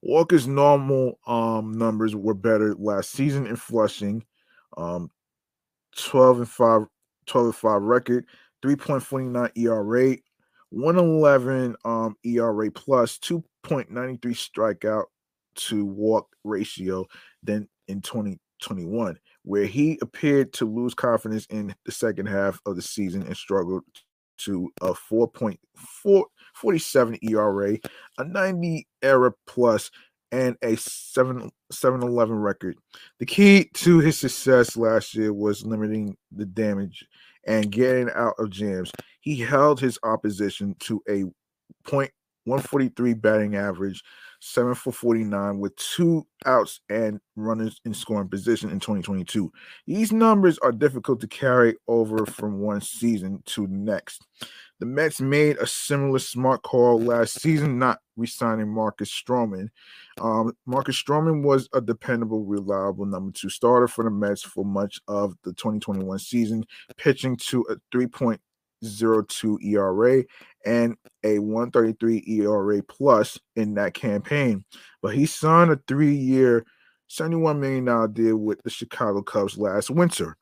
[0.02, 4.22] Walker's normal um, numbers were better last season in Flushing.
[4.76, 5.10] Um,
[5.96, 6.86] 12 and 5,
[7.24, 8.26] 12 and 5 record,
[8.62, 10.16] 3.49 ERA,
[10.70, 15.04] 111 um, ERA plus, 2.93 strikeout
[15.56, 17.04] to walk ratio
[17.42, 22.82] than in 2021, where he appeared to lose confidence in the second half of the
[22.82, 23.82] season and struggled
[24.38, 27.78] to a 4.47 ERA,
[28.18, 29.90] a 90 era plus,
[30.32, 32.76] and a 7 711 record.
[33.18, 37.04] The key to his success last year was limiting the damage
[37.46, 38.92] and getting out of jams.
[39.20, 41.24] He held his opposition to a
[41.88, 42.12] point
[42.44, 44.02] 143 batting average,
[44.40, 49.52] 7 for 49 with two outs and runners in scoring position in 2022.
[49.86, 54.26] These numbers are difficult to carry over from one season to the next.
[54.80, 59.68] The Mets made a similar smart call last season, not re-signing Marcus Stroman.
[60.18, 64.98] Um, Marcus Stroman was a dependable, reliable number two starter for the Mets for much
[65.06, 66.64] of the 2021 season,
[66.96, 67.76] pitching to a
[68.84, 70.24] 3.02 ERA
[70.64, 74.64] and a 133 ERA plus in that campaign.
[75.02, 76.64] But he signed a three-year,
[77.10, 80.36] $71 million deal with the Chicago Cubs last winter.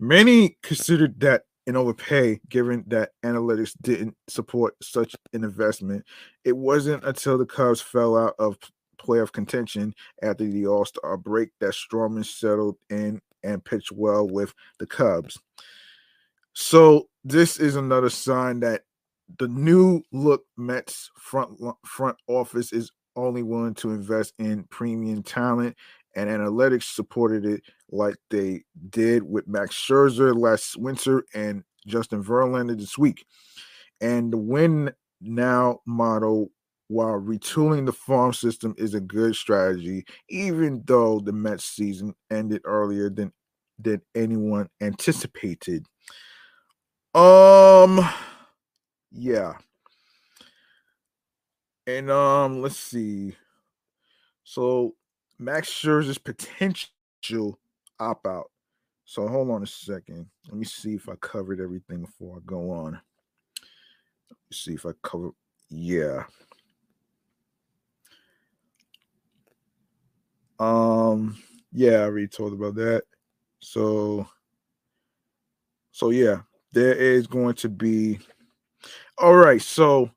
[0.00, 6.04] Many considered that an overpay, given that analytics didn't support such an investment.
[6.44, 8.58] It wasn't until the Cubs fell out of
[8.98, 14.54] playoff contention after the All Star break that Stroman settled in and pitched well with
[14.78, 15.38] the Cubs.
[16.54, 18.82] So this is another sign that
[19.38, 25.76] the new look Mets front front office is only willing to invest in premium talent
[26.16, 32.78] and analytics supported it like they did with Max Scherzer last winter and Justin Verlander
[32.78, 33.26] this week.
[34.00, 36.50] And the win now model
[36.88, 42.62] while retooling the farm system is a good strategy, even though the Mets season ended
[42.64, 43.32] earlier than
[43.78, 45.86] than anyone anticipated.
[47.14, 48.00] Um
[49.10, 49.54] yeah.
[51.86, 53.34] And um let's see.
[54.44, 54.94] So
[55.38, 57.58] Max Scherzer's potential
[57.98, 58.50] opt out.
[59.04, 60.26] So hold on a second.
[60.48, 63.00] Let me see if I covered everything before I go on.
[64.52, 65.30] see if I cover.
[65.68, 66.24] Yeah.
[70.58, 71.36] Um.
[71.72, 73.04] Yeah, I already told about that.
[73.60, 74.28] So.
[75.92, 78.18] So yeah, there is going to be.
[79.18, 79.62] All right.
[79.62, 80.10] So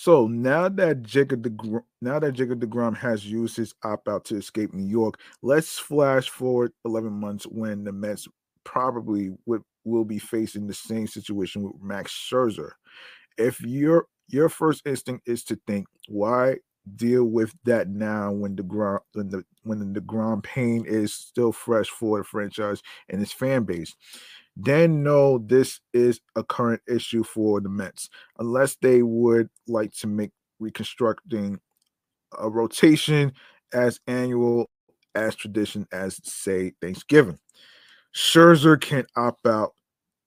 [0.00, 4.36] so now that Jacob DeGrom, now that Jacob DeGrom has used his opt out to
[4.36, 8.28] escape New York, let's flash forward 11 months when the Mets
[8.62, 12.70] probably would, will be facing the same situation with Max Scherzer.
[13.38, 16.58] If your your first instinct is to think, why
[16.96, 21.52] deal with that now when the ground when the when the DeGrom pain is still
[21.52, 23.94] fresh for the franchise and its fan base?
[24.60, 28.10] then know this is a current issue for the Mets,
[28.40, 31.60] unless they would like to make reconstructing
[32.36, 33.32] a rotation
[33.72, 34.68] as annual
[35.14, 37.38] as tradition as say Thanksgiving.
[38.14, 39.74] Scherzer can opt out.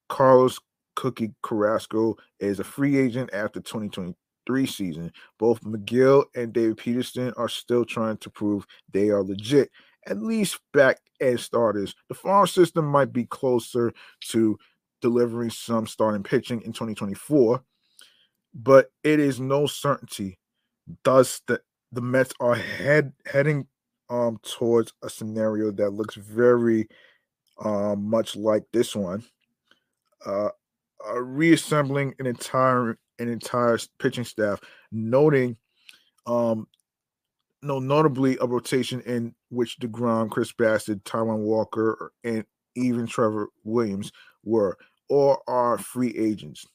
[0.07, 0.59] Carlos
[0.95, 3.59] Cookie Carrasco is a free agent after
[4.45, 5.11] 2023 season.
[5.39, 9.69] Both Megill and David Peterson are still trying to prove they are legit
[10.07, 11.95] at least back end starters.
[12.09, 13.93] The farm system might be closer
[14.29, 14.57] to
[15.01, 17.63] delivering some starting pitching in 2024,
[18.53, 20.39] but it is no certainty.
[21.03, 21.61] Thus, the,
[21.91, 23.67] the Mets are head heading
[24.09, 26.87] um towards a scenario that looks very
[27.63, 29.23] um much like this one.
[30.25, 30.49] Uh,
[31.07, 34.59] uh reassembling an entire an entire pitching staff,
[34.91, 35.57] noting
[36.25, 36.67] um
[37.63, 42.43] no, notably a rotation in which DeGrom, Chris Bassitt, Taijuan Walker, and
[42.75, 44.11] even Trevor Williams
[44.43, 44.77] were
[45.09, 46.65] or are free agents.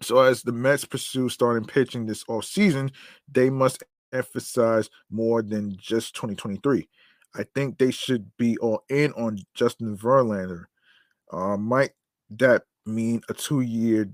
[0.00, 2.90] So as the Mets pursue starting pitching this off season,
[3.30, 6.88] they must emphasize more than just 2023.
[7.34, 10.64] I think they should be all in on Justin Verlander.
[11.32, 11.92] Uh, might
[12.30, 14.10] that mean a two-year,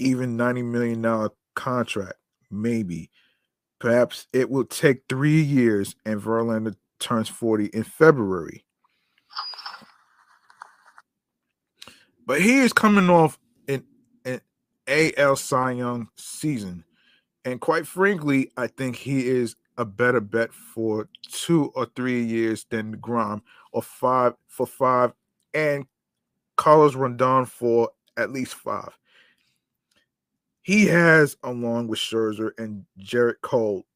[0.00, 2.18] even $90 million contract?
[2.50, 3.10] Maybe.
[3.78, 8.64] Perhaps it will take three years and Verlander turns 40 in February.
[12.26, 13.84] But he is coming off an,
[14.24, 14.40] an
[14.86, 16.84] AL Cy Young season.
[17.44, 22.66] And quite frankly, I think he is a better bet for two or three years
[22.68, 25.12] than Grom or five for five
[25.54, 25.86] and
[26.56, 28.90] Carlos Rodon for at least five.
[30.62, 33.86] He has, along with Scherzer and Jarrett Cole,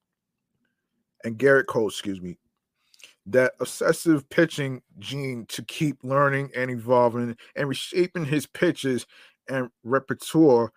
[1.25, 2.39] and Gerrit Cole, excuse me,
[3.27, 9.07] that obsessive pitching gene to keep learning and evolving and reshaping his pitches
[9.49, 10.71] and repertoire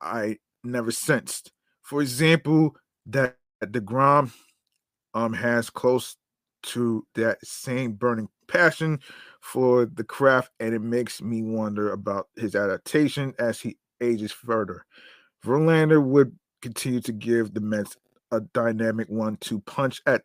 [0.00, 1.52] I never sensed.
[1.82, 4.32] For example, that DeGrom
[5.14, 6.16] um, has close
[6.62, 9.00] to that same burning passion
[9.40, 14.84] for the craft, and it makes me wonder about his adaptation as he ages further.
[15.44, 17.96] Verlander would continue to give the Mets
[18.30, 20.22] a dynamic one to punch at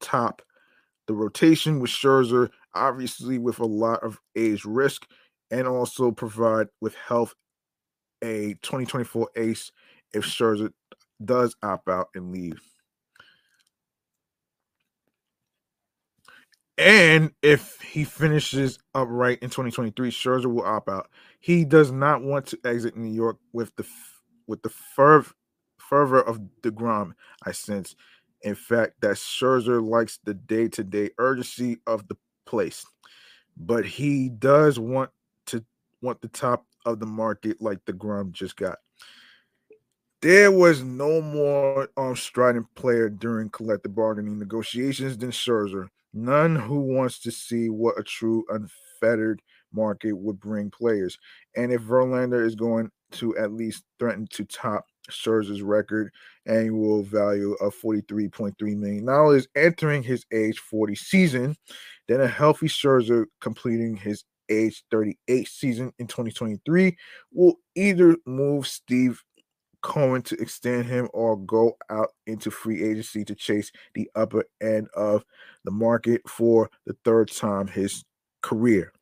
[0.00, 0.42] top.
[1.06, 5.06] The rotation with Scherzer, obviously with a lot of age risk,
[5.50, 7.34] and also provide with health
[8.22, 9.72] a 2024 ace
[10.12, 10.70] if Scherzer
[11.24, 12.60] does opt out and leave.
[16.78, 21.08] And if he finishes upright in 2023, Scherzer will opt out.
[21.38, 23.86] He does not want to exit New York with the
[24.46, 25.32] with the ferv,
[25.78, 27.12] fervor of DeGrom,
[27.44, 27.94] I sense.
[28.42, 32.84] In fact, that Scherzer likes the day to day urgency of the place,
[33.56, 35.10] but he does want
[35.46, 35.64] to
[36.00, 38.78] want the top of the market like DeGrom just got.
[40.20, 45.88] There was no more um, strident player during collective bargaining negotiations than Scherzer.
[46.14, 49.42] None who wants to see what a true unfettered
[49.72, 51.18] market would bring players.
[51.56, 56.12] And if Verlander is going to at least threaten to top Scherzer's record
[56.46, 61.56] annual value of $43.3 million entering his age 40 season,
[62.08, 66.96] then a healthy Scherzer completing his age 38 season in 2023
[67.32, 69.22] will either move Steve
[69.82, 74.88] Cohen to extend him or go out into free agency to chase the upper end
[74.94, 75.24] of
[75.64, 78.04] the market for the third time his
[78.42, 78.92] career.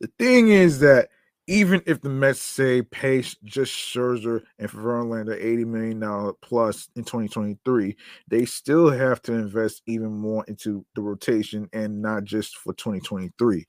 [0.00, 1.08] The thing is that
[1.46, 7.96] even if the Mets say pay just Scherzer and Verlander $80 million plus in 2023,
[8.28, 13.66] they still have to invest even more into the rotation and not just for 2023.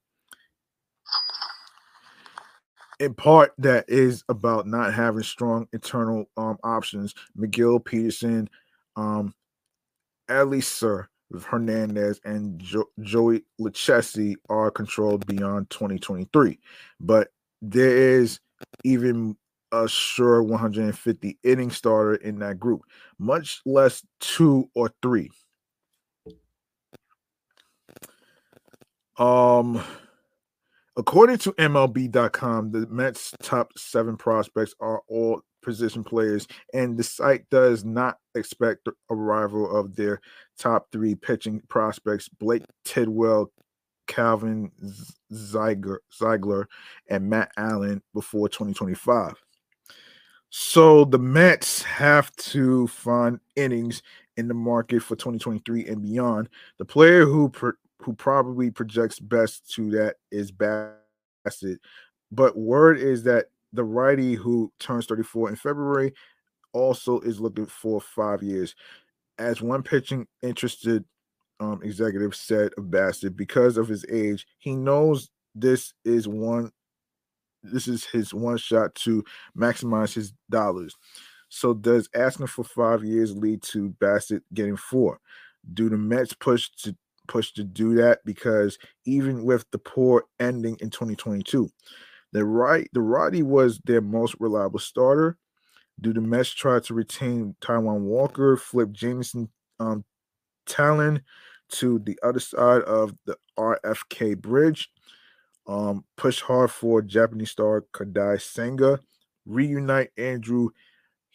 [3.01, 7.13] In part, that is about not having strong internal um, options.
[7.37, 8.49] Megill, Peterson,
[8.95, 9.33] um,
[10.29, 11.07] Elieser,
[11.45, 16.59] Hernandez, and jo- Joey Lucchesi are controlled beyond 2023.
[16.99, 17.29] But
[17.61, 18.39] there is
[18.83, 19.35] even
[19.71, 22.81] a sure 150 inning starter in that group,
[23.19, 25.29] much less two or three.
[29.17, 29.81] Um,
[30.97, 37.49] according to MLB.com, the Mets' top seven prospects are all position players, and the site
[37.49, 40.21] does not expect the arrival of their
[40.57, 43.51] top three pitching prospects: Blade Tidwell,
[44.07, 44.71] Calvin
[45.33, 46.69] Ziegler,
[47.09, 49.33] and Matt Allan before 2025.
[50.49, 54.01] So the Mets have to find innings
[54.37, 56.49] in the market for 2023 and beyond.
[56.77, 61.79] The player who pro- who probably projects best to that is Bassitt,
[62.31, 66.13] but word is that the righty who turns 34 in February
[66.73, 68.75] also is looking for five years.
[69.37, 71.03] As one pitching interested
[71.59, 76.71] um, executive said of Bassitt, because of his age, he knows this is one
[77.63, 79.23] this is his one shot to
[79.57, 80.95] maximize his dollars.
[81.49, 85.19] So does asking for five years lead to Bassitt getting four?
[85.73, 86.95] Do the Mets push to
[87.27, 88.19] push to do that?
[88.25, 91.69] Because even with the poor ending in 2022,
[92.35, 95.37] the right the Roddy was their most reliable starter.
[96.01, 99.47] Do the Mets try to retain Taijuan Walker, flip Jameson
[99.79, 100.03] um,
[100.67, 101.21] Taillon
[101.69, 104.89] to the other side of the RFK bridge?
[105.65, 108.99] Um, push hard for Japanese star Kodai Senga,
[109.45, 110.71] reunite Andrew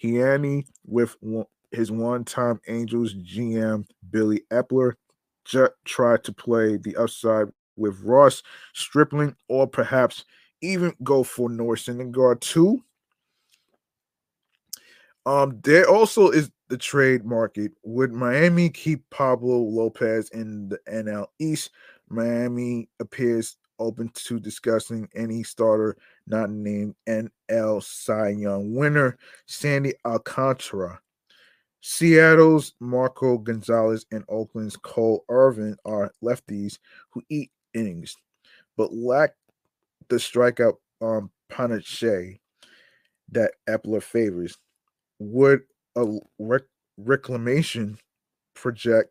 [0.02, 4.97] Heaney with one, his one-time Angels GM Billy Eppler.
[5.47, 7.47] Try to play the upside
[7.77, 8.43] with Ross
[8.74, 10.27] Stripling, or perhaps
[10.62, 11.77] even go for Noah
[12.11, 12.82] guard too.
[15.27, 17.73] Um, there also is the trade market.
[17.85, 21.70] Would Miami keep Pablo Lopez in the NL East?
[22.09, 25.97] Miami appears open to discussing any starter
[26.27, 31.01] not named NL Cy Young winner, Sandy Alcantara.
[31.82, 36.78] Seattle's Marco Gonzalez and Oakland's Cole Irvin are lefties
[37.09, 38.16] who eat innings,
[38.77, 39.35] but lack
[40.09, 42.39] the strikeout um, panache
[43.32, 44.56] that Eppler favors.
[45.18, 45.62] Would
[45.97, 46.06] a
[46.39, 46.62] rec-
[46.97, 47.98] reclamation
[48.55, 49.10] project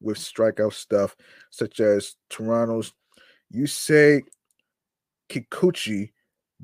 [0.00, 1.16] with strikeout stuff
[1.50, 2.92] such as Toronto's
[3.54, 4.22] Yusei
[5.28, 6.10] Kikuchi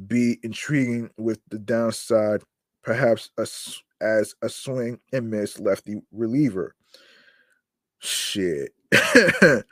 [0.06, 2.42] be intriguing with the downside,
[2.82, 3.46] perhaps a,
[4.00, 6.74] as a swing and miss lefty reliever.
[7.98, 8.72] Shit.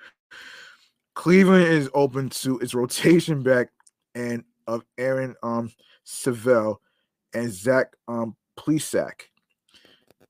[1.15, 3.69] Cleveland is open to its rotation back
[4.15, 5.71] and of Aaron um
[6.05, 6.81] Civale
[7.35, 9.23] and Zach um Plesac.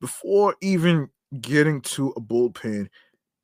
[0.00, 1.08] Before even
[1.40, 2.88] getting to a bullpen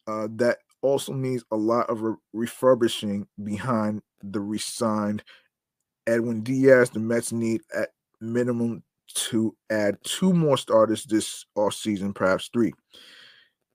[0.07, 5.23] uh, that also needs a lot of re- refurbishing behind the resigned
[6.07, 6.91] Edwin Diaz.
[6.91, 7.91] The Mets need at
[8.21, 8.83] minimum
[9.15, 12.73] to add two more starters this offseason, perhaps three.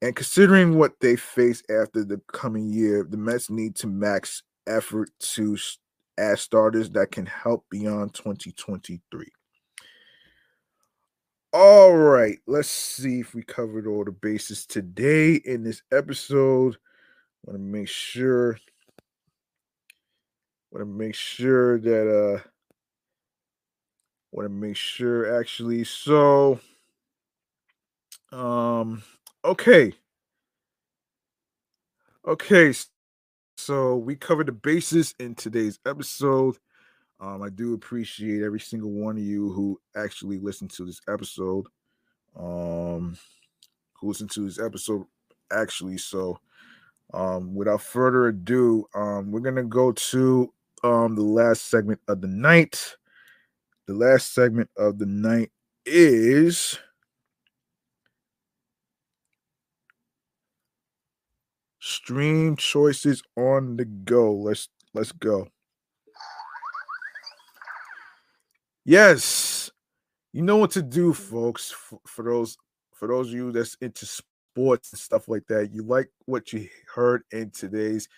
[0.02, 5.10] And considering what they face after the coming year, the Mets need to max effort
[5.20, 5.58] to
[6.18, 9.28] add starters that can help beyond 2023.
[11.54, 16.76] All right, let's see if we covered all the bases today in this episode.
[17.46, 18.58] Want to make sure.
[20.72, 22.48] Want to make sure that uh.
[24.32, 25.86] Want to make sure actually.
[25.86, 26.60] So.
[28.34, 29.02] Um.
[29.46, 29.94] Okay.
[32.28, 32.74] Okay.
[33.58, 36.58] So we covered the bases in today's episode.
[37.20, 41.66] Um, I do appreciate every single one of you who actually listened to this episode.
[42.38, 43.18] Um,
[43.94, 45.06] who listened to this episode
[45.52, 45.98] actually.
[45.98, 46.38] So
[47.14, 50.54] um, without further ado, um, we're gonna go to
[50.84, 52.96] um, the last segment of the night.
[53.88, 55.52] The last segment of the night
[55.86, 56.78] is
[61.86, 64.34] stream choices on the go.
[64.34, 65.48] Let's let's go.
[68.84, 69.70] Yes,
[70.34, 71.70] you know what to do, folks.
[71.72, 72.58] For, for those
[72.94, 76.68] for those of you that's into sports and stuff like that, you like what you
[76.94, 78.10] heard in today's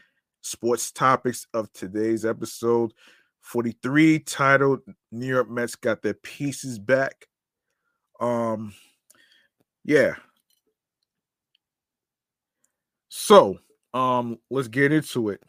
[0.41, 2.94] sports topics of today's episode
[3.41, 4.80] 43 titled
[5.11, 7.26] New York Mets got their pieces back.
[8.22, 8.73] Um
[9.84, 10.15] yeah.
[13.10, 13.60] So,
[13.94, 15.42] um let's get into it.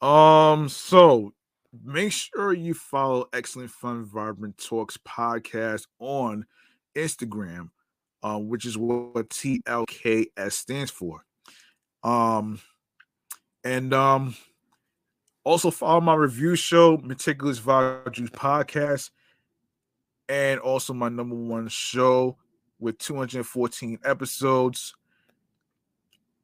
[0.00, 1.32] Um so
[1.84, 6.46] make sure you follow Excellent Fun Vibrant Talks podcast on
[6.96, 7.70] Instagram,
[8.22, 11.24] uh, which is what TLKS stands for.
[12.02, 12.60] Um,
[13.64, 14.36] and um,
[15.44, 19.10] also follow my review show, Meticulous Vibe Juice Podcast,
[20.28, 22.36] and also my number one show
[22.78, 24.94] with 214 episodes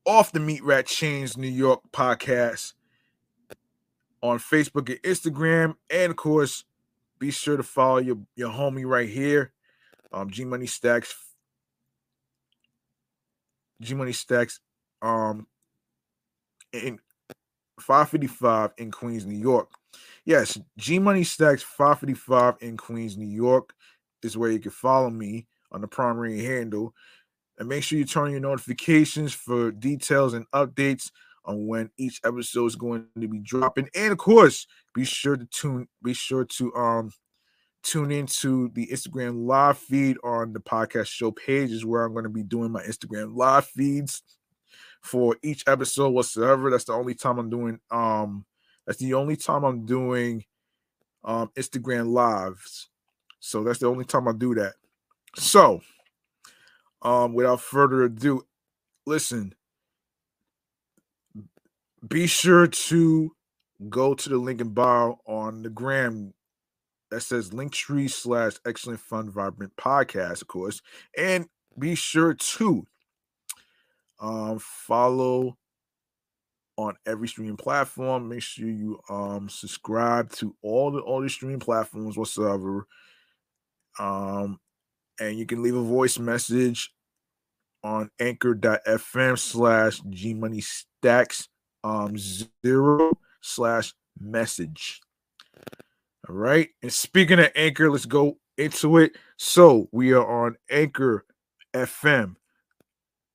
[0.05, 2.75] off the Meat Rat Chains New York podcast
[4.23, 5.77] on Facebook and Instagram.
[5.91, 6.65] And of course,
[7.19, 9.53] be sure to follow your, your homie right here,
[10.13, 11.15] um, G Money Stacks.
[13.81, 14.61] G Money Stacks
[15.03, 15.47] um
[16.73, 16.99] in
[17.81, 19.71] 555 in Queens, New York.
[20.25, 23.75] Yes, G Money Stacks 555 in Queens, New York
[24.23, 26.95] is where you can follow me on the primary handle.
[27.59, 31.11] And make sure you turn on your notifications for details and updates
[31.45, 33.89] on when each episode is going to be dropping.
[33.95, 37.13] And of course, be sure to tune, be sure to um
[37.83, 42.25] tune into the Instagram live feed on the podcast show page is where I'm going
[42.25, 44.23] to be doing my Instagram live feeds
[45.03, 46.71] for each episode whatsoever.
[46.71, 48.45] That's the only time I'm doing um
[48.87, 50.45] that's the only time I'm doing
[51.25, 52.89] um Instagram lives.
[53.41, 54.75] So that's the only time I do that.
[55.37, 55.81] So
[57.03, 58.47] um without further ado,
[59.07, 59.55] listen,
[62.07, 63.35] be sure to
[63.89, 66.33] go to the link in bio on the gram
[67.11, 70.81] that says linktree slash excellent fun vibrant podcast of course.
[71.17, 71.47] And
[71.79, 72.87] be sure to
[74.21, 75.59] um follow
[76.77, 78.29] on every streaming platform.
[78.29, 82.87] Make sure you um subscribe to all the all the streaming platforms whatsoever.
[83.99, 84.59] Um
[85.21, 86.93] and you can leave a voice message
[87.85, 91.49] on anchor.fm slash g money stacks
[91.85, 95.01] um zero slash message.
[96.29, 96.69] All right.
[96.83, 99.17] And speaking of Anchor, let's go into it.
[99.37, 101.25] So we are on Anchor
[101.75, 102.37] FM,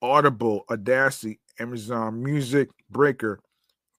[0.02, 3.40] Audible, Audacity, Amazon Music, Breaker,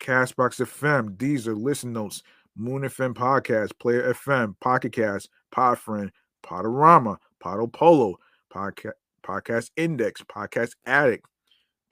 [0.01, 2.23] Castbox FM, Deezer, Listen Notes,
[2.57, 6.11] Moon FM Podcast, Player FM, Pocket Cast, Podfriend,
[6.45, 8.15] Podorama, Podopolo,
[8.53, 8.93] Podcast,
[9.25, 11.27] Podcast Index, Podcast Addict,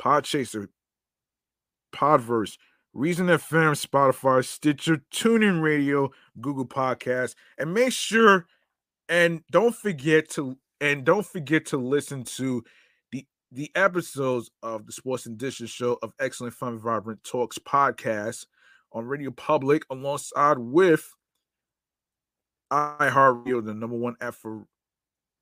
[0.00, 0.68] Podchaser,
[1.94, 2.56] Podverse,
[2.92, 6.10] Reason FM, Spotify, Stitcher, TuneIn Radio,
[6.40, 8.46] Google Podcasts, and make sure
[9.08, 12.64] and don't forget to and don't forget to listen to
[13.12, 18.46] the the episodes of the Sports and Dishes show of Excellent Fun Vibrant Talks podcast
[18.92, 21.06] on Radio Public alongside with
[22.72, 24.64] iHeartRadio, the number one app for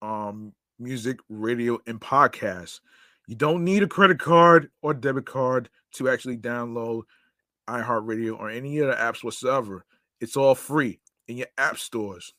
[0.05, 2.81] um music, radio, and podcasts.
[3.27, 7.03] You don't need a credit card or debit card to actually download
[7.69, 9.85] iHeartRadio or any other apps whatsoever.
[10.21, 12.35] It's all free in your app stores.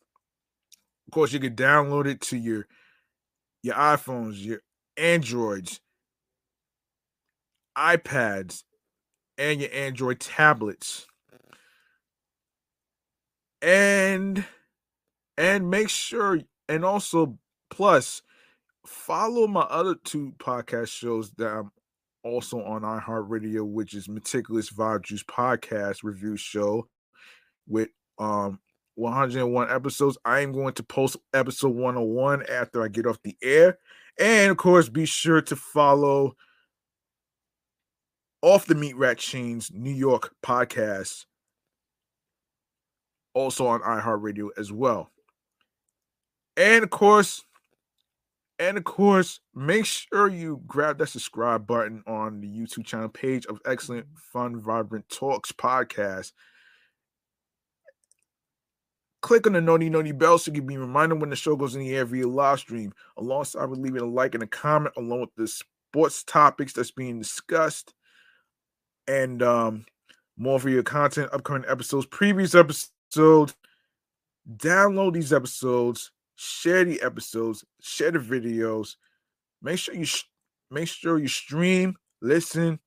[1.08, 2.68] Of course, you can download it to your
[3.64, 4.60] your iPhones, your
[4.96, 5.82] Androids,
[7.76, 8.64] iPads,
[9.38, 11.08] and your Android tablets.
[13.62, 14.46] And
[15.38, 17.38] and make sure and also
[17.70, 18.22] plus
[18.86, 21.72] follow my other two podcast shows that I'm
[22.24, 26.88] also on iHeartRadio, which is Meticulous Vibe Juice Podcast Review Show
[27.68, 28.60] with um
[28.96, 30.18] 101 episodes.
[30.26, 33.78] I am going to post episode 101 after I get off the air.
[34.18, 36.36] And of course, be sure to follow
[38.42, 41.26] Off the Meat Rat Chains New York podcast,
[43.34, 45.12] also on iHeartRadio as well.
[46.56, 47.44] And of course,
[48.57, 53.45] and of course, make sure you grab that subscribe button on the YouTube channel page
[53.48, 56.32] of Excellent Fun Vibrant Talks podcast.
[59.22, 61.76] Click on the noti noti bell so you can be reminded when the show goes
[61.76, 65.22] in the air via live stream, alongside with leaving a like and a comment along
[65.22, 67.94] with the sports topics that's being discussed.
[69.07, 69.86] And um,
[70.38, 73.56] more for your content, upcoming episodes, previous episodes.
[74.57, 78.95] Download these episodes share the episodes, share the videos.
[79.62, 80.30] Make sure you sh-
[80.70, 82.80] make sure you stream, listen,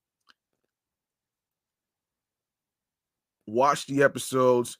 [3.46, 4.78] watch the episodes.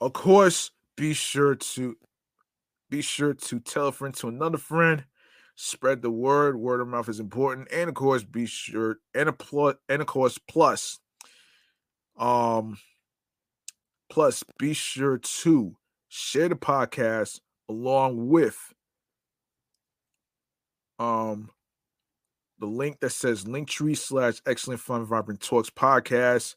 [0.00, 1.96] Of course, be sure to
[2.90, 5.04] be sure to tell a friend to another friend.
[5.54, 6.56] Spread the word.
[6.56, 7.68] Word of mouth is important.
[7.72, 10.98] And of course, be sure and a plus and of course plus.
[12.18, 12.78] Um
[14.10, 15.76] plus be sure to
[16.08, 17.40] share the podcast
[17.72, 18.58] along with
[20.98, 21.50] um
[22.58, 26.54] the link that says linktree slash excellent fun vibrant talks podcast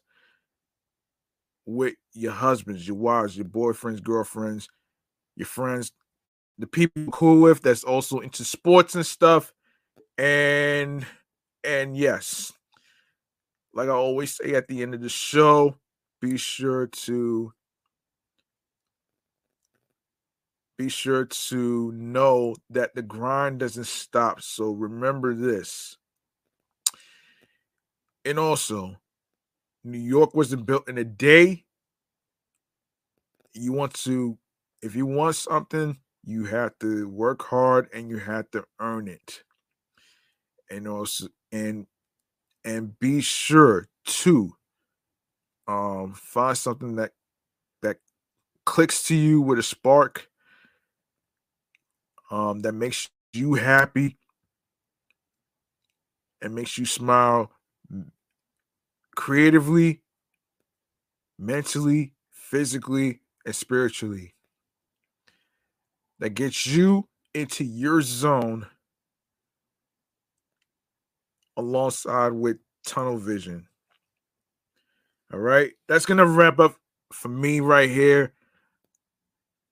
[1.64, 4.68] with your husbands, your wives, your boyfriends, girlfriends,
[5.34, 5.90] your friends,
[6.58, 9.52] the people cool with that's also into sports and stuff.
[10.16, 11.04] And
[11.64, 12.52] and yes,
[13.74, 15.76] like I always say at the end of the show,
[16.20, 17.52] be sure to
[20.76, 24.42] be sure to know that the grind doesn't stop.
[24.42, 25.96] So remember this.
[28.24, 28.96] And also,
[29.84, 31.64] New York wasn't built in a day.
[33.54, 34.36] You want to,
[34.82, 39.42] if you want something, you have to work hard and you have to earn it.
[40.68, 41.86] And also, and
[42.64, 44.52] and be sure to
[45.68, 47.12] um find something that
[47.82, 47.98] that
[48.64, 50.28] clicks to you with a spark
[52.30, 54.16] um that makes you happy
[56.42, 57.50] and makes you smile
[59.14, 60.02] creatively,
[61.38, 64.34] mentally, physically, and spiritually.
[66.18, 68.66] That gets you into your zone
[71.56, 73.68] alongside with tunnel vision.
[75.32, 76.76] All right, that's gonna wrap up
[77.12, 78.32] for me right here.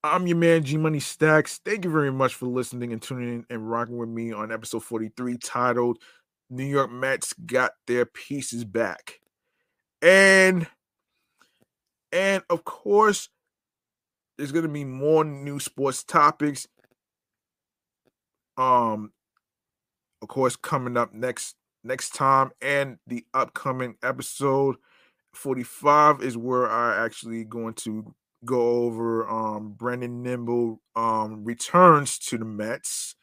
[0.04, 1.62] I'm your man G Money Stacks.
[1.64, 4.84] Thank you very much for listening and tuning in and rocking with me on episode
[4.84, 5.96] 43 titled
[6.50, 9.20] New York Mets Got Their Pieces Back.
[10.02, 10.66] And
[12.12, 13.30] and of course,
[14.36, 16.68] there's gonna be more new sports topics.
[18.58, 19.10] Um,
[20.20, 24.76] of course, coming up next next time and the upcoming episode
[25.32, 28.14] 45 is where I actually going to
[28.44, 33.16] go over um Brandon Nimmo um returns to the Mets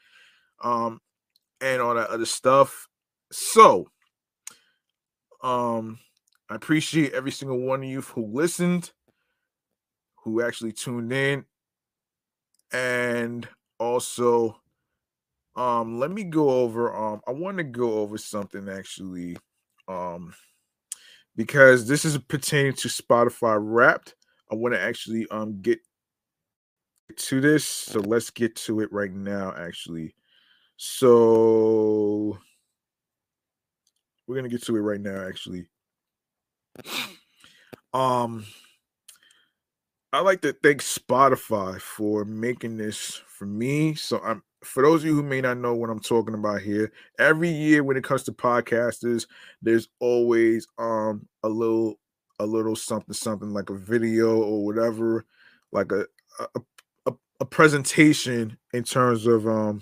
[0.64, 1.00] um
[1.62, 2.88] and all that other stuff.
[3.32, 3.88] So
[5.44, 6.00] um
[6.50, 8.92] I appreciate every single one of you who listened,
[10.24, 11.46] who actually tuned in,
[12.74, 13.48] and
[13.80, 14.58] also
[15.56, 19.38] um let me go over um I want to go over something actually
[19.88, 20.34] um
[21.36, 24.16] because this is pertaining to Spotify Wrapped.
[24.52, 25.80] I want to actually um get
[27.16, 30.16] to this, so let's get to it right now actually.
[30.78, 32.38] So
[34.28, 35.68] we're going to get to it right now actually.
[37.94, 38.46] Um,
[40.14, 43.96] I like to thank Spotify for making this for me.
[43.96, 46.92] So I'm for those of you who may not know what I'm talking about here,
[47.18, 49.28] every year when it comes to podcasters,
[49.62, 52.00] there's always um a little
[52.42, 55.26] a little something something like a video or whatever,
[55.72, 56.06] like a
[56.40, 56.62] a,
[57.08, 59.82] a, a presentation in terms of um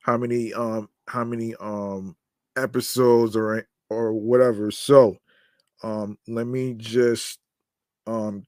[0.00, 2.16] how many um how many um
[2.56, 4.70] episodes or or whatever.
[4.70, 5.16] So
[5.82, 7.38] um, let me just
[8.06, 8.46] um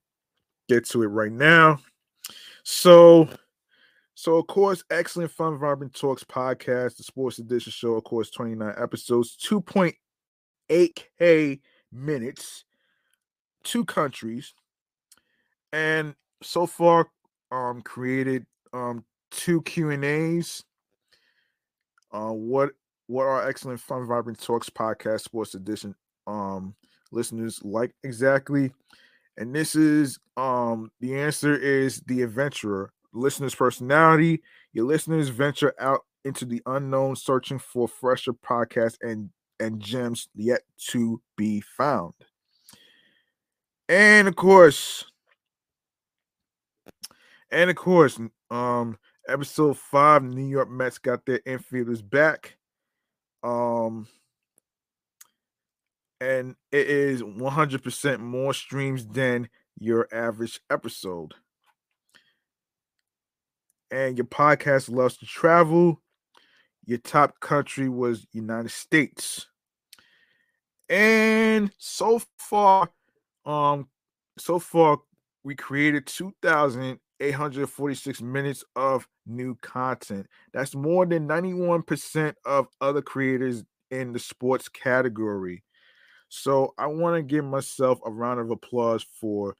[0.69, 1.78] get to it right now.
[2.65, 3.28] So,
[4.15, 8.74] so of course, excellent fun, vibrant talks podcast, the sports edition show, of course, 29
[8.77, 11.61] episodes, 2.8k
[11.93, 12.65] minutes,
[13.66, 14.55] two countries,
[15.72, 17.09] and so far,
[17.51, 20.64] um, created um two Q and A's.
[22.12, 22.70] Uh, what
[23.09, 25.94] what are excellent fun, vibrant talks podcast, sports edition
[26.26, 26.74] um
[27.12, 28.72] listeners like exactly?
[29.36, 34.43] And this is um the answer is the adventurer, listener's personality.
[34.72, 39.30] Your listeners venture out into the unknown searching for fresher podcasts and
[39.60, 42.14] and gems yet to be found.
[43.89, 45.05] And of course,
[47.51, 48.19] and of course,
[48.51, 48.99] um,
[49.29, 52.57] episode five, New York Mets got their infielders back.
[53.43, 54.09] Um,
[56.21, 59.49] and it is 100% more streams than
[59.79, 61.35] your average episode.
[63.91, 66.03] And your podcast loves to travel.
[66.85, 69.47] Your top country was United States.
[70.89, 72.91] And so far,
[73.47, 73.89] um,
[74.39, 74.98] so far
[75.44, 80.27] we created 2,846 minutes of new content.
[80.52, 85.62] That's more than 91% of other creators in the sports category.
[86.28, 89.55] So I want to give myself a round of applause for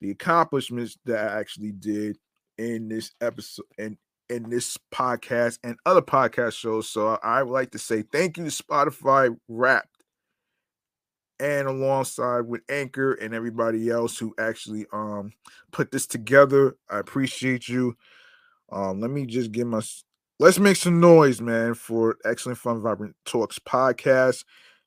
[0.00, 2.16] the accomplishments that I actually did
[2.58, 3.96] in this episode and
[4.28, 6.88] in this podcast and other podcast shows.
[6.88, 9.97] So I would like to say thank you to Spotify Wrapped
[11.40, 15.32] and alongside with Anchor and everybody else who actually um
[15.72, 16.76] put this together.
[16.90, 17.96] I appreciate you.
[18.70, 19.80] Um, let me just give my
[20.38, 24.44] let's make some noise, man, for Excellent Fun Vibrant Talks podcast,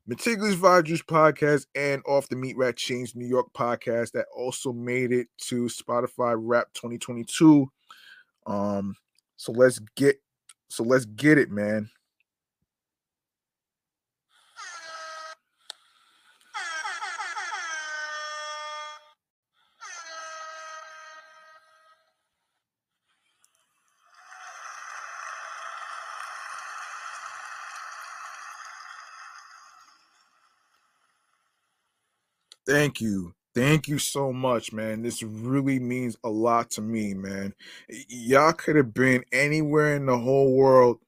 [0.08, 4.72] Meticulous Vibe Juice podcast, and Off the Meat Rat Chains New York podcast that also
[4.72, 7.68] made it to Spotify Rap 2022.
[8.46, 8.96] Um,
[9.38, 10.18] so let's get
[10.70, 11.90] so let's get it, man.
[32.72, 33.34] Thank you.
[33.54, 35.02] Thank you so much, man.
[35.02, 37.54] This really means a lot to me, man.
[38.08, 41.00] Y'all could have been anywhere in the whole world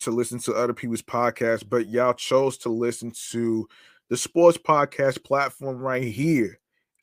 [0.00, 3.68] to listen to other people's podcasts, but y'all chose to listen to
[4.08, 6.58] the sports podcast platform right here,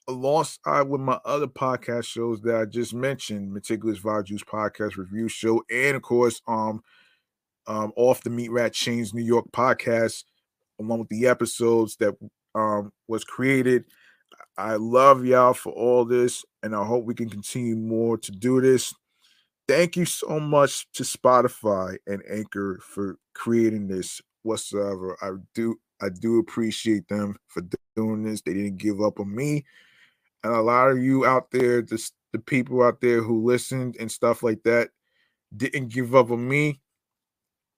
[0.07, 5.61] alongside with my other podcast shows that I just mentioned, Meticulous Juice Podcast Review Show,
[5.71, 6.81] and of course, um,
[7.67, 10.23] um, Off the Meat Rat Chains New York podcast,
[10.79, 12.15] along with the episodes that
[12.55, 13.85] um was created
[14.57, 18.59] I love y'all for all this, and I hope we can continue more to do
[18.59, 18.93] this.
[19.67, 25.15] Thank you so much to Spotify and Anchor for creating this whatsoever.
[25.21, 27.63] I do I do appreciate them for
[27.95, 28.41] doing this.
[28.41, 29.65] They didn't give up on me.
[30.43, 34.11] And a lot of you out there, just the people out there who listened and
[34.11, 34.89] stuff like that,
[35.55, 36.79] didn't give up on me.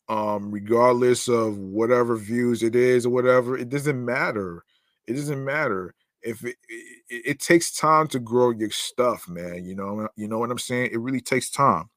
[0.07, 4.63] Um, regardless of whatever views it is or whatever, it doesn't matter.
[5.07, 9.65] It doesn't matter if it, it, it, takes time to grow your stuff, man.
[9.65, 10.89] You know, you know what I'm saying.
[10.91, 11.89] It really takes time.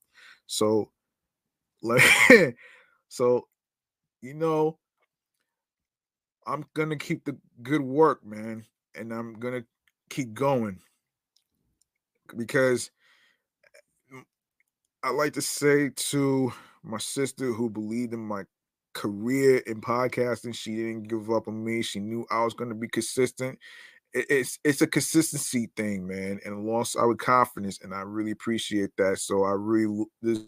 [0.46, 0.90] So,
[1.82, 2.02] like,
[3.08, 3.48] so,
[4.20, 4.78] you know,
[6.46, 9.64] I'm gonna keep the good work, man, and I'm gonna
[10.10, 10.78] keep going
[12.36, 12.90] because
[14.12, 14.22] mm,
[15.02, 18.44] I like to say to my sister who believed in my
[18.92, 21.82] career in podcasting, she didn't give up on me.
[21.82, 23.58] She knew I was going to be consistent
[24.14, 29.18] it's it's a consistency thing, man, and alongside with confidence, and I really appreciate that.
[29.18, 30.40] So I really this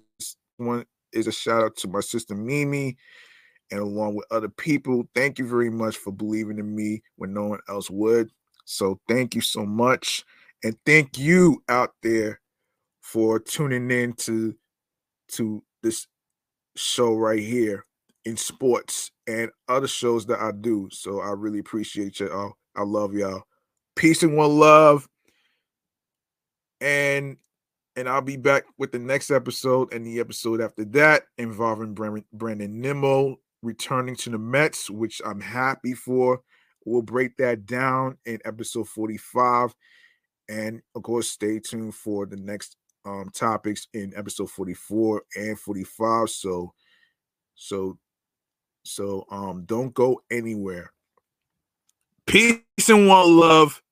[0.59, 2.97] one is a shout out to my sister Mimi,
[3.70, 5.09] and along with other people.
[5.15, 8.31] Thank you very much for believing in me when no one else would.
[8.65, 10.24] So thank you so much,
[10.62, 12.41] and thank you out there
[13.03, 14.55] for tuning in to
[15.28, 16.07] to this
[16.77, 17.86] show right here
[18.24, 20.89] in sports and other shows that I do.
[20.93, 22.55] So I really appreciate y'all.
[22.77, 23.45] I love y'all.
[23.96, 25.08] Peace and one love.
[26.80, 27.36] And
[27.96, 32.80] and I'll be back with the next episode and the episode after that involving Brandon
[32.80, 36.40] Nimmo returning to the Mets, which I'm happy for.
[36.84, 39.74] We'll break that down in episode 45.
[40.48, 42.76] And of course, stay tuned for the next
[43.06, 46.28] um, topics in episode 44 and 45.
[46.28, 46.74] So,
[47.54, 47.98] so,
[48.84, 50.92] so um, don't go anywhere.
[52.26, 53.82] Peace and one love.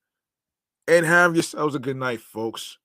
[0.89, 2.79] And have yourselves a good night, folks.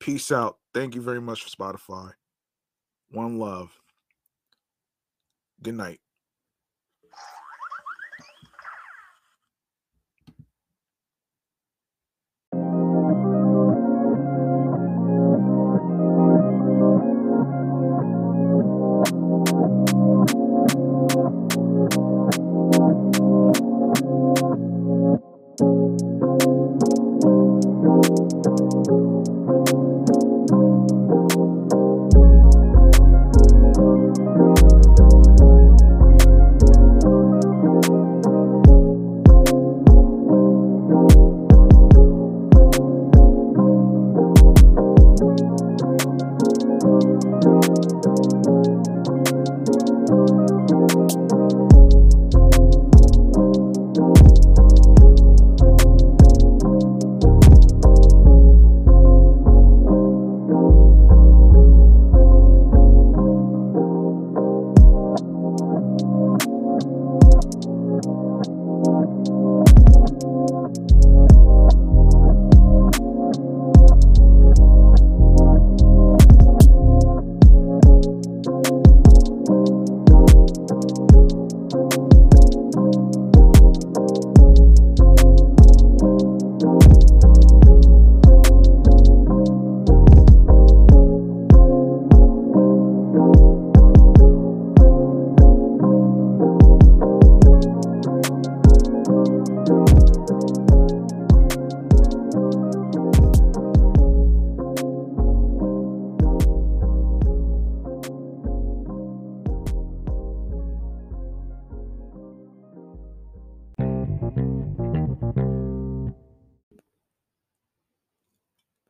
[0.00, 0.58] Peace out.
[0.72, 2.12] Thank you very much for Spotify.
[3.10, 3.78] One love.
[5.62, 6.00] Good night.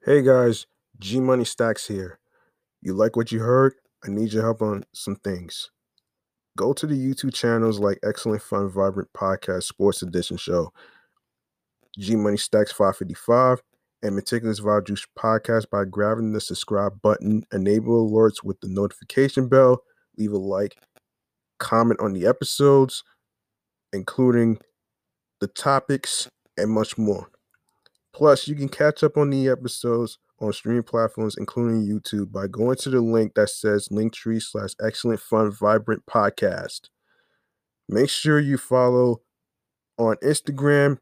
[0.07, 0.69] Hey guys,
[1.01, 2.21] G Money Stacks here.
[2.81, 3.75] You like what you heard?
[4.05, 5.73] I need your help on some things.
[6.57, 10.73] Go to the YouTube channels like Excellent Fun Vibrant Podcast Sports Edition Show,
[11.99, 13.61] G Money Stacks 555,
[14.05, 19.49] and Meticulous Vibe Juice Podcast by grabbing the subscribe button, enable alerts with the notification
[19.49, 19.83] bell,
[20.17, 20.77] leave a like,
[21.59, 23.03] comment on the episodes,
[23.93, 24.61] including
[25.41, 27.29] the topics, and much more.
[28.17, 32.77] Plus, you can catch up on the episodes on streaming platforms, including YouTube, by going
[32.77, 36.89] to the link that says Linktree slash Excellent Fun Vibrant Podcast.
[37.91, 39.21] Make sure you follow
[39.99, 40.97] on Instagram,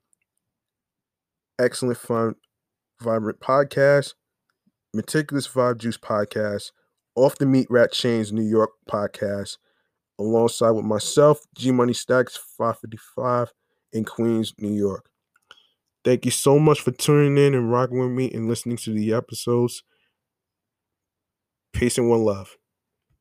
[1.56, 2.34] Excellent Fun
[3.00, 4.14] Vibrant Podcast,
[4.92, 6.72] Meticulous Vibe Juice Podcast,
[7.14, 9.58] Off the Meat Rat Chains New York Podcast,
[10.18, 13.52] alongside with myself, G Money Stacks 555
[13.92, 15.08] in Queens, New York.
[16.04, 19.12] Thank you so much for tuning in and rocking with me and listening to the
[19.12, 19.82] episodes.
[21.72, 22.56] Peace and one love.